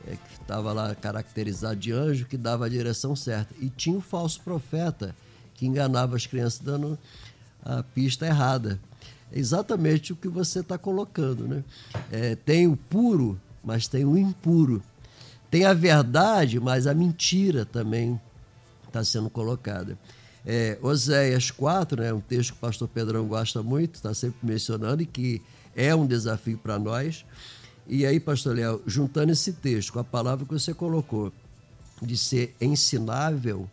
é, 0.07 0.15
que 0.15 0.41
estava 0.41 0.73
lá 0.73 0.95
caracterizado 0.95 1.75
de 1.75 1.91
anjo, 1.91 2.25
que 2.25 2.35
dava 2.35 2.65
a 2.65 2.69
direção 2.69 3.15
certa. 3.15 3.53
E 3.59 3.69
tinha 3.69 3.95
um 3.95 4.01
falso 4.01 4.41
profeta, 4.41 5.15
que 5.53 5.67
enganava 5.67 6.15
as 6.15 6.25
crianças 6.25 6.59
dando 6.59 6.97
a 7.63 7.83
pista 7.83 8.25
errada. 8.25 8.79
É 9.31 9.37
exatamente 9.37 10.13
o 10.13 10.15
que 10.15 10.27
você 10.27 10.61
está 10.61 10.79
colocando. 10.79 11.47
Né? 11.47 11.63
É, 12.11 12.35
tem 12.35 12.65
o 12.65 12.75
puro, 12.75 13.39
mas 13.63 13.87
tem 13.87 14.03
o 14.03 14.17
impuro. 14.17 14.81
Tem 15.51 15.65
a 15.65 15.73
verdade, 15.73 16.59
mas 16.59 16.87
a 16.87 16.93
mentira 16.95 17.65
também 17.65 18.19
está 18.93 19.03
sendo 19.03 19.29
colocada. 19.29 19.97
É, 20.45 20.77
Oséias 20.81 21.49
4, 21.49 22.01
né, 22.01 22.13
um 22.13 22.19
texto 22.19 22.51
que 22.51 22.57
o 22.57 22.61
pastor 22.61 22.87
Pedrão 22.87 23.25
gosta 23.25 23.63
muito, 23.63 23.95
está 23.95 24.13
sempre 24.13 24.39
mencionando, 24.43 25.01
e 25.01 25.05
que 25.05 25.41
é 25.75 25.95
um 25.95 26.05
desafio 26.05 26.57
para 26.57 26.77
nós. 26.77 27.25
E 27.87 28.05
aí, 28.05 28.19
pastor 28.19 28.55
Léo, 28.55 28.81
juntando 28.85 29.31
esse 29.31 29.53
texto 29.53 29.93
com 29.93 29.99
a 29.99 30.03
palavra 30.03 30.45
que 30.45 30.53
você 30.53 30.73
colocou, 30.73 31.31
de 32.01 32.17
ser 32.17 32.55
ensinável, 32.59 33.69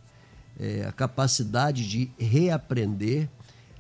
é, 0.59 0.85
a 0.87 0.93
capacidade 0.93 1.89
de 1.89 2.11
reaprender, 2.18 3.29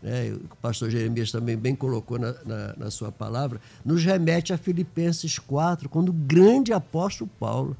né, 0.02 0.32
o 0.32 0.56
pastor 0.56 0.90
Jeremias 0.90 1.30
também 1.30 1.56
bem 1.56 1.76
colocou 1.76 2.18
na, 2.18 2.32
na, 2.44 2.74
na, 2.76 2.90
sua 2.90 3.12
palavra, 3.12 3.60
nos 3.84 4.04
remete 4.04 4.52
a 4.52 4.58
Filipenses 4.58 5.38
4, 5.38 5.88
quando 5.88 6.08
o 6.08 6.12
grande 6.12 6.72
apóstolo 6.72 7.30
Paulo, 7.38 7.76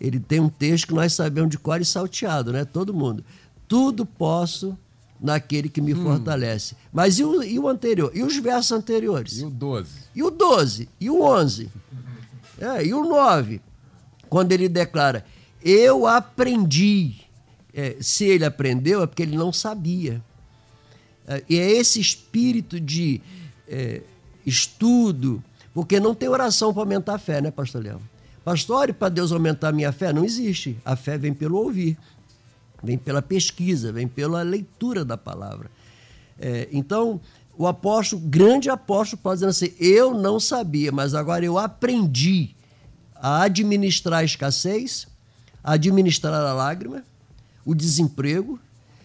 ele 0.00 0.20
tem 0.20 0.40
um 0.40 0.48
texto 0.48 0.88
que 0.88 0.94
nós 0.94 1.12
sabemos 1.12 1.50
de 1.50 1.58
cor 1.58 1.80
e 1.80 1.84
salteado, 1.84 2.52
né? 2.52 2.64
Todo 2.64 2.92
mundo. 2.92 3.24
Tudo 3.66 4.04
posso 4.04 4.76
naquele 5.20 5.68
que 5.68 5.80
me 5.80 5.94
hum. 5.94 6.02
fortalece. 6.02 6.76
Mas 6.92 7.18
e 7.18 7.24
o, 7.24 7.42
e 7.42 7.58
o, 7.58 7.68
anterior? 7.68 8.10
E 8.14 8.22
os 8.22 8.36
versos 8.36 8.72
anteriores? 8.72 9.38
E 9.38 9.44
o 9.44 9.50
12? 9.50 9.90
E 10.14 10.22
o 10.22 10.30
12? 10.30 10.88
E 11.00 11.10
o 11.10 11.22
11? 11.22 11.70
É, 12.58 12.86
e 12.86 12.94
o 12.94 13.04
9? 13.04 13.60
Quando 14.28 14.52
ele 14.52 14.68
declara: 14.68 15.24
Eu 15.62 16.06
aprendi. 16.06 17.26
É, 17.72 17.96
se 18.00 18.24
ele 18.24 18.44
aprendeu, 18.44 19.02
é 19.02 19.06
porque 19.06 19.22
ele 19.22 19.36
não 19.36 19.52
sabia. 19.52 20.22
É, 21.26 21.42
e 21.48 21.58
é 21.58 21.70
esse 21.72 22.00
espírito 22.00 22.80
de 22.80 23.20
é, 23.68 24.00
estudo, 24.46 25.42
porque 25.74 26.00
não 26.00 26.14
tem 26.14 26.28
oração 26.28 26.72
para 26.72 26.82
aumentar 26.82 27.16
a 27.16 27.18
fé, 27.18 27.40
né, 27.40 27.50
Pastor 27.50 27.82
Leão? 27.82 28.00
Pastor, 28.46 28.94
para 28.94 29.08
Deus 29.08 29.32
aumentar 29.32 29.68
a 29.68 29.72
minha 29.72 29.90
fé? 29.90 30.12
Não 30.12 30.24
existe. 30.24 30.78
A 30.84 30.94
fé 30.94 31.18
vem 31.18 31.34
pelo 31.34 31.58
ouvir 31.58 31.98
vem 32.82 32.96
pela 32.96 33.20
pesquisa, 33.20 33.92
vem 33.92 34.06
pela 34.06 34.42
leitura 34.42 35.04
da 35.04 35.16
palavra. 35.16 35.70
É, 36.38 36.68
então, 36.70 37.20
o 37.56 37.66
apóstolo, 37.66 38.22
grande 38.22 38.70
apóstolo, 38.70 39.20
pode 39.22 39.40
dizer 39.40 39.50
assim: 39.50 39.74
eu 39.78 40.14
não 40.14 40.38
sabia, 40.38 40.92
mas 40.92 41.14
agora 41.14 41.44
eu 41.44 41.58
aprendi 41.58 42.54
a 43.14 43.42
administrar 43.42 44.20
a 44.20 44.24
escassez, 44.24 45.06
a 45.64 45.72
administrar 45.72 46.32
a 46.32 46.52
lágrima, 46.52 47.02
o 47.64 47.74
desemprego. 47.74 48.60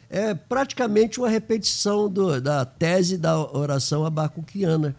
É 0.09 0.33
praticamente 0.33 1.19
uma 1.19 1.29
repetição 1.29 2.09
do, 2.09 2.41
da 2.41 2.65
tese 2.65 3.17
da 3.17 3.39
oração 3.39 4.05
abacuquiana. 4.05 4.93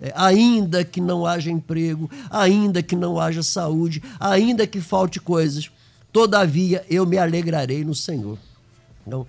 É, 0.00 0.12
ainda 0.14 0.84
que 0.84 1.00
não 1.00 1.26
haja 1.26 1.50
emprego, 1.50 2.08
ainda 2.30 2.82
que 2.82 2.94
não 2.94 3.18
haja 3.18 3.42
saúde, 3.42 4.02
ainda 4.20 4.66
que 4.66 4.80
falte 4.80 5.18
coisas, 5.18 5.70
Todavia 6.12 6.84
eu 6.88 7.06
me 7.06 7.18
alegrarei 7.18 7.84
no 7.84 7.94
Senhor. 7.94 8.38
Então, 9.06 9.26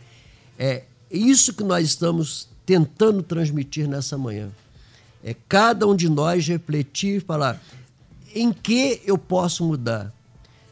é 0.58 0.84
isso 1.12 1.54
que 1.54 1.64
nós 1.64 1.86
estamos 1.86 2.48
tentando 2.66 3.22
transmitir 3.22 3.88
nessa 3.88 4.18
manhã. 4.18 4.50
É 5.24 5.36
cada 5.48 5.86
um 5.86 5.96
de 5.96 6.08
nós 6.10 6.48
refletir 6.48 7.18
e 7.18 7.20
falar 7.20 7.62
em 8.34 8.54
que 8.54 9.02
eu 9.06 9.18
posso 9.18 9.66
mudar. 9.66 10.14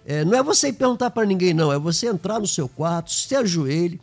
É, 0.05 0.23
não 0.23 0.35
é 0.35 0.41
você 0.41 0.71
perguntar 0.71 1.09
para 1.09 1.25
ninguém, 1.25 1.53
não. 1.53 1.71
É 1.71 1.77
você 1.77 2.07
entrar 2.07 2.39
no 2.39 2.47
seu 2.47 2.69
quarto, 2.69 3.11
se 3.11 3.35
ajoelhe, 3.35 3.99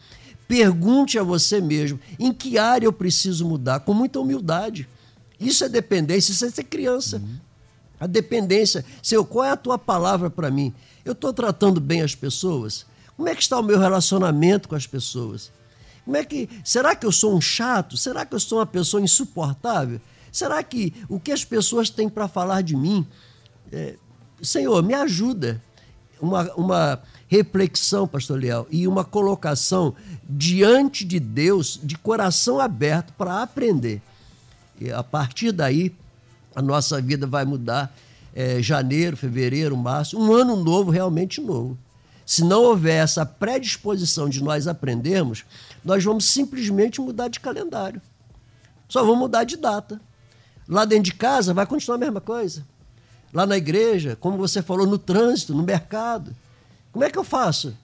pergunte 0.47 1.19
a 1.19 1.23
você 1.23 1.61
mesmo 1.61 1.99
em 2.19 2.33
que 2.33 2.59
área 2.59 2.87
eu 2.87 2.93
preciso 2.93 3.47
mudar, 3.47 3.81
com 3.81 3.95
muita 3.95 4.21
humildade. 4.21 4.87
Isso 5.39 5.65
é 5.65 5.69
dependência, 5.69 6.33
isso 6.33 6.45
é 6.45 6.51
ser 6.51 6.65
criança. 6.65 7.17
Uhum. 7.17 7.39
A 8.01 8.07
dependência. 8.07 8.85
Seu, 9.03 9.25
qual 9.25 9.45
é 9.45 9.51
a 9.51 9.57
tua 9.57 9.79
palavra 9.79 10.31
para 10.31 10.51
mim? 10.51 10.73
Eu 11.05 11.13
estou 11.13 11.33
tratando 11.33 11.81
bem 11.81 12.03
as 12.03 12.15
pessoas? 12.15 12.87
Como 13.17 13.29
é 13.29 13.35
que 13.35 13.43
está 13.43 13.59
o 13.59 13.63
meu 13.63 13.79
relacionamento 13.79 14.69
com 14.69 14.75
as 14.75 14.87
pessoas? 14.87 15.51
Como 16.05 16.17
é 16.17 16.25
que 16.25 16.49
será 16.65 16.95
que 16.95 17.07
eu 17.07 17.13
sou 17.13 17.35
um 17.35 17.41
chato? 17.41 17.97
Será 17.97 18.27
que 18.27 18.35
eu 18.35 18.41
sou 18.41 18.59
uma 18.59 18.67
pessoa 18.67 19.03
insuportável? 19.03 20.01
Será 20.31 20.63
que 20.63 20.93
o 21.09 21.21
que 21.21 21.33
as 21.33 21.45
pessoas 21.45 21.89
têm 21.89 22.09
para 22.09 22.29
falar 22.29 22.63
de 22.63 22.77
mim? 22.77 23.07
É, 23.73 23.95
Senhor, 24.43 24.83
me 24.83 24.95
ajuda. 24.95 25.63
Uma, 26.21 26.53
uma 26.55 27.03
reflexão, 27.29 28.07
pastor 28.07 28.39
Leal, 28.39 28.67
e 28.71 28.87
uma 28.87 29.05
colocação 29.05 29.95
diante 30.29 31.05
de 31.05 31.19
Deus 31.19 31.79
de 31.83 31.99
coração 31.99 32.61
aberto 32.61 33.13
para 33.15 33.43
aprender. 33.43 34.01
E 34.85 34.93
a 34.93 35.03
partir 35.03 35.51
daí, 35.53 35.95
a 36.55 36.61
nossa 36.61 37.01
vida 37.01 37.27
vai 37.27 37.45
mudar. 37.45 37.95
É, 38.37 38.61
janeiro, 38.61 39.17
fevereiro, 39.17 39.77
março, 39.77 40.19
um 40.19 40.33
ano 40.33 40.57
novo, 40.57 40.91
realmente 40.91 41.41
novo. 41.41 41.79
Se 42.27 42.43
não 42.43 42.65
houver 42.65 43.03
essa 43.03 43.25
predisposição 43.25 44.29
de 44.29 44.43
nós 44.43 44.67
aprendermos, 44.67 45.45
nós 45.85 46.03
vamos 46.03 46.25
simplesmente 46.25 47.01
mudar 47.01 47.29
de 47.29 47.39
calendário. 47.39 48.03
Só 48.89 49.03
vamos 49.03 49.19
mudar 49.19 49.45
de 49.45 49.57
data. 49.57 50.01
Lá 50.69 50.85
dentro 50.85 51.05
de 51.05 51.15
casa 51.15 51.55
vai 51.55 51.65
continuar 51.65 51.97
a 51.97 52.01
mesma 52.01 52.21
coisa. 52.21 52.65
Lá 53.33 53.47
na 53.47 53.57
igreja, 53.57 54.17
como 54.19 54.37
você 54.37 54.63
falou, 54.63 54.87
no 54.87 54.99
trânsito, 54.99 55.55
no 55.55 55.63
mercado. 55.63 56.35
Como 56.93 57.05
é 57.05 57.11
que 57.11 57.19
eu 57.19 57.25
faço? 57.25 57.75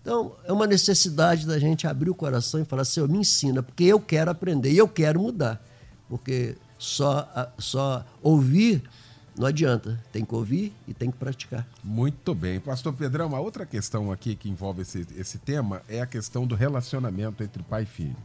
Então, 0.00 0.32
é 0.44 0.52
uma 0.52 0.66
necessidade 0.66 1.46
da 1.46 1.58
gente 1.58 1.86
abrir 1.86 2.10
o 2.10 2.14
coração 2.14 2.60
e 2.60 2.64
falar, 2.64 2.84
Senhor, 2.84 3.08
me 3.08 3.18
ensina, 3.18 3.62
porque 3.62 3.84
eu 3.84 4.00
quero 4.00 4.30
aprender 4.30 4.72
e 4.72 4.78
eu 4.78 4.88
quero 4.88 5.20
mudar. 5.20 5.62
Porque 6.08 6.56
só, 6.78 7.52
só 7.58 8.04
ouvir 8.22 8.82
não 9.38 9.46
adianta. 9.46 10.02
Tem 10.10 10.24
que 10.24 10.34
ouvir 10.34 10.72
e 10.86 10.92
tem 10.92 11.12
que 11.12 11.16
praticar. 11.16 11.66
Muito 11.82 12.34
bem. 12.34 12.58
Pastor 12.58 12.92
Pedrão, 12.92 13.28
uma 13.28 13.38
outra 13.38 13.64
questão 13.64 14.10
aqui 14.10 14.34
que 14.34 14.48
envolve 14.48 14.82
esse, 14.82 15.06
esse 15.16 15.38
tema 15.38 15.80
é 15.88 16.00
a 16.00 16.06
questão 16.06 16.44
do 16.44 16.56
relacionamento 16.56 17.44
entre 17.44 17.62
pai 17.62 17.84
e 17.84 17.86
filho. 17.86 18.16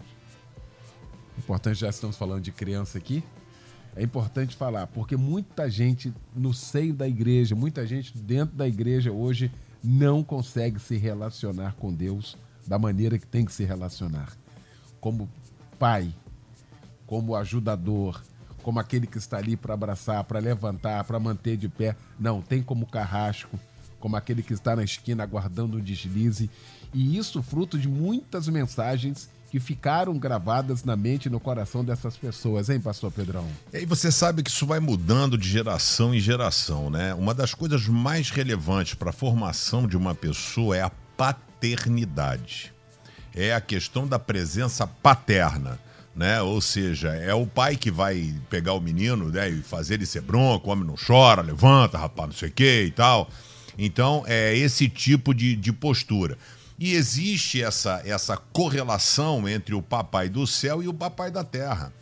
Importante, 1.38 1.80
já 1.80 1.90
estamos 1.90 2.18
falando 2.18 2.42
de 2.42 2.52
criança 2.52 2.98
aqui. 2.98 3.24
É 3.96 4.02
importante 4.02 4.56
falar, 4.56 4.88
porque 4.88 5.16
muita 5.16 5.70
gente 5.70 6.12
no 6.36 6.52
seio 6.52 6.96
da 6.96 7.08
igreja, 7.08 7.56
muita 7.56 7.86
gente 7.86 8.18
dentro 8.18 8.56
da 8.56 8.68
igreja 8.68 9.12
hoje 9.12 9.52
não 9.84 10.24
consegue 10.24 10.80
se 10.80 10.98
relacionar 10.98 11.76
com 11.76 11.94
Deus 11.94 12.36
da 12.66 12.80
maneira 12.80 13.20
que 13.20 13.28
tem 13.28 13.46
que 13.46 13.54
se 13.54 13.64
relacionar. 13.64 14.36
Como 15.00 15.30
pai, 15.78 16.12
como 17.14 17.36
ajudador, 17.36 18.24
como 18.64 18.80
aquele 18.80 19.06
que 19.06 19.20
está 19.20 19.38
ali 19.38 19.56
para 19.56 19.76
abraçar, 19.76 20.24
para 20.24 20.40
levantar, 20.40 21.04
para 21.04 21.20
manter 21.20 21.56
de 21.56 21.70
pé. 21.70 21.96
Não, 22.20 22.42
tem 22.42 22.64
como 22.64 22.88
carrasco, 22.88 23.60
como 24.00 24.16
aquele 24.16 24.42
que 24.42 24.52
está 24.52 24.76
na 24.76 24.84
esquina 24.84 25.22
aguardando 25.22 25.78
um 25.78 25.80
deslize. 25.80 26.50
E 26.92 27.16
isso 27.16 27.44
fruto 27.44 27.78
de 27.78 27.88
muitas 27.88 28.48
mensagens 28.48 29.30
que 29.52 29.60
ficaram 29.60 30.18
gravadas 30.18 30.84
na 30.84 30.96
mente 30.96 31.28
e 31.28 31.30
no 31.30 31.40
coração 31.40 31.86
dessas 31.86 32.18
pessoas, 32.18 32.68
hein, 32.68 32.82
pastor 32.82 33.12
Pedrão? 33.12 33.48
E 33.72 33.86
você 33.86 34.12
sabe 34.12 34.42
que 34.42 34.50
isso 34.50 34.66
vai 34.66 34.80
mudando 34.80 35.38
de 35.38 35.48
geração 35.48 36.16
em 36.16 36.20
geração, 36.20 36.90
né? 36.90 37.14
Uma 37.14 37.36
das 37.36 37.54
coisas 37.54 37.88
mais 37.88 38.32
relevantes 38.32 38.96
para 38.96 39.12
a 39.12 39.14
formação 39.14 39.86
de 39.86 39.96
uma 39.96 40.16
pessoa 40.16 40.76
é 40.76 40.82
a 40.82 40.92
paternidade. 41.16 42.74
É 43.36 43.54
a 43.54 43.62
questão 43.62 44.08
da 44.08 44.18
presença 44.18 44.88
paterna 44.88 45.78
né? 46.16 46.42
Ou 46.42 46.62
seja, 46.62 47.10
é 47.10 47.34
o 47.34 47.46
pai 47.46 47.76
que 47.76 47.90
vai 47.92 48.34
pegar 48.50 48.74
o 48.74 48.80
menino, 48.80 49.30
né, 49.30 49.50
e 49.50 49.62
fazer 49.62 49.96
ele 49.96 50.06
ser 50.06 50.22
bronco, 50.22 50.70
o 50.70 50.72
homem 50.72 50.86
não 50.86 50.96
chora, 50.96 51.42
levanta, 51.42 51.98
rapaz, 51.98 52.30
não 52.30 52.36
sei 52.36 52.50
o 52.50 52.52
que 52.52 52.84
e 52.84 52.92
tal. 52.92 53.30
Então, 53.78 54.24
é 54.28 54.56
esse 54.56 54.88
tipo 54.88 55.34
de, 55.34 55.56
de 55.56 55.74
postura. 55.74 56.38
E 56.78 56.94
existe 56.94 57.62
essa, 57.62 58.02
essa 58.06 58.38
correlação 58.38 59.48
entre 59.48 59.74
o 59.74 59.82
papai 59.82 60.30
do 60.30 60.46
céu 60.46 60.84
e 60.84 60.88
o 60.88 60.94
papai 60.94 61.32
da 61.32 61.44
terra. 61.44 61.94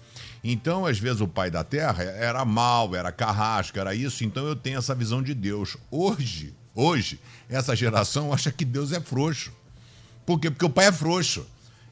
Então, 0.44 0.86
às 0.86 0.98
vezes, 0.98 1.22
o 1.22 1.28
pai 1.28 1.52
da 1.52 1.64
terra 1.64 2.04
era 2.04 2.44
mal, 2.44 2.96
era 2.96 3.12
carrasco, 3.12 3.80
era 3.80 3.94
isso. 3.94 4.24
Então, 4.24 4.48
eu 4.48 4.56
tenho 4.56 4.80
essa 4.80 4.96
visão 4.96 5.22
de 5.22 5.34
Deus. 5.34 5.78
Hoje, 5.90 6.54
hoje, 6.74 7.20
essa 7.48 7.76
geração 7.76 8.34
acha 8.34 8.52
que 8.52 8.66
Deus 8.66 8.92
é 8.92 9.00
frouxo. 9.00 9.54
Por 10.26 10.40
quê? 10.40 10.50
Porque 10.50 10.66
o 10.66 10.70
pai 10.70 10.88
é 10.88 10.92
frouxo. 10.92 11.46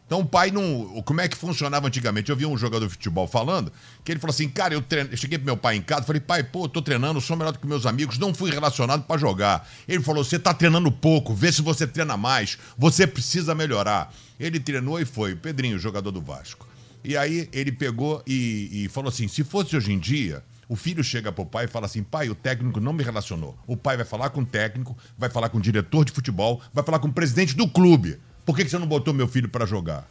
Então 0.10 0.22
o 0.22 0.26
pai 0.26 0.50
não. 0.50 1.04
Como 1.04 1.22
é 1.22 1.28
que 1.28 1.38
funcionava 1.38 1.86
antigamente? 1.86 2.32
Eu 2.32 2.36
vi 2.36 2.44
um 2.44 2.58
jogador 2.58 2.88
de 2.88 2.92
futebol 2.94 3.28
falando 3.28 3.72
que 4.04 4.12
ele 4.12 4.20
falou 4.20 4.32
assim: 4.32 4.50
cara, 4.50 4.74
eu, 4.74 4.82
treino... 4.82 5.12
eu 5.12 5.18
cheguei 5.18 5.38
pro 5.38 5.46
meu 5.46 5.56
pai 5.56 5.76
em 5.76 5.84
casa, 5.84 6.02
falei, 6.02 6.20
pai, 6.20 6.42
pô, 6.42 6.68
tô 6.68 6.82
treinando, 6.82 7.22
sou 7.22 7.38
melhor 7.38 7.52
do 7.52 7.60
que 7.60 7.68
meus 7.68 7.86
amigos, 7.86 8.18
não 8.18 8.34
fui 8.34 8.50
relacionado 8.50 9.04
para 9.04 9.20
jogar. 9.20 9.70
Ele 9.88 10.02
falou: 10.02 10.24
você 10.24 10.40
tá 10.40 10.52
treinando 10.52 10.92
pouco, 10.92 11.32
vê 11.36 11.52
se 11.52 11.62
você 11.62 11.86
treina 11.86 12.18
mais, 12.18 12.58
você 12.76 13.06
precisa 13.06 13.54
melhorar. 13.54 14.12
Ele 14.40 14.60
treinou 14.60 15.00
e 15.00 15.06
foi, 15.06 15.36
Pedrinho, 15.36 15.78
jogador 15.78 16.10
do 16.10 16.22
Vasco. 16.22 16.68
E 17.04 17.16
aí 17.16 17.48
ele 17.54 17.72
pegou 17.72 18.24
e, 18.26 18.86
e 18.86 18.90
falou 18.90 19.10
assim: 19.10 19.28
se 19.28 19.44
fosse 19.44 19.78
hoje 19.78 19.94
em 19.94 20.00
dia, 20.00 20.44
o 20.68 20.76
filho 20.76 21.04
chega 21.04 21.32
pro 21.32 21.46
pai 21.46 21.66
e 21.66 21.68
fala 21.68 21.86
assim: 21.86 22.02
pai, 22.02 22.30
o 22.30 22.36
técnico 22.36 22.80
não 22.80 22.94
me 22.94 23.04
relacionou. 23.04 23.56
O 23.68 23.78
pai 23.78 23.96
vai 23.96 24.08
falar 24.08 24.32
com 24.32 24.42
o 24.42 24.46
técnico, 24.46 24.98
vai 25.16 25.30
falar 25.30 25.50
com 25.50 25.60
o 25.60 25.62
diretor 25.62 26.04
de 26.04 26.12
futebol, 26.12 26.60
vai 26.74 26.84
falar 26.84 26.98
com 26.98 27.10
o 27.10 27.14
presidente 27.14 27.56
do 27.56 27.70
clube. 27.70 28.18
Por 28.50 28.56
que, 28.56 28.66
que 28.66 28.72
você 28.72 28.80
não 28.80 28.88
botou 28.88 29.14
meu 29.14 29.28
filho 29.28 29.48
para 29.48 29.64
jogar? 29.64 30.10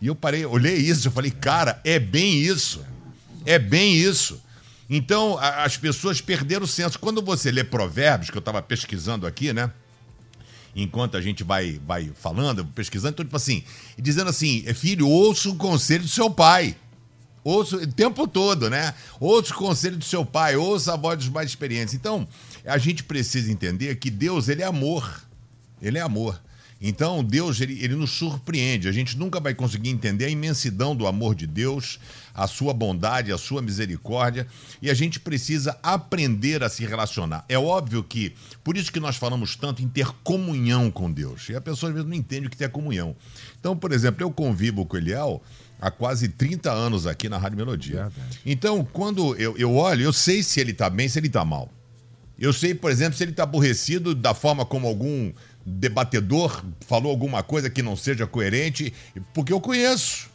E 0.00 0.06
eu 0.06 0.14
parei, 0.14 0.46
olhei 0.46 0.76
isso, 0.76 1.08
eu 1.08 1.10
falei, 1.10 1.32
cara, 1.32 1.80
é 1.82 1.98
bem 1.98 2.38
isso. 2.38 2.86
É 3.44 3.58
bem 3.58 3.96
isso. 3.96 4.40
Então, 4.88 5.36
a, 5.36 5.64
as 5.64 5.76
pessoas 5.76 6.20
perderam 6.20 6.62
o 6.62 6.68
senso. 6.68 7.00
Quando 7.00 7.20
você 7.20 7.50
lê 7.50 7.64
provérbios, 7.64 8.30
que 8.30 8.36
eu 8.36 8.38
estava 8.38 8.62
pesquisando 8.62 9.26
aqui, 9.26 9.52
né? 9.52 9.72
Enquanto 10.72 11.16
a 11.16 11.20
gente 11.20 11.42
vai, 11.42 11.80
vai 11.84 12.12
falando, 12.14 12.64
pesquisando, 12.64 13.14
então, 13.14 13.24
tipo 13.24 13.36
assim, 13.36 13.64
dizendo 13.98 14.30
assim, 14.30 14.62
é, 14.64 14.72
filho, 14.72 15.08
ouça 15.08 15.48
o 15.48 15.56
conselho 15.56 16.04
do 16.04 16.08
seu 16.08 16.30
pai. 16.30 16.76
Ouça 17.42 17.74
o 17.74 17.86
tempo 17.88 18.28
todo, 18.28 18.70
né? 18.70 18.94
Ouça 19.18 19.52
o 19.52 19.56
conselho 19.56 19.96
do 19.96 20.04
seu 20.04 20.24
pai, 20.24 20.54
ouça 20.54 20.94
a 20.94 20.96
voz 20.96 21.18
dos 21.18 21.28
mais 21.28 21.48
experientes. 21.48 21.92
Então, 21.92 22.28
a 22.64 22.78
gente 22.78 23.02
precisa 23.02 23.50
entender 23.50 23.96
que 23.96 24.12
Deus, 24.12 24.48
ele 24.48 24.62
é 24.62 24.66
amor. 24.66 25.24
Ele 25.82 25.98
é 25.98 26.02
amor. 26.02 26.40
Então, 26.80 27.22
Deus, 27.22 27.60
ele, 27.60 27.78
ele 27.84 27.94
nos 27.94 28.10
surpreende. 28.10 28.88
A 28.88 28.92
gente 28.92 29.18
nunca 29.18 29.38
vai 29.38 29.54
conseguir 29.54 29.90
entender 29.90 30.24
a 30.24 30.30
imensidão 30.30 30.96
do 30.96 31.06
amor 31.06 31.34
de 31.34 31.46
Deus, 31.46 32.00
a 32.34 32.46
sua 32.46 32.72
bondade, 32.72 33.30
a 33.30 33.36
sua 33.36 33.60
misericórdia, 33.60 34.46
e 34.80 34.88
a 34.88 34.94
gente 34.94 35.20
precisa 35.20 35.78
aprender 35.82 36.62
a 36.62 36.70
se 36.70 36.86
relacionar. 36.86 37.44
É 37.50 37.58
óbvio 37.58 38.02
que, 38.02 38.34
por 38.64 38.78
isso 38.78 38.90
que 38.90 38.98
nós 38.98 39.16
falamos 39.16 39.56
tanto 39.56 39.82
em 39.82 39.88
ter 39.88 40.06
comunhão 40.24 40.90
com 40.90 41.12
Deus. 41.12 41.50
E 41.50 41.54
a 41.54 41.60
pessoa 41.60 41.90
às 41.90 41.94
vezes 41.94 42.08
não 42.08 42.16
entende 42.16 42.46
o 42.46 42.50
que 42.50 42.64
é 42.64 42.68
comunhão. 42.68 43.14
Então, 43.58 43.76
por 43.76 43.92
exemplo, 43.92 44.22
eu 44.22 44.30
convivo 44.30 44.86
com 44.86 44.96
o 44.96 44.98
Eliel 44.98 45.42
há 45.78 45.90
quase 45.90 46.28
30 46.28 46.72
anos 46.72 47.06
aqui 47.06 47.28
na 47.28 47.36
Rádio 47.36 47.58
Melodia. 47.58 48.08
Verdade. 48.08 48.40
Então, 48.46 48.82
quando 48.90 49.36
eu, 49.36 49.54
eu 49.58 49.74
olho, 49.74 50.02
eu 50.02 50.14
sei 50.14 50.42
se 50.42 50.58
ele 50.60 50.70
está 50.70 50.88
bem, 50.88 51.10
se 51.10 51.18
ele 51.18 51.26
está 51.26 51.44
mal. 51.44 51.70
Eu 52.38 52.54
sei, 52.54 52.74
por 52.74 52.90
exemplo, 52.90 53.18
se 53.18 53.22
ele 53.22 53.32
está 53.32 53.42
aborrecido 53.42 54.14
da 54.14 54.32
forma 54.32 54.64
como 54.64 54.86
algum 54.86 55.30
debatedor 55.70 56.64
falou 56.86 57.10
alguma 57.10 57.42
coisa 57.42 57.70
que 57.70 57.82
não 57.82 57.96
seja 57.96 58.26
coerente, 58.26 58.92
porque 59.32 59.52
eu 59.52 59.60
conheço. 59.60 60.28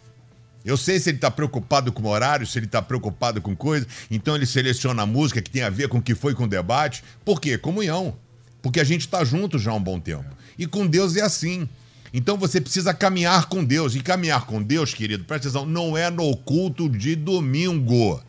Eu 0.63 0.77
sei 0.77 0.99
se 0.99 1.09
ele 1.11 1.17
está 1.17 1.29
preocupado 1.29 1.91
com 1.91 2.03
o 2.03 2.07
horário, 2.07 2.47
se 2.47 2.57
ele 2.57 2.65
está 2.65 2.81
preocupado 2.81 3.39
com 3.39 3.55
coisa, 3.55 3.86
então 4.09 4.36
ele 4.36 4.47
seleciona 4.47 5.03
a 5.03 5.05
música 5.05 5.41
que 5.41 5.51
tem 5.51 5.61
a 5.61 5.69
ver 5.69 5.88
com 5.88 5.99
o 5.99 6.01
que 6.01 6.15
foi 6.15 6.33
com 6.33 6.45
o 6.45 6.47
debate. 6.47 7.03
Por 7.23 7.39
quê? 7.39 7.55
Comunhão. 7.55 8.17
Porque 8.63 8.79
a 8.79 8.83
gente 8.83 9.01
está 9.01 9.23
junto 9.23 9.59
já 9.59 9.69
há 9.69 9.75
um 9.75 9.83
bom 9.83 9.99
tempo. 9.99 10.25
E 10.57 10.65
com 10.65 10.88
Deus 10.88 11.15
é 11.15 11.21
assim. 11.21 11.69
Então 12.11 12.36
você 12.36 12.59
precisa 12.59 12.95
caminhar 12.95 13.47
com 13.47 13.63
Deus. 13.63 13.93
E 13.93 13.99
caminhar 13.99 14.47
com 14.47 14.59
Deus, 14.59 14.91
querido, 14.91 15.23
presta 15.25 15.49
atenção, 15.49 15.67
não 15.67 15.95
é 15.95 16.09
no 16.09 16.36
culto 16.36 16.89
de 16.89 17.15
domingo. 17.15 18.19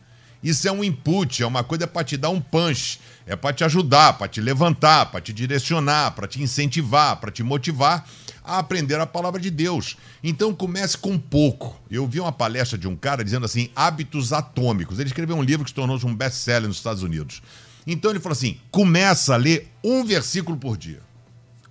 Isso 0.47 0.65
é 0.65 0.71
um 0.71 0.81
input, 0.81 1.43
é 1.43 1.45
uma 1.45 1.61
coisa 1.61 1.85
para 1.85 2.05
te 2.05 2.15
dar 2.15 2.29
um 2.29 2.39
punch, 2.39 3.01
é 3.25 3.35
para 3.35 3.53
te 3.53 3.65
ajudar, 3.65 4.13
para 4.13 4.29
te 4.29 4.39
levantar, 4.39 5.07
para 5.07 5.19
te 5.19 5.33
direcionar, 5.33 6.11
para 6.11 6.25
te 6.25 6.41
incentivar, 6.41 7.17
para 7.17 7.29
te 7.29 7.43
motivar 7.43 8.07
a 8.45 8.57
aprender 8.57 8.97
a 8.97 9.05
palavra 9.05 9.41
de 9.41 9.51
Deus. 9.51 9.97
Então 10.23 10.53
comece 10.53 10.97
com 10.97 11.19
pouco. 11.19 11.77
Eu 11.91 12.07
vi 12.07 12.21
uma 12.21 12.31
palestra 12.31 12.77
de 12.77 12.87
um 12.87 12.95
cara 12.95 13.25
dizendo 13.25 13.45
assim: 13.45 13.69
hábitos 13.75 14.31
atômicos. 14.31 14.99
Ele 14.99 15.09
escreveu 15.09 15.35
um 15.35 15.43
livro 15.43 15.65
que 15.65 15.71
se 15.71 15.75
tornou 15.75 15.99
um 16.05 16.15
best-seller 16.15 16.69
nos 16.69 16.77
Estados 16.77 17.03
Unidos. 17.03 17.41
Então 17.85 18.09
ele 18.09 18.21
falou 18.21 18.31
assim: 18.31 18.57
começa 18.71 19.33
a 19.33 19.37
ler 19.37 19.69
um 19.83 20.05
versículo 20.05 20.57
por 20.57 20.77
dia. 20.77 21.01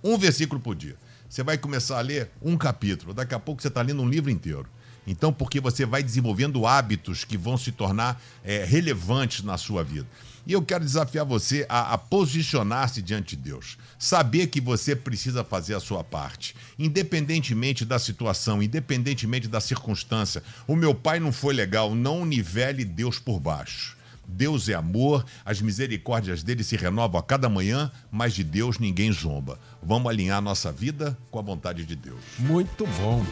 Um 0.03 0.19
versículo 0.19 0.61
por 0.61 0.75
dia. 0.75 0.97
Você 1.27 1.41
vai 1.41 1.57
começar 1.57 1.97
a 1.97 2.01
ler 2.01 2.29
um 2.43 2.55
capítulo. 2.55 3.11
Daqui 3.11 3.33
a 3.33 3.39
pouco 3.39 3.59
você 3.59 3.69
está 3.69 3.81
lendo 3.81 4.03
um 4.03 4.07
livro 4.07 4.29
inteiro. 4.29 4.67
Então, 5.07 5.31
porque 5.31 5.61
você 5.61 5.85
vai 5.85 6.03
desenvolvendo 6.03 6.67
hábitos 6.67 7.23
que 7.23 7.37
vão 7.37 7.57
se 7.57 7.71
tornar 7.71 8.21
é, 8.43 8.65
relevantes 8.65 9.41
na 9.41 9.57
sua 9.57 9.81
vida. 9.81 10.05
E 10.45 10.53
eu 10.53 10.61
quero 10.61 10.83
desafiar 10.83 11.25
você 11.25 11.65
a, 11.67 11.93
a 11.93 11.97
posicionar-se 11.97 13.01
diante 13.01 13.35
de 13.35 13.43
Deus. 13.43 13.77
Saber 13.97 14.47
que 14.47 14.61
você 14.61 14.95
precisa 14.95 15.43
fazer 15.43 15.75
a 15.75 15.79
sua 15.79 16.03
parte. 16.03 16.55
Independentemente 16.77 17.83
da 17.83 17.97
situação, 17.97 18.61
independentemente 18.61 19.47
da 19.47 19.59
circunstância. 19.59 20.43
O 20.65 20.75
meu 20.75 20.93
pai 20.93 21.19
não 21.19 21.31
foi 21.31 21.53
legal, 21.53 21.95
não 21.95 22.25
nivele 22.25 22.85
Deus 22.85 23.17
por 23.19 23.39
baixo. 23.39 23.97
Deus 24.27 24.67
é 24.67 24.73
amor, 24.73 25.25
as 25.45 25.61
misericórdias 25.61 26.43
dele 26.43 26.63
se 26.63 26.75
renovam 26.75 27.17
a 27.19 27.23
cada 27.23 27.47
manhã, 27.47 27.89
mas 28.11 28.33
de 28.33 28.43
Deus 28.43 28.77
ninguém 28.77 29.11
zomba. 29.11 29.57
Vamos 29.81 30.09
alinhar 30.09 30.41
nossa 30.41 30.71
vida 30.71 31.17
com 31.31 31.39
a 31.39 31.41
vontade 31.41 31.85
de 31.85 31.95
Deus. 31.95 32.19
Muito 32.39 32.85
bom. 32.99 33.25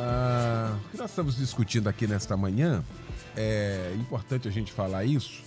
Ah, 0.00 0.78
o 0.86 0.90
que 0.90 0.96
nós 0.96 1.10
estamos 1.10 1.36
discutindo 1.36 1.88
aqui 1.88 2.06
nesta 2.06 2.36
manhã, 2.36 2.84
é 3.36 3.92
importante 3.98 4.46
a 4.46 4.50
gente 4.50 4.70
falar 4.70 5.04
isso, 5.04 5.42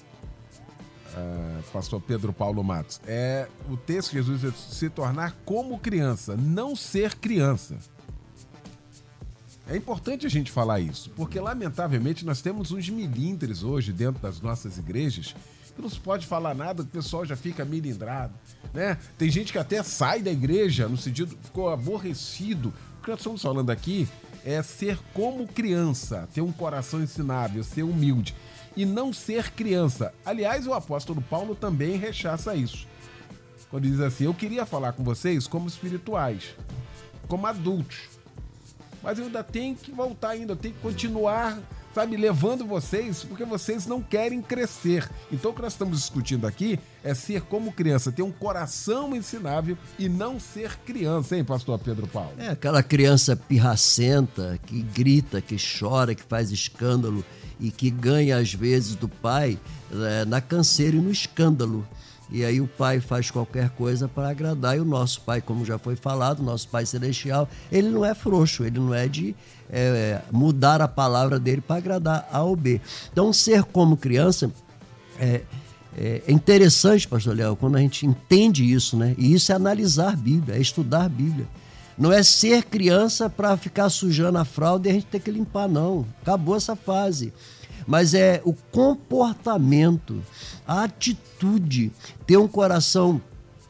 ah, 1.15 1.61
pastor 1.71 2.01
Pedro 2.01 2.33
Paulo 2.33 2.61
Matos, 2.61 2.99
é 3.07 3.47
o 3.69 3.77
texto 3.77 4.11
de 4.11 4.21
Jesus 4.21 4.53
se 4.55 4.89
tornar 4.89 5.37
como 5.45 5.79
criança, 5.79 6.35
não 6.35 6.75
ser 6.75 7.15
criança. 7.15 7.77
É 9.69 9.77
importante 9.77 10.25
a 10.25 10.29
gente 10.29 10.51
falar 10.51 10.81
isso, 10.81 11.09
porque 11.11 11.39
lamentavelmente 11.39 12.25
nós 12.25 12.41
temos 12.41 12.73
uns 12.73 12.89
milindres 12.89 13.63
hoje 13.63 13.93
dentro 13.93 14.21
das 14.21 14.41
nossas 14.41 14.77
igrejas 14.77 15.33
que 15.73 15.81
não 15.81 15.89
se 15.89 16.01
pode 16.01 16.27
falar 16.27 16.53
nada, 16.53 16.83
o 16.83 16.85
pessoal 16.85 17.23
já 17.23 17.37
fica 17.37 17.63
milindrado, 17.63 18.33
né? 18.73 18.97
Tem 19.17 19.29
gente 19.29 19.53
que 19.53 19.57
até 19.57 19.81
sai 19.81 20.21
da 20.21 20.29
igreja 20.29 20.89
no 20.89 20.97
sentido, 20.97 21.37
ficou 21.41 21.69
aborrecido. 21.69 22.73
O 22.99 23.03
que 23.03 23.09
nós 23.09 23.21
estamos 23.21 23.41
falando 23.41 23.69
aqui 23.69 24.05
é 24.45 24.61
ser 24.61 24.99
como 25.13 25.47
criança, 25.47 26.27
ter 26.33 26.41
um 26.41 26.51
coração 26.51 27.01
ensinável, 27.01 27.63
ser 27.63 27.83
humilde 27.83 28.35
e 28.75 28.85
não 28.85 29.11
ser 29.11 29.51
criança. 29.51 30.13
Aliás, 30.25 30.65
o 30.65 30.73
apóstolo 30.73 31.21
Paulo 31.21 31.55
também 31.55 31.97
rechaça 31.97 32.55
isso. 32.55 32.87
Quando 33.69 33.87
diz 33.87 33.99
assim: 33.99 34.25
Eu 34.25 34.33
queria 34.33 34.65
falar 34.65 34.93
com 34.93 35.03
vocês 35.03 35.47
como 35.47 35.67
espirituais, 35.67 36.55
como 37.27 37.47
adultos. 37.47 38.09
Mas 39.01 39.17
eu 39.17 39.25
ainda 39.25 39.43
tenho 39.43 39.75
que 39.75 39.91
voltar 39.91 40.31
ainda, 40.31 40.55
tenho 40.55 40.75
que 40.75 40.81
continuar, 40.81 41.57
sabe, 41.93 42.17
levando 42.17 42.65
vocês, 42.65 43.23
porque 43.23 43.43
vocês 43.43 43.85
não 43.85 44.01
querem 44.01 44.41
crescer. 44.41 45.09
Então 45.31 45.51
o 45.51 45.53
que 45.53 45.61
nós 45.61 45.73
estamos 45.73 45.99
discutindo 45.99 46.47
aqui 46.47 46.79
é 47.03 47.13
ser 47.13 47.41
como 47.41 47.71
criança, 47.71 48.11
ter 48.11 48.21
um 48.21 48.31
coração 48.31 49.15
ensinável 49.15 49.77
e 49.97 50.07
não 50.07 50.39
ser 50.39 50.77
criança, 50.85 51.35
hein, 51.35 51.43
pastor 51.43 51.79
Pedro 51.79 52.07
Paulo? 52.07 52.33
É 52.37 52.49
aquela 52.49 52.81
criança 52.83 53.35
pirracenta 53.35 54.59
que 54.65 54.81
grita, 54.81 55.41
que 55.41 55.57
chora, 55.57 56.15
que 56.15 56.23
faz 56.23 56.51
escândalo 56.51 57.23
e 57.59 57.71
que 57.71 57.89
ganha 57.89 58.37
às 58.37 58.53
vezes 58.53 58.95
do 58.95 59.07
pai 59.07 59.59
é, 59.91 60.25
na 60.25 60.41
canseira 60.41 60.97
e 60.97 61.01
no 61.01 61.11
escândalo. 61.11 61.87
E 62.31 62.45
aí 62.45 62.61
o 62.61 62.67
pai 62.67 63.01
faz 63.01 63.29
qualquer 63.29 63.69
coisa 63.71 64.07
para 64.07 64.29
agradar. 64.29 64.77
E 64.77 64.79
o 64.79 64.85
nosso 64.85 65.21
pai, 65.21 65.41
como 65.41 65.65
já 65.65 65.77
foi 65.77 65.95
falado, 65.95 66.41
nosso 66.41 66.67
pai 66.69 66.85
celestial, 66.85 67.49
ele 67.71 67.89
não 67.89 68.05
é 68.05 68.15
frouxo, 68.15 68.63
ele 68.63 68.79
não 68.79 68.93
é 68.93 69.07
de 69.07 69.35
é, 69.69 70.21
mudar 70.31 70.81
a 70.81 70.87
palavra 70.87 71.37
dele 71.37 71.61
para 71.61 71.77
agradar 71.77 72.29
A 72.31 72.41
ou 72.41 72.55
B. 72.55 72.79
Então, 73.11 73.33
ser 73.33 73.63
como 73.63 73.97
criança 73.97 74.49
é, 75.19 75.41
é, 75.97 76.23
interessante, 76.27 77.05
pastor 77.07 77.35
Léo, 77.35 77.55
quando 77.57 77.75
a 77.75 77.79
gente 77.79 78.05
entende 78.05 78.63
isso, 78.63 78.95
né? 78.95 79.13
E 79.17 79.33
isso 79.33 79.51
é 79.51 79.55
analisar 79.55 80.13
a 80.13 80.15
Bíblia, 80.15 80.55
é 80.55 80.61
estudar 80.61 81.03
a 81.03 81.09
Bíblia. 81.09 81.47
Não 81.97 82.11
é 82.11 82.23
ser 82.23 82.63
criança 82.63 83.29
para 83.29 83.55
ficar 83.57 83.89
sujando 83.89 84.37
a 84.37 84.45
fralda 84.45 84.87
e 84.87 84.91
a 84.91 84.93
gente 84.93 85.05
ter 85.05 85.19
que 85.19 85.29
limpar, 85.29 85.67
não. 85.67 86.05
Acabou 86.21 86.55
essa 86.55 86.75
fase 86.75 87.33
mas 87.87 88.13
é 88.13 88.41
o 88.45 88.53
comportamento, 88.53 90.21
a 90.67 90.83
atitude, 90.83 91.91
ter 92.25 92.37
um 92.37 92.47
coração 92.47 93.21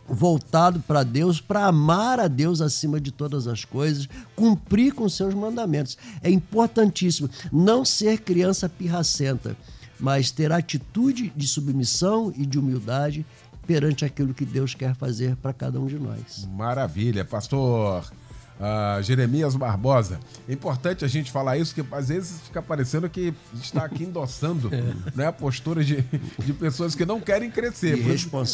voltado 0.08 0.80
para 0.82 1.04
Deus, 1.04 1.40
para 1.40 1.66
amar 1.66 2.20
a 2.20 2.28
Deus 2.28 2.60
acima 2.60 3.00
de 3.00 3.12
todas 3.12 3.48
as 3.48 3.64
coisas, 3.64 4.10
cumprir 4.36 4.94
com 4.94 5.08
seus 5.08 5.34
mandamentos. 5.34 5.98
É 6.22 6.30
importantíssimo 6.30 7.30
não 7.52 7.86
ser 7.86 8.20
criança 8.20 8.68
pirracenta, 8.68 9.56
mas 10.00 10.32
ter 10.32 10.52
atitude 10.52 11.32
de 11.36 11.48
submissão 11.48 12.34
e 12.36 12.46
de 12.46 12.60
humildade 12.60 13.26
perante 13.66 14.04
aquilo 14.04 14.34
que 14.34 14.44
Deus 14.44 14.74
quer 14.74 14.96
fazer 14.96 15.36
para 15.38 15.54
cada 15.54 15.80
um 15.80 15.86
de 15.86 15.98
nós. 15.98 16.46
Maravilha, 16.52 17.24
pastor 17.24 18.12
uh, 18.62 19.02
Jeremias 19.02 19.56
Barbosa. 19.56 20.20
É 20.48 20.54
importante 20.54 21.04
a 21.04 21.08
gente 21.08 21.32
falar 21.32 21.58
isso, 21.58 21.74
porque 21.74 21.96
às 21.96 22.10
vezes 22.10 22.42
fica 22.42 22.62
parecendo 22.62 23.10
que 23.10 23.34
está 23.56 23.86
aqui 23.86 24.04
endossando 24.04 24.70
é. 24.74 24.82
né, 25.18 25.28
a 25.28 25.34
postura 25.34 25.84
de, 25.84 26.06
de 26.40 26.54
pessoas 26.54 26.94
que 26.94 27.06
não 27.06 27.20
querem 27.20 27.50
crescer. 27.50 27.98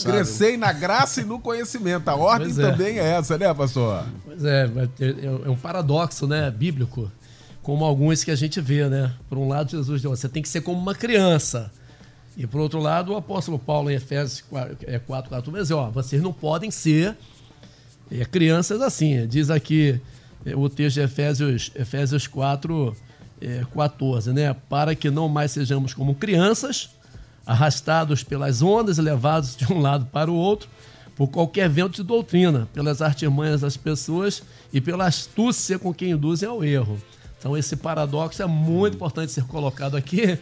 Crescer 0.03 0.57
na 0.57 0.71
graça 0.71 1.21
e 1.21 1.25
no 1.25 1.39
conhecimento. 1.39 2.07
A 2.07 2.15
ordem 2.15 2.51
é. 2.51 2.53
também 2.53 2.99
é 2.99 3.03
essa, 3.03 3.37
né, 3.37 3.53
pastor? 3.53 4.05
Pois 4.23 4.43
é, 4.45 4.69
é 5.45 5.49
um 5.49 5.57
paradoxo 5.57 6.25
né, 6.25 6.49
bíblico, 6.49 7.11
como 7.61 7.83
alguns 7.83 8.23
que 8.23 8.31
a 8.31 8.35
gente 8.35 8.61
vê, 8.61 8.87
né? 8.87 9.13
Por 9.29 9.37
um 9.37 9.47
lado, 9.47 9.71
Jesus 9.71 10.01
diz, 10.01 10.09
você 10.09 10.29
tem 10.29 10.41
que 10.41 10.47
ser 10.47 10.61
como 10.61 10.79
uma 10.79 10.95
criança. 10.95 11.69
E 12.37 12.45
por 12.45 12.61
outro 12.61 12.79
lado, 12.79 13.13
o 13.13 13.17
apóstolo 13.17 13.57
Paulo 13.57 13.89
em 13.89 13.95
Efésios 13.95 14.41
4, 14.41 14.77
4, 15.07 15.29
4 15.29 15.51
diz, 15.51 15.71
ó, 15.71 15.89
vocês 15.89 16.21
não 16.21 16.31
podem 16.31 16.69
ser 16.69 17.17
é, 18.11 18.25
crianças 18.25 18.81
assim, 18.81 19.27
diz 19.27 19.49
aqui 19.49 19.99
é, 20.45 20.55
o 20.55 20.69
texto 20.69 20.95
de 20.95 21.01
Efésios, 21.01 21.71
Efésios 21.75 22.27
4, 22.27 22.95
é, 23.41 23.65
14, 23.73 24.31
né? 24.33 24.55
Para 24.69 24.95
que 24.95 25.09
não 25.09 25.27
mais 25.27 25.51
sejamos 25.51 25.93
como 25.93 26.15
crianças, 26.15 26.89
arrastados 27.45 28.23
pelas 28.23 28.61
ondas 28.61 28.97
e 28.97 29.01
levados 29.01 29.55
de 29.55 29.71
um 29.71 29.79
lado 29.79 30.05
para 30.07 30.31
o 30.31 30.35
outro, 30.35 30.69
por 31.15 31.27
qualquer 31.27 31.67
vento 31.67 31.95
de 31.95 32.03
doutrina, 32.03 32.67
pelas 32.73 33.01
artimanhas 33.01 33.61
das 33.61 33.75
pessoas 33.75 34.43
e 34.71 34.79
pela 34.79 35.07
astúcia 35.07 35.79
com 35.79 35.93
que 35.93 36.07
induzem 36.07 36.47
ao 36.47 36.63
erro. 36.63 37.01
Então, 37.39 37.57
esse 37.57 37.75
paradoxo 37.75 38.41
é 38.41 38.45
muito 38.45 38.95
importante 38.95 39.31
ser 39.31 39.43
colocado 39.45 39.97
aqui, 39.97 40.37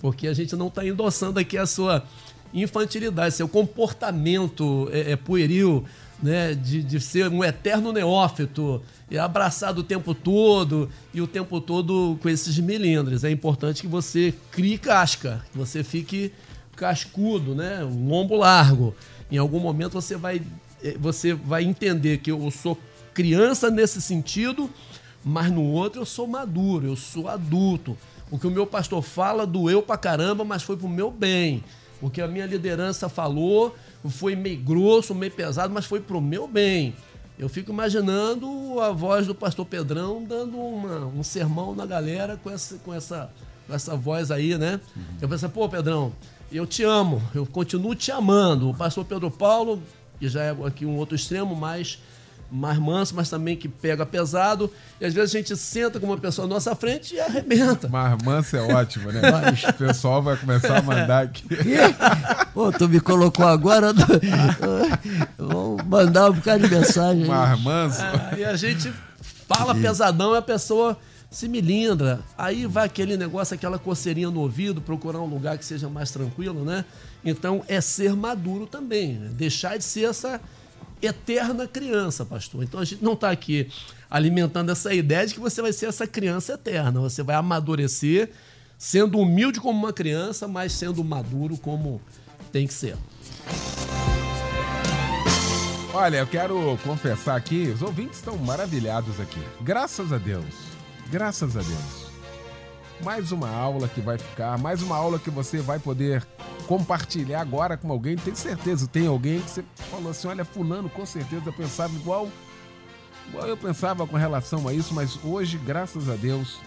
porque 0.00 0.26
a 0.26 0.34
gente 0.34 0.56
não 0.56 0.68
está 0.68 0.86
endossando 0.86 1.38
aqui 1.38 1.58
a 1.58 1.66
sua 1.66 2.04
infantilidade, 2.52 3.34
seu 3.34 3.48
comportamento 3.48 4.88
é, 4.92 5.12
é 5.12 5.16
pueril, 5.16 5.84
né, 6.24 6.54
de, 6.54 6.82
de 6.82 6.98
ser 7.00 7.28
um 7.28 7.44
eterno 7.44 7.92
neófito, 7.92 8.82
e 9.10 9.18
abraçado 9.18 9.82
o 9.82 9.84
tempo 9.84 10.14
todo 10.14 10.88
e 11.12 11.20
o 11.20 11.26
tempo 11.26 11.60
todo 11.60 12.18
com 12.22 12.30
esses 12.30 12.58
melindres. 12.58 13.24
É 13.24 13.30
importante 13.30 13.82
que 13.82 13.86
você 13.86 14.32
crie 14.50 14.78
casca, 14.78 15.44
que 15.52 15.58
você 15.58 15.84
fique 15.84 16.32
cascudo, 16.74 17.54
né, 17.54 17.84
um 17.84 18.08
lombo 18.08 18.36
largo. 18.36 18.94
Em 19.30 19.36
algum 19.36 19.60
momento 19.60 19.92
você 19.92 20.16
vai, 20.16 20.40
eh, 20.82 20.96
você 20.98 21.34
vai 21.34 21.62
entender 21.62 22.18
que 22.18 22.30
eu 22.30 22.50
sou 22.50 22.78
criança 23.12 23.70
nesse 23.70 24.00
sentido, 24.00 24.70
mas 25.22 25.52
no 25.52 25.62
outro 25.62 26.00
eu 26.00 26.06
sou 26.06 26.26
maduro, 26.26 26.86
eu 26.86 26.96
sou 26.96 27.28
adulto. 27.28 27.98
O 28.30 28.38
que 28.38 28.46
o 28.46 28.50
meu 28.50 28.66
pastor 28.66 29.02
fala 29.02 29.46
doeu 29.46 29.82
pra 29.82 29.98
caramba, 29.98 30.42
mas 30.42 30.62
foi 30.62 30.78
pro 30.78 30.88
meu 30.88 31.10
bem. 31.10 31.62
O 32.00 32.08
que 32.08 32.22
a 32.22 32.26
minha 32.26 32.46
liderança 32.46 33.10
falou 33.10 33.76
foi 34.10 34.36
meio 34.36 34.58
grosso, 34.58 35.14
meio 35.14 35.32
pesado, 35.32 35.72
mas 35.72 35.86
foi 35.86 36.00
pro 36.00 36.20
meu 36.20 36.46
bem. 36.46 36.94
Eu 37.38 37.48
fico 37.48 37.72
imaginando 37.72 38.80
a 38.80 38.90
voz 38.92 39.26
do 39.26 39.34
pastor 39.34 39.66
Pedrão 39.66 40.22
dando 40.22 40.56
uma, 40.56 41.06
um 41.06 41.22
sermão 41.22 41.74
na 41.74 41.84
galera 41.84 42.36
com 42.36 42.50
essa, 42.50 42.76
com 42.78 42.94
essa, 42.94 43.30
com 43.66 43.74
essa 43.74 43.96
voz 43.96 44.30
aí, 44.30 44.56
né? 44.56 44.80
Uhum. 44.94 45.02
Eu 45.20 45.28
pensei, 45.28 45.48
pô, 45.48 45.68
Pedrão, 45.68 46.12
eu 46.52 46.64
te 46.64 46.84
amo, 46.84 47.20
eu 47.34 47.44
continuo 47.44 47.94
te 47.94 48.12
amando. 48.12 48.70
O 48.70 48.74
pastor 48.74 49.04
Pedro 49.04 49.30
Paulo, 49.30 49.82
que 50.20 50.28
já 50.28 50.44
é 50.44 50.50
aqui 50.64 50.86
um 50.86 50.96
outro 50.96 51.16
extremo, 51.16 51.56
mais 51.56 51.98
mais 52.54 52.78
manso, 52.78 53.14
mas 53.14 53.28
também 53.28 53.56
que 53.56 53.68
pega 53.68 54.06
pesado. 54.06 54.70
E 55.00 55.04
às 55.04 55.12
vezes 55.12 55.34
a 55.34 55.38
gente 55.38 55.56
senta 55.56 55.98
com 55.98 56.06
uma 56.06 56.16
pessoa 56.16 56.46
na 56.46 56.54
nossa 56.54 56.74
frente 56.76 57.16
e 57.16 57.20
arrebenta. 57.20 57.88
Mais 57.88 58.22
manso 58.22 58.56
é 58.56 58.62
ótimo, 58.62 59.10
né? 59.10 59.20
Mas... 59.30 59.64
O 59.64 59.72
pessoal 59.72 60.22
vai 60.22 60.36
começar 60.36 60.78
a 60.78 60.82
mandar 60.82 61.24
aqui. 61.24 61.44
Pô, 62.54 62.70
tu 62.70 62.88
me 62.88 63.00
colocou 63.00 63.46
agora. 63.46 63.92
Vou 65.36 65.78
mandar 65.84 66.30
um 66.30 66.34
bocado 66.34 66.68
de 66.68 66.74
mensagem. 66.74 67.24
Mais 67.24 67.60
manso. 67.60 68.00
É, 68.02 68.38
e 68.38 68.44
a 68.44 68.54
gente 68.54 68.92
fala 69.48 69.74
pesadão 69.74 70.34
e 70.34 70.38
a 70.38 70.42
pessoa 70.42 70.96
se 71.30 71.48
milindra. 71.48 72.20
Aí 72.38 72.66
vai 72.66 72.86
aquele 72.86 73.16
negócio, 73.16 73.54
aquela 73.54 73.78
coceirinha 73.78 74.30
no 74.30 74.40
ouvido, 74.40 74.80
procurar 74.80 75.18
um 75.20 75.26
lugar 75.26 75.58
que 75.58 75.64
seja 75.64 75.88
mais 75.88 76.12
tranquilo, 76.12 76.64
né? 76.64 76.84
Então 77.24 77.64
é 77.66 77.80
ser 77.80 78.14
maduro 78.14 78.66
também, 78.66 79.14
né? 79.14 79.30
deixar 79.32 79.76
de 79.76 79.82
ser 79.82 80.10
essa 80.10 80.40
eterna 81.02 81.66
criança, 81.66 82.24
pastor. 82.24 82.62
Então 82.62 82.80
a 82.80 82.84
gente 82.84 83.02
não 83.02 83.14
está 83.14 83.30
aqui 83.30 83.70
alimentando 84.10 84.70
essa 84.70 84.92
ideia 84.94 85.26
de 85.26 85.34
que 85.34 85.40
você 85.40 85.60
vai 85.60 85.72
ser 85.72 85.86
essa 85.86 86.06
criança 86.06 86.54
eterna. 86.54 87.00
Você 87.00 87.22
vai 87.22 87.36
amadurecer 87.36 88.30
sendo 88.78 89.18
humilde 89.18 89.60
como 89.60 89.78
uma 89.78 89.92
criança, 89.92 90.46
mas 90.48 90.72
sendo 90.72 91.02
maduro 91.04 91.56
como 91.56 92.00
tem 92.52 92.66
que 92.66 92.74
ser. 92.74 92.96
Olha, 95.92 96.18
eu 96.18 96.26
quero 96.26 96.78
confessar 96.82 97.36
aqui, 97.36 97.68
os 97.68 97.80
ouvintes 97.80 98.18
estão 98.18 98.36
maravilhados 98.36 99.20
aqui. 99.20 99.40
Graças 99.62 100.12
a 100.12 100.18
Deus. 100.18 100.44
Graças 101.10 101.56
a 101.56 101.60
Deus 101.60 102.04
mais 103.02 103.32
uma 103.32 103.50
aula 103.50 103.88
que 103.88 104.00
vai 104.00 104.16
ficar, 104.18 104.58
mais 104.58 104.82
uma 104.82 104.96
aula 104.96 105.18
que 105.18 105.30
você 105.30 105.58
vai 105.58 105.78
poder 105.78 106.26
compartilhar 106.66 107.40
agora 107.40 107.76
com 107.76 107.90
alguém. 107.90 108.16
Tenho 108.16 108.36
certeza, 108.36 108.86
tem 108.86 109.06
alguém 109.06 109.40
que 109.40 109.50
você 109.50 109.64
falou 109.96 110.10
assim: 110.10 110.28
olha, 110.28 110.44
Fulano 110.44 110.88
com 110.88 111.04
certeza 111.04 111.52
pensava 111.52 111.94
igual, 111.94 112.28
igual 113.28 113.46
eu 113.46 113.56
pensava 113.56 114.06
com 114.06 114.16
relação 114.16 114.66
a 114.68 114.72
isso, 114.72 114.94
mas 114.94 115.18
hoje, 115.24 115.58
graças 115.58 116.08
a 116.08 116.14
Deus, 116.14 116.58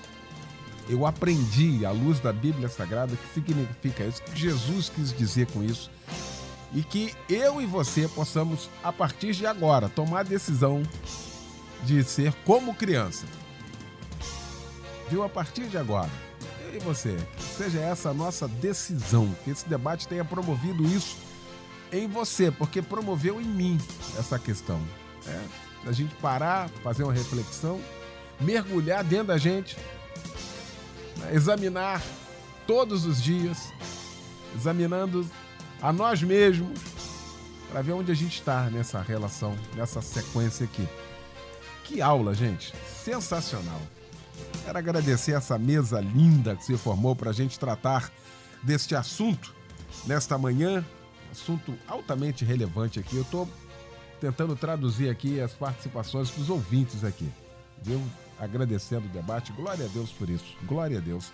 eu 0.90 1.06
aprendi 1.06 1.86
à 1.86 1.92
luz 1.92 2.20
da 2.20 2.34
Bíblia 2.34 2.70
Sagrada 2.70 3.14
o 3.14 3.18
que 3.18 3.34
significa 3.34 4.04
isso, 4.04 4.22
o 4.22 4.26
que 4.26 4.40
Jesus 4.40 4.90
quis 4.90 5.16
dizer 5.16 5.48
com 5.48 5.64
isso. 5.64 5.92
E 6.74 6.84
que 6.84 7.16
eu 7.30 7.62
e 7.62 7.66
você 7.66 8.10
possamos, 8.10 8.70
a 8.84 8.92
partir 8.92 9.34
de 9.34 9.46
agora, 9.46 9.88
tomar 9.88 10.20
a 10.20 10.24
decisão 10.24 10.84
de 11.84 12.04
ser 12.04 12.34
como 12.44 12.74
criança 12.74 13.26
viu? 15.10 15.24
A 15.24 15.30
partir 15.30 15.66
de 15.68 15.78
agora. 15.78 16.10
E 16.74 16.80
você? 16.80 17.18
Seja 17.58 17.80
essa 17.80 18.10
a 18.10 18.14
nossa 18.14 18.48
decisão, 18.48 19.34
que 19.44 19.50
esse 19.50 19.68
debate 19.68 20.08
tenha 20.08 20.24
promovido 20.24 20.84
isso 20.84 21.18
em 21.92 22.08
você, 22.08 22.52
porque 22.52 22.82
promoveu 22.82 23.40
em 23.40 23.46
mim 23.46 23.80
essa 24.18 24.38
questão. 24.38 24.80
Né? 25.26 25.48
A 25.86 25.92
gente 25.92 26.14
parar, 26.16 26.70
fazer 26.84 27.04
uma 27.04 27.14
reflexão, 27.14 27.80
mergulhar 28.40 29.04
dentro 29.04 29.28
da 29.28 29.38
gente, 29.38 29.78
né? 31.18 31.34
examinar 31.34 32.02
todos 32.66 33.06
os 33.06 33.22
dias, 33.22 33.72
examinando 34.56 35.30
a 35.82 35.94
nós 35.94 36.22
mesmos, 36.22 36.80
para 37.70 37.82
ver 37.82 37.94
onde 37.94 38.12
a 38.12 38.16
gente 38.16 38.40
está 38.40 38.70
nessa 38.70 39.02
relação, 39.02 39.58
nessa 39.76 40.02
sequência 40.02 40.66
aqui. 40.66 40.88
Que 41.84 42.02
aula, 42.02 42.34
gente! 42.34 42.74
Sensacional! 43.04 43.82
Quero 44.64 44.78
agradecer 44.78 45.32
essa 45.34 45.58
mesa 45.58 46.00
linda 46.00 46.56
que 46.56 46.66
se 46.66 46.78
formou 46.78 47.16
para 47.16 47.30
a 47.30 47.34
gente 47.34 47.58
tratar 47.58 48.12
deste 48.64 48.96
assunto 48.96 49.56
nesta 50.06 50.38
manhã, 50.38 50.86
assunto 51.38 51.78
altamente 51.88 52.44
relevante 52.44 53.00
aqui. 53.00 53.16
Eu 53.16 53.22
estou 53.22 53.48
tentando 54.20 54.56
traduzir 54.56 55.10
aqui 55.10 55.40
as 55.40 55.54
participações 55.54 56.32
dos 56.32 56.50
ouvintes 56.50 57.04
aqui. 57.04 57.30
Viu? 57.84 58.02
Agradecendo 58.40 59.06
o 59.06 59.10
debate. 59.10 59.52
Glória 59.54 59.86
a 59.86 59.88
Deus 59.88 60.12
por 60.12 60.30
isso. 60.30 60.46
Glória 60.64 60.98
a 60.98 61.02
Deus. 61.02 61.32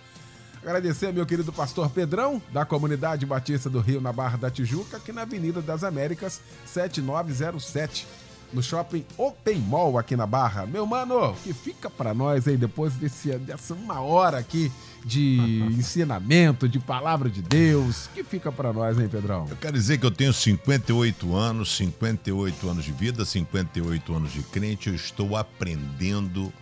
Agradecer 0.62 1.12
meu 1.12 1.26
querido 1.26 1.52
pastor 1.52 1.90
Pedrão, 1.90 2.40
da 2.50 2.64
comunidade 2.64 3.26
Batista 3.26 3.68
do 3.68 3.80
Rio, 3.80 4.00
na 4.00 4.12
Barra 4.12 4.38
da 4.38 4.50
Tijuca, 4.50 4.96
aqui 4.96 5.12
na 5.12 5.22
Avenida 5.22 5.60
das 5.60 5.84
Américas, 5.84 6.40
7907 6.64 8.06
no 8.54 8.62
shopping 8.62 9.04
Open 9.18 9.58
Mall 9.58 9.98
aqui 9.98 10.16
na 10.16 10.26
Barra. 10.26 10.64
Meu 10.64 10.86
mano, 10.86 11.34
que 11.42 11.52
fica 11.52 11.90
para 11.90 12.14
nós 12.14 12.46
aí 12.46 12.56
depois 12.56 12.94
desse, 12.94 13.36
dessa 13.38 13.74
uma 13.74 14.00
hora 14.00 14.38
aqui 14.38 14.70
de 15.04 15.62
ensinamento, 15.76 16.68
de 16.68 16.78
palavra 16.78 17.28
de 17.28 17.42
Deus, 17.42 18.08
que 18.14 18.24
fica 18.24 18.50
para 18.50 18.72
nós, 18.72 18.98
hein, 18.98 19.08
Pedrão? 19.08 19.46
Eu 19.48 19.56
quero 19.56 19.76
dizer 19.76 19.98
que 19.98 20.06
eu 20.06 20.10
tenho 20.10 20.32
58 20.32 21.34
anos, 21.34 21.76
58 21.76 22.68
anos 22.68 22.84
de 22.84 22.92
vida, 22.92 23.24
58 23.24 24.14
anos 24.14 24.32
de 24.32 24.42
crente, 24.42 24.88
eu 24.88 24.94
estou 24.94 25.36
aprendendo 25.36 26.52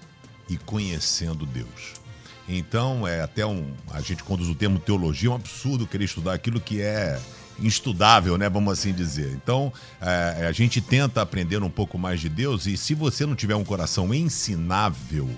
e 0.49 0.57
conhecendo 0.57 1.47
Deus. 1.47 2.03
Então, 2.49 3.07
é 3.07 3.21
até 3.21 3.47
um. 3.47 3.73
A 3.91 4.01
gente 4.01 4.23
conduz 4.25 4.49
o 4.49 4.55
termo 4.55 4.79
teologia, 4.79 5.29
é 5.29 5.33
um 5.33 5.37
absurdo 5.37 5.87
querer 5.87 6.05
estudar 6.05 6.35
aquilo 6.35 6.61
que 6.61 6.81
é 6.81 7.19
instudável, 7.59 8.37
né? 8.37 8.49
Vamos 8.49 8.73
assim 8.73 8.93
dizer. 8.93 9.33
Então, 9.33 9.73
é, 10.01 10.47
a 10.47 10.53
gente 10.53 10.81
tenta 10.81 11.23
aprender 11.23 11.63
um 11.63 11.71
pouco 11.71 11.99
mais 11.99 12.21
de 12.21 12.29
Deus 12.29 12.67
e 12.67 12.77
se 12.77 12.95
você 12.95 13.25
não 13.25 13.35
tiver 13.35 13.55
um 13.55 13.65
coração 13.65 14.13
ensinável, 14.13 15.31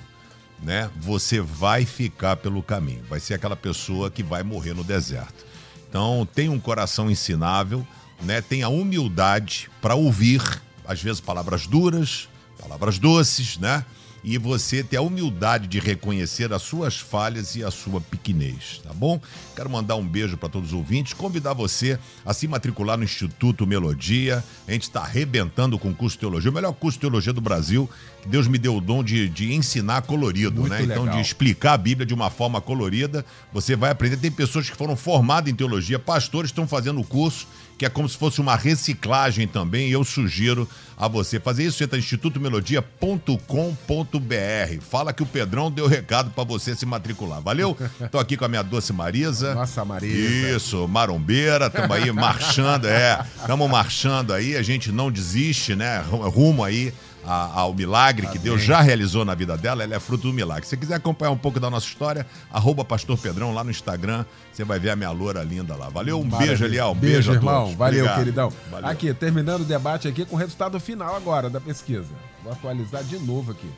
né? 0.65 0.91
Você 0.97 1.41
vai 1.41 1.85
ficar 1.85 2.37
pelo 2.37 2.63
caminho. 2.63 3.05
Vai 3.09 3.21
ser 3.21 3.35
aquela 3.35 3.55
pessoa 3.55 4.11
que 4.11 4.23
vai 4.23 4.43
morrer 4.43 4.75
no 4.75 4.83
deserto. 4.83 5.45
Então, 5.89 6.27
tem 6.35 6.49
um 6.49 6.59
coração 6.59 7.11
ensinável, 7.11 7.87
né? 8.23 8.41
Tenha 8.41 8.69
humildade 8.69 9.71
para 9.81 9.95
ouvir, 9.95 10.43
às 10.87 11.01
vezes 11.01 11.21
palavras 11.21 11.67
duras, 11.67 12.29
palavras 12.59 12.99
doces, 12.99 13.59
né? 13.59 13.85
E 14.25 14.39
você 14.39 14.83
ter 14.83 14.97
a 14.97 15.03
humildade 15.03 15.69
de 15.69 15.79
reconhecer 15.79 16.51
as 16.53 16.63
suas 16.63 16.99
falhas 16.99 17.55
e 17.57 17.63
a 17.63 17.71
sua 17.71 18.01
pequenez, 18.01 18.81
tá 18.83 18.93
bom? 18.95 19.21
Quero 19.55 19.69
mandar 19.69 19.97
um 19.97 20.07
beijo 20.07 20.39
para 20.39 20.49
todos 20.49 20.71
os 20.71 20.75
ouvintes, 20.75 21.13
convidar 21.13 21.53
você 21.53 21.99
a 22.25 22.33
se 22.33 22.49
matricular 22.49 22.97
no 22.97 23.05
Instituto 23.05 23.67
Melodia. 23.67 24.43
A 24.67 24.73
gente 24.73 24.85
está 24.85 25.03
arrebentando 25.03 25.79
com 25.79 25.91
o 25.91 25.95
curso 25.95 26.17
de 26.17 26.21
teologia, 26.21 26.51
o 26.51 26.55
melhor 26.55 26.73
curso 26.73 26.97
de 26.97 27.03
teologia 27.03 27.35
do 27.35 27.41
Brasil. 27.43 27.89
Que 28.23 28.29
Deus 28.29 28.49
me 28.49 28.57
deu 28.57 28.77
o 28.77 28.81
dom 28.81 29.05
de, 29.05 29.29
de 29.29 29.53
ensinar 29.53 30.01
colorido, 30.03 30.63
Muito 30.63 30.73
né? 30.73 30.81
Legal. 30.81 31.05
Então, 31.05 31.15
de 31.15 31.21
explicar 31.21 31.75
a 31.75 31.79
Bíblia 31.79 32.07
de 32.07 32.15
uma 32.15 32.31
forma 32.31 32.63
colorida. 32.63 33.25
Você 33.53 33.77
vai 33.77 33.91
aprender. 33.91 34.17
Tem 34.17 34.31
pessoas 34.31 34.71
que 34.71 34.77
foram 34.77 34.97
formadas 34.97 35.53
em 35.53 35.55
teologia, 35.55 35.99
pastores 35.99 36.51
estão 36.51 36.67
fazendo 36.67 36.99
o 36.99 37.05
curso 37.05 37.47
que 37.77 37.85
é 37.85 37.89
como 37.89 38.09
se 38.09 38.17
fosse 38.17 38.41
uma 38.41 38.57
reciclagem 38.57 39.47
também, 39.47 39.89
e 39.89 39.93
eu 39.93 40.05
sugiro 40.05 40.69
a 40.97 41.09
você 41.09 41.41
fazer 41.41 41.65
isso. 41.65 41.83
Está 41.83 41.99
institutomelodia.com.br. 41.99 44.81
Fala 44.81 45.13
que 45.13 45.23
o 45.23 45.27
Pedrão 45.27 45.71
deu 45.71 45.87
recado 45.87 46.31
para 46.31 46.45
você 46.45 46.75
se 46.75 46.87
matricular. 46.87 47.41
Valeu? 47.41 47.77
Tô 48.11 48.19
aqui 48.19 48.37
com 48.37 48.45
a 48.45 48.49
minha 48.49 48.63
doce 48.63 48.93
Marisa. 48.93 49.55
Nossa, 49.55 49.85
Marisa. 49.85 50.57
Isso, 50.57 50.87
marombeira, 50.87 51.67
estamos 51.67 51.91
aí 51.91 52.11
marchando, 52.13 52.87
é. 52.87 53.25
Estamos 53.41 53.71
marchando 53.71 54.33
aí, 54.33 54.57
a 54.57 54.63
gente 54.63 54.93
não 54.93 55.11
desiste, 55.11 55.75
né? 55.75 56.01
Rumo 56.01 56.63
aí 56.63 56.93
a, 57.27 57.61
ao 57.61 57.75
milagre 57.75 58.27
Amém. 58.27 58.39
que 58.39 58.43
Deus 58.43 58.63
já 58.63 58.81
realizou 58.81 59.25
na 59.25 59.35
vida 59.35 59.57
dela, 59.57 59.83
ela 59.83 59.95
é 59.95 60.01
fruto 60.01 60.29
do 60.29 60.33
milagre. 60.33 60.65
Se 60.65 60.71
você 60.71 60.77
quiser 60.77 60.95
acompanhar 60.95 61.31
um 61.31 61.37
pouco 61.39 61.59
da 61.59 61.71
nossa 61.71 61.87
história, 61.87 62.27
arroba 62.53 62.85
Pastor 62.85 63.19
Pedrão 63.19 63.53
lá 63.55 63.65
no 63.65 63.71
Instagram, 63.71 64.25
você 64.53 64.65
vai 64.65 64.79
ver 64.79 64.91
a 64.91 64.97
minha 64.97 65.11
loura 65.11 65.43
linda 65.43 65.75
lá. 65.77 65.89
Valeu, 65.89 66.21
um 66.21 66.25
Maravilha. 66.25 66.49
beijo, 66.49 66.65
Eliel. 66.65 66.91
Um 66.91 66.95
beijo, 66.95 67.15
beijo 67.15 67.33
irmão. 67.33 67.63
Todos. 67.63 67.77
Valeu, 67.77 68.01
Obrigado. 68.01 68.19
queridão. 68.19 68.53
Valeu. 68.71 68.89
Aqui, 68.91 69.15
terminando 69.15 69.63
o 69.63 69.65
debate 69.65 70.09
aqui 70.09 70.25
com 70.25 70.37
o 70.37 70.39
resultado 70.39 70.79
final 70.81 71.15
agora 71.17 71.49
da 71.51 71.61
pesquisa. 71.61 72.13
Vou 72.43 72.53
atualizar 72.53 73.03
de 73.05 73.19
novo 73.19 73.53
aqui. 73.53 73.71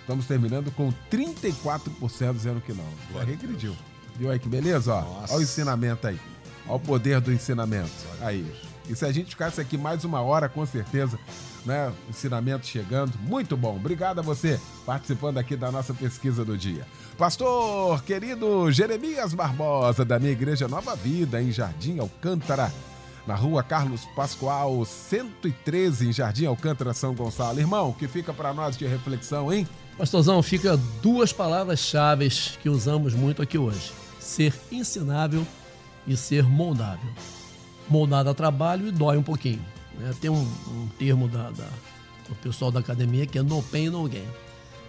Estamos 0.00 0.26
terminando 0.26 0.70
com 0.72 0.92
34% 1.10 2.32
dizendo 2.34 2.60
que 2.60 2.72
não. 2.72 2.84
Já 3.14 3.24
regrediu. 3.24 3.74
Viu 4.16 4.30
aí 4.30 4.38
que 4.38 4.48
beleza? 4.48 4.94
Ó, 4.94 5.24
Olha 5.28 5.38
o 5.38 5.42
ensinamento 5.42 6.06
aí. 6.06 6.18
Olha 6.66 6.76
o 6.76 6.80
poder 6.80 7.20
do 7.20 7.32
ensinamento. 7.32 7.90
Aí. 8.20 8.44
E 8.88 8.96
se 8.96 9.04
a 9.04 9.12
gente 9.12 9.30
ficasse 9.30 9.60
aqui 9.60 9.78
mais 9.78 10.04
uma 10.04 10.20
hora, 10.20 10.48
com 10.48 10.66
certeza, 10.66 11.18
né? 11.64 11.92
Ensinamento 12.08 12.66
chegando. 12.66 13.12
Muito 13.20 13.56
bom. 13.56 13.76
Obrigado 13.76 14.18
a 14.18 14.22
você 14.22 14.60
participando 14.84 15.38
aqui 15.38 15.56
da 15.56 15.70
nossa 15.70 15.94
pesquisa 15.94 16.44
do 16.44 16.56
dia. 16.56 16.86
Pastor 17.16 18.02
querido 18.02 18.70
Jeremias 18.70 19.34
Barbosa, 19.34 20.04
da 20.04 20.18
minha 20.18 20.32
Igreja 20.32 20.66
Nova 20.68 20.96
Vida, 20.96 21.42
em 21.42 21.52
Jardim 21.52 21.98
Alcântara, 21.98 22.72
na 23.26 23.34
rua 23.34 23.62
Carlos 23.62 24.04
Pascoal, 24.16 24.84
113, 24.84 26.08
em 26.08 26.12
Jardim 26.12 26.46
Alcântara, 26.46 26.92
São 26.92 27.14
Gonçalo. 27.14 27.60
Irmão, 27.60 27.92
que 27.92 28.08
fica 28.08 28.32
para 28.32 28.52
nós 28.52 28.76
de 28.76 28.86
reflexão, 28.86 29.52
hein? 29.52 29.68
Pastorzão, 29.96 30.42
fica 30.42 30.76
duas 31.02 31.32
palavras-chave 31.32 32.28
que 32.60 32.68
usamos 32.68 33.14
muito 33.14 33.42
aqui 33.42 33.58
hoje: 33.58 33.92
ser 34.18 34.54
ensinável 34.70 35.46
e 36.06 36.16
ser 36.16 36.44
moldável 36.44 37.10
moldado 37.88 38.30
a 38.30 38.34
trabalho 38.34 38.88
e 38.88 38.90
dói 38.90 39.16
um 39.16 39.22
pouquinho. 39.22 39.62
Né? 39.98 40.14
Tem 40.20 40.30
um, 40.30 40.40
um 40.40 40.88
termo 40.98 41.28
da, 41.28 41.50
da, 41.50 41.68
do 42.28 42.34
pessoal 42.42 42.70
da 42.70 42.80
academia 42.80 43.26
que 43.26 43.38
é 43.38 43.42
no 43.42 43.62
pain, 43.62 43.90
no 43.90 44.08
gain. 44.08 44.26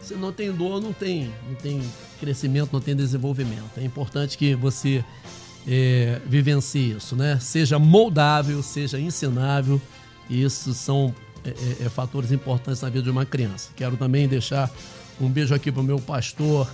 Se 0.01 0.15
não 0.15 0.33
tem 0.33 0.51
dor, 0.51 0.81
não 0.81 0.91
tem, 0.91 1.33
não 1.47 1.55
tem 1.55 1.81
crescimento, 2.19 2.73
não 2.73 2.81
tem 2.81 2.95
desenvolvimento. 2.95 3.77
É 3.77 3.83
importante 3.83 4.37
que 4.37 4.53
você 4.53 5.03
é, 5.67 6.21
vivencie 6.25 6.91
isso, 6.91 7.15
né? 7.15 7.39
Seja 7.39 7.79
moldável, 7.79 8.61
seja 8.61 8.99
ensinável. 8.99 9.81
Isso 10.29 10.73
são 10.73 11.15
é, 11.45 11.49
é, 11.49 11.85
é 11.85 11.89
fatores 11.89 12.31
importantes 12.31 12.81
na 12.81 12.89
vida 12.89 13.03
de 13.03 13.09
uma 13.09 13.25
criança. 13.25 13.69
Quero 13.75 13.95
também 13.95 14.27
deixar 14.27 14.69
um 15.21 15.29
beijo 15.29 15.53
aqui 15.53 15.71
para 15.71 15.81
o 15.81 15.83
meu 15.83 15.99
pastor 15.99 16.67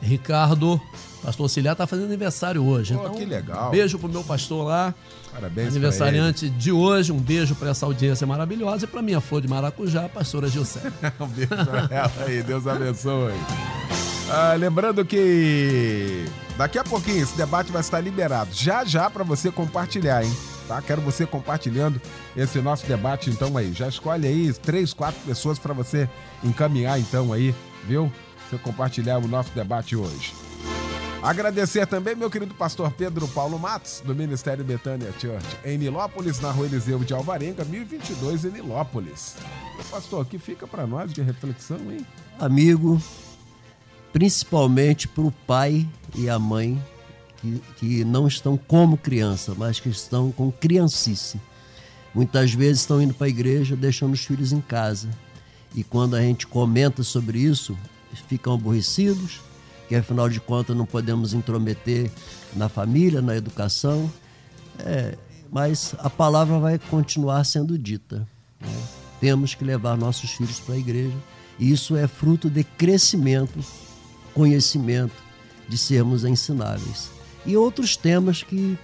Ricardo. 0.00 0.80
Pastor 1.22 1.44
Auxiliar 1.44 1.72
está 1.72 1.86
fazendo 1.86 2.06
aniversário 2.06 2.64
hoje. 2.64 2.94
Oh, 2.94 3.00
então, 3.00 3.14
que 3.14 3.24
legal. 3.24 3.70
beijo 3.70 3.98
pro 3.98 4.08
meu 4.08 4.24
pastor 4.24 4.66
lá. 4.66 4.94
Parabéns 5.30 5.68
Aniversariante 5.68 6.48
de 6.48 6.72
hoje. 6.72 7.12
Um 7.12 7.18
beijo 7.18 7.54
para 7.54 7.70
essa 7.70 7.84
audiência 7.84 8.26
maravilhosa 8.26 8.86
e 8.86 8.88
para 8.88 9.02
minha 9.02 9.20
flor 9.20 9.42
de 9.42 9.48
maracujá, 9.48 10.06
a 10.06 10.08
pastora 10.08 10.48
Gilcé. 10.48 10.80
um 11.20 11.26
beijo 11.26 11.48
para 11.48 11.88
ela 11.94 12.12
aí. 12.26 12.42
Deus 12.42 12.66
abençoe. 12.66 13.34
Ah, 14.30 14.54
lembrando 14.54 15.04
que 15.04 16.24
daqui 16.56 16.78
a 16.78 16.84
pouquinho 16.84 17.22
esse 17.22 17.36
debate 17.36 17.70
vai 17.70 17.80
estar 17.80 18.00
liberado. 18.00 18.50
Já 18.52 18.84
já 18.84 19.10
para 19.10 19.24
você 19.24 19.50
compartilhar, 19.50 20.24
hein? 20.24 20.32
Tá? 20.66 20.80
Quero 20.80 21.02
você 21.02 21.26
compartilhando 21.26 22.00
esse 22.36 22.60
nosso 22.60 22.86
debate 22.86 23.28
então 23.28 23.56
aí. 23.56 23.72
Já 23.72 23.88
escolhe 23.88 24.26
aí 24.26 24.52
três, 24.52 24.94
quatro 24.94 25.20
pessoas 25.26 25.58
para 25.58 25.74
você 25.74 26.08
encaminhar 26.44 26.98
então 26.98 27.32
aí, 27.32 27.52
viu? 27.86 28.10
Você 28.50 28.58
compartilhar 28.58 29.18
o 29.18 29.28
nosso 29.28 29.52
debate 29.52 29.94
hoje. 29.94 30.34
Agradecer 31.22 31.86
também 31.86 32.16
meu 32.16 32.28
querido 32.28 32.52
pastor 32.52 32.90
Pedro 32.90 33.28
Paulo 33.28 33.56
Matos, 33.60 34.02
do 34.04 34.12
Ministério 34.12 34.64
Betânia 34.64 35.14
Church, 35.20 35.46
em 35.64 35.78
Nilópolis, 35.78 36.40
na 36.40 36.50
rua 36.50 36.66
Eliseu 36.66 36.98
de 36.98 37.14
Alvarenga, 37.14 37.64
1022 37.64 38.46
em 38.46 38.50
Nilópolis. 38.50 39.36
Pastor, 39.88 40.22
o 40.22 40.24
que 40.24 40.36
fica 40.36 40.66
para 40.66 40.84
nós 40.84 41.12
de 41.12 41.22
reflexão, 41.22 41.78
hein? 41.92 42.04
Amigo, 42.40 43.00
principalmente 44.12 45.06
para 45.06 45.24
o 45.24 45.30
pai 45.30 45.88
e 46.16 46.28
a 46.28 46.36
mãe 46.36 46.82
que, 47.36 47.62
que 47.76 48.04
não 48.04 48.26
estão 48.26 48.56
como 48.56 48.96
criança, 48.96 49.54
mas 49.56 49.78
que 49.78 49.90
estão 49.90 50.32
com 50.32 50.50
criancice. 50.50 51.40
Muitas 52.12 52.52
vezes 52.52 52.80
estão 52.80 53.00
indo 53.00 53.14
para 53.14 53.28
a 53.28 53.30
igreja 53.30 53.76
deixando 53.76 54.14
os 54.14 54.24
filhos 54.24 54.50
em 54.50 54.60
casa. 54.60 55.08
E 55.72 55.84
quando 55.84 56.16
a 56.16 56.20
gente 56.20 56.48
comenta 56.48 57.04
sobre 57.04 57.38
isso, 57.38 57.78
ficam 58.18 58.54
aborrecidos, 58.54 59.40
que 59.88 59.94
afinal 59.94 60.28
de 60.28 60.40
contas 60.40 60.76
não 60.76 60.86
podemos 60.86 61.32
intrometer 61.32 62.10
na 62.54 62.68
família, 62.68 63.20
na 63.20 63.36
educação, 63.36 64.10
é, 64.78 65.16
mas 65.50 65.94
a 65.98 66.08
palavra 66.08 66.58
vai 66.58 66.78
continuar 66.78 67.44
sendo 67.44 67.76
dita. 67.76 68.26
Né? 68.60 68.82
Temos 69.20 69.54
que 69.54 69.64
levar 69.64 69.96
nossos 69.96 70.30
filhos 70.30 70.60
para 70.60 70.74
a 70.74 70.78
igreja, 70.78 71.16
e 71.58 71.70
isso 71.70 71.96
é 71.96 72.06
fruto 72.06 72.48
de 72.48 72.64
crescimento, 72.64 73.58
conhecimento, 74.32 75.14
de 75.68 75.76
sermos 75.76 76.24
ensináveis. 76.24 77.10
E 77.44 77.56
outros 77.56 77.96
temas 77.96 78.42
que 78.42 78.78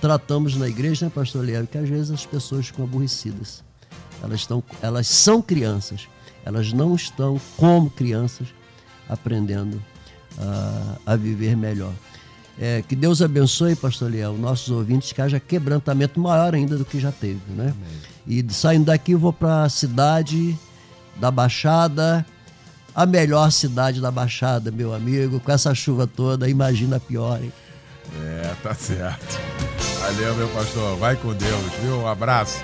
tratamos 0.00 0.56
na 0.56 0.68
igreja, 0.68 1.06
né, 1.06 1.12
pastor 1.14 1.44
Leandro, 1.44 1.68
que 1.68 1.78
às 1.78 1.88
vezes 1.88 2.10
as 2.10 2.26
pessoas 2.26 2.66
ficam 2.66 2.84
aborrecidas. 2.84 3.62
Elas, 4.22 4.40
estão, 4.40 4.62
elas 4.82 5.06
são 5.06 5.40
crianças, 5.40 6.08
elas 6.44 6.72
não 6.72 6.94
estão 6.94 7.40
como 7.56 7.90
crianças, 7.90 8.48
aprendendo 9.08 9.82
a, 10.38 11.12
a 11.12 11.16
viver 11.16 11.56
melhor. 11.56 11.92
É, 12.60 12.82
que 12.82 12.96
Deus 12.96 13.22
abençoe, 13.22 13.76
pastor 13.76 14.10
Liel, 14.10 14.36
nossos 14.36 14.70
ouvintes, 14.70 15.12
que 15.12 15.22
haja 15.22 15.38
quebrantamento 15.38 16.18
maior 16.18 16.54
ainda 16.54 16.76
do 16.76 16.84
que 16.84 16.98
já 16.98 17.12
teve, 17.12 17.40
né? 17.50 17.72
E 18.26 18.44
saindo 18.52 18.86
daqui 18.86 19.12
eu 19.12 19.18
vou 19.18 19.32
para 19.32 19.62
a 19.62 19.68
cidade 19.68 20.58
da 21.16 21.30
Baixada, 21.30 22.26
a 22.94 23.06
melhor 23.06 23.52
cidade 23.52 24.00
da 24.00 24.10
Baixada, 24.10 24.72
meu 24.72 24.92
amigo, 24.92 25.38
com 25.38 25.52
essa 25.52 25.72
chuva 25.72 26.06
toda, 26.06 26.48
imagina 26.48 26.98
pior, 26.98 27.40
hein? 27.40 27.52
É, 28.16 28.54
tá 28.62 28.74
certo. 28.74 29.38
Valeu, 30.00 30.34
meu 30.34 30.48
pastor. 30.48 30.96
Vai 30.96 31.16
com 31.16 31.34
Deus, 31.34 31.72
viu? 31.82 32.00
Um 32.00 32.06
abraço. 32.08 32.58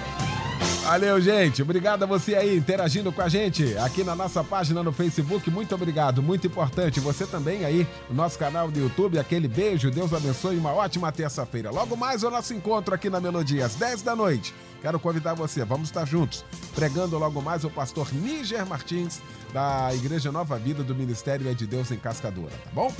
Valeu, 0.84 1.18
gente. 1.18 1.62
Obrigado 1.62 2.02
a 2.02 2.06
você 2.06 2.34
aí 2.34 2.58
interagindo 2.58 3.10
com 3.10 3.22
a 3.22 3.28
gente 3.28 3.74
aqui 3.78 4.04
na 4.04 4.14
nossa 4.14 4.44
página 4.44 4.82
no 4.82 4.92
Facebook. 4.92 5.50
Muito 5.50 5.74
obrigado, 5.74 6.22
muito 6.22 6.46
importante. 6.46 7.00
Você 7.00 7.26
também 7.26 7.64
aí 7.64 7.86
no 8.10 8.14
nosso 8.14 8.38
canal 8.38 8.70
do 8.70 8.78
YouTube. 8.78 9.18
Aquele 9.18 9.48
beijo, 9.48 9.90
Deus 9.90 10.12
abençoe. 10.12 10.58
Uma 10.58 10.74
ótima 10.74 11.10
terça-feira. 11.10 11.70
Logo 11.70 11.96
mais 11.96 12.22
o 12.22 12.30
nosso 12.30 12.52
encontro 12.52 12.94
aqui 12.94 13.08
na 13.08 13.18
Melodia, 13.18 13.64
às 13.64 13.74
10 13.76 14.02
da 14.02 14.14
noite. 14.14 14.54
Quero 14.82 15.00
convidar 15.00 15.32
você, 15.32 15.64
vamos 15.64 15.88
estar 15.88 16.04
juntos, 16.04 16.44
pregando 16.74 17.18
logo 17.18 17.40
mais 17.40 17.64
o 17.64 17.70
pastor 17.70 18.12
Níger 18.12 18.66
Martins, 18.66 19.22
da 19.54 19.88
Igreja 19.94 20.30
Nova 20.30 20.58
Vida 20.58 20.82
do 20.82 20.94
Ministério 20.94 21.48
É 21.48 21.54
de 21.54 21.66
Deus 21.66 21.90
em 21.90 21.96
Cascadura, 21.96 22.50
tá 22.50 22.70
bom? 22.74 22.92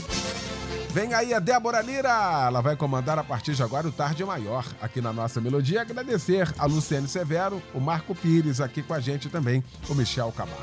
Vem 0.95 1.13
aí 1.13 1.35
a 1.35 1.41
Débora 1.41 1.81
Lira, 1.83 2.45
ela 2.47 2.61
vai 2.61 2.77
comandar 2.77 3.19
a 3.19 3.25
partir 3.25 3.53
de 3.53 3.65
agora 3.65 3.89
o 3.89 3.91
Tarde 3.91 4.25
Maior 4.25 4.65
aqui 4.81 5.01
na 5.01 5.13
nossa 5.13 5.41
melodia. 5.41 5.81
Agradecer 5.81 6.55
a 6.57 6.67
Luciane 6.67 7.09
Severo, 7.09 7.61
o 7.75 7.81
Marco 7.81 8.15
Pires 8.15 8.61
aqui 8.61 8.81
com 8.81 8.95
a 8.95 9.01
gente 9.01 9.29
também, 9.29 9.65
o 9.89 9.95
Michel 9.97 10.31
Camargo. 10.31 10.63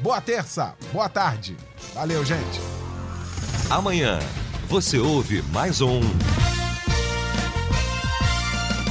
Boa 0.00 0.20
terça, 0.20 0.74
boa 0.92 1.08
tarde. 1.08 1.56
Valeu, 1.94 2.22
gente. 2.22 2.60
Amanhã 3.70 4.18
você 4.68 4.98
ouve 4.98 5.40
mais 5.54 5.80
um. 5.80 6.02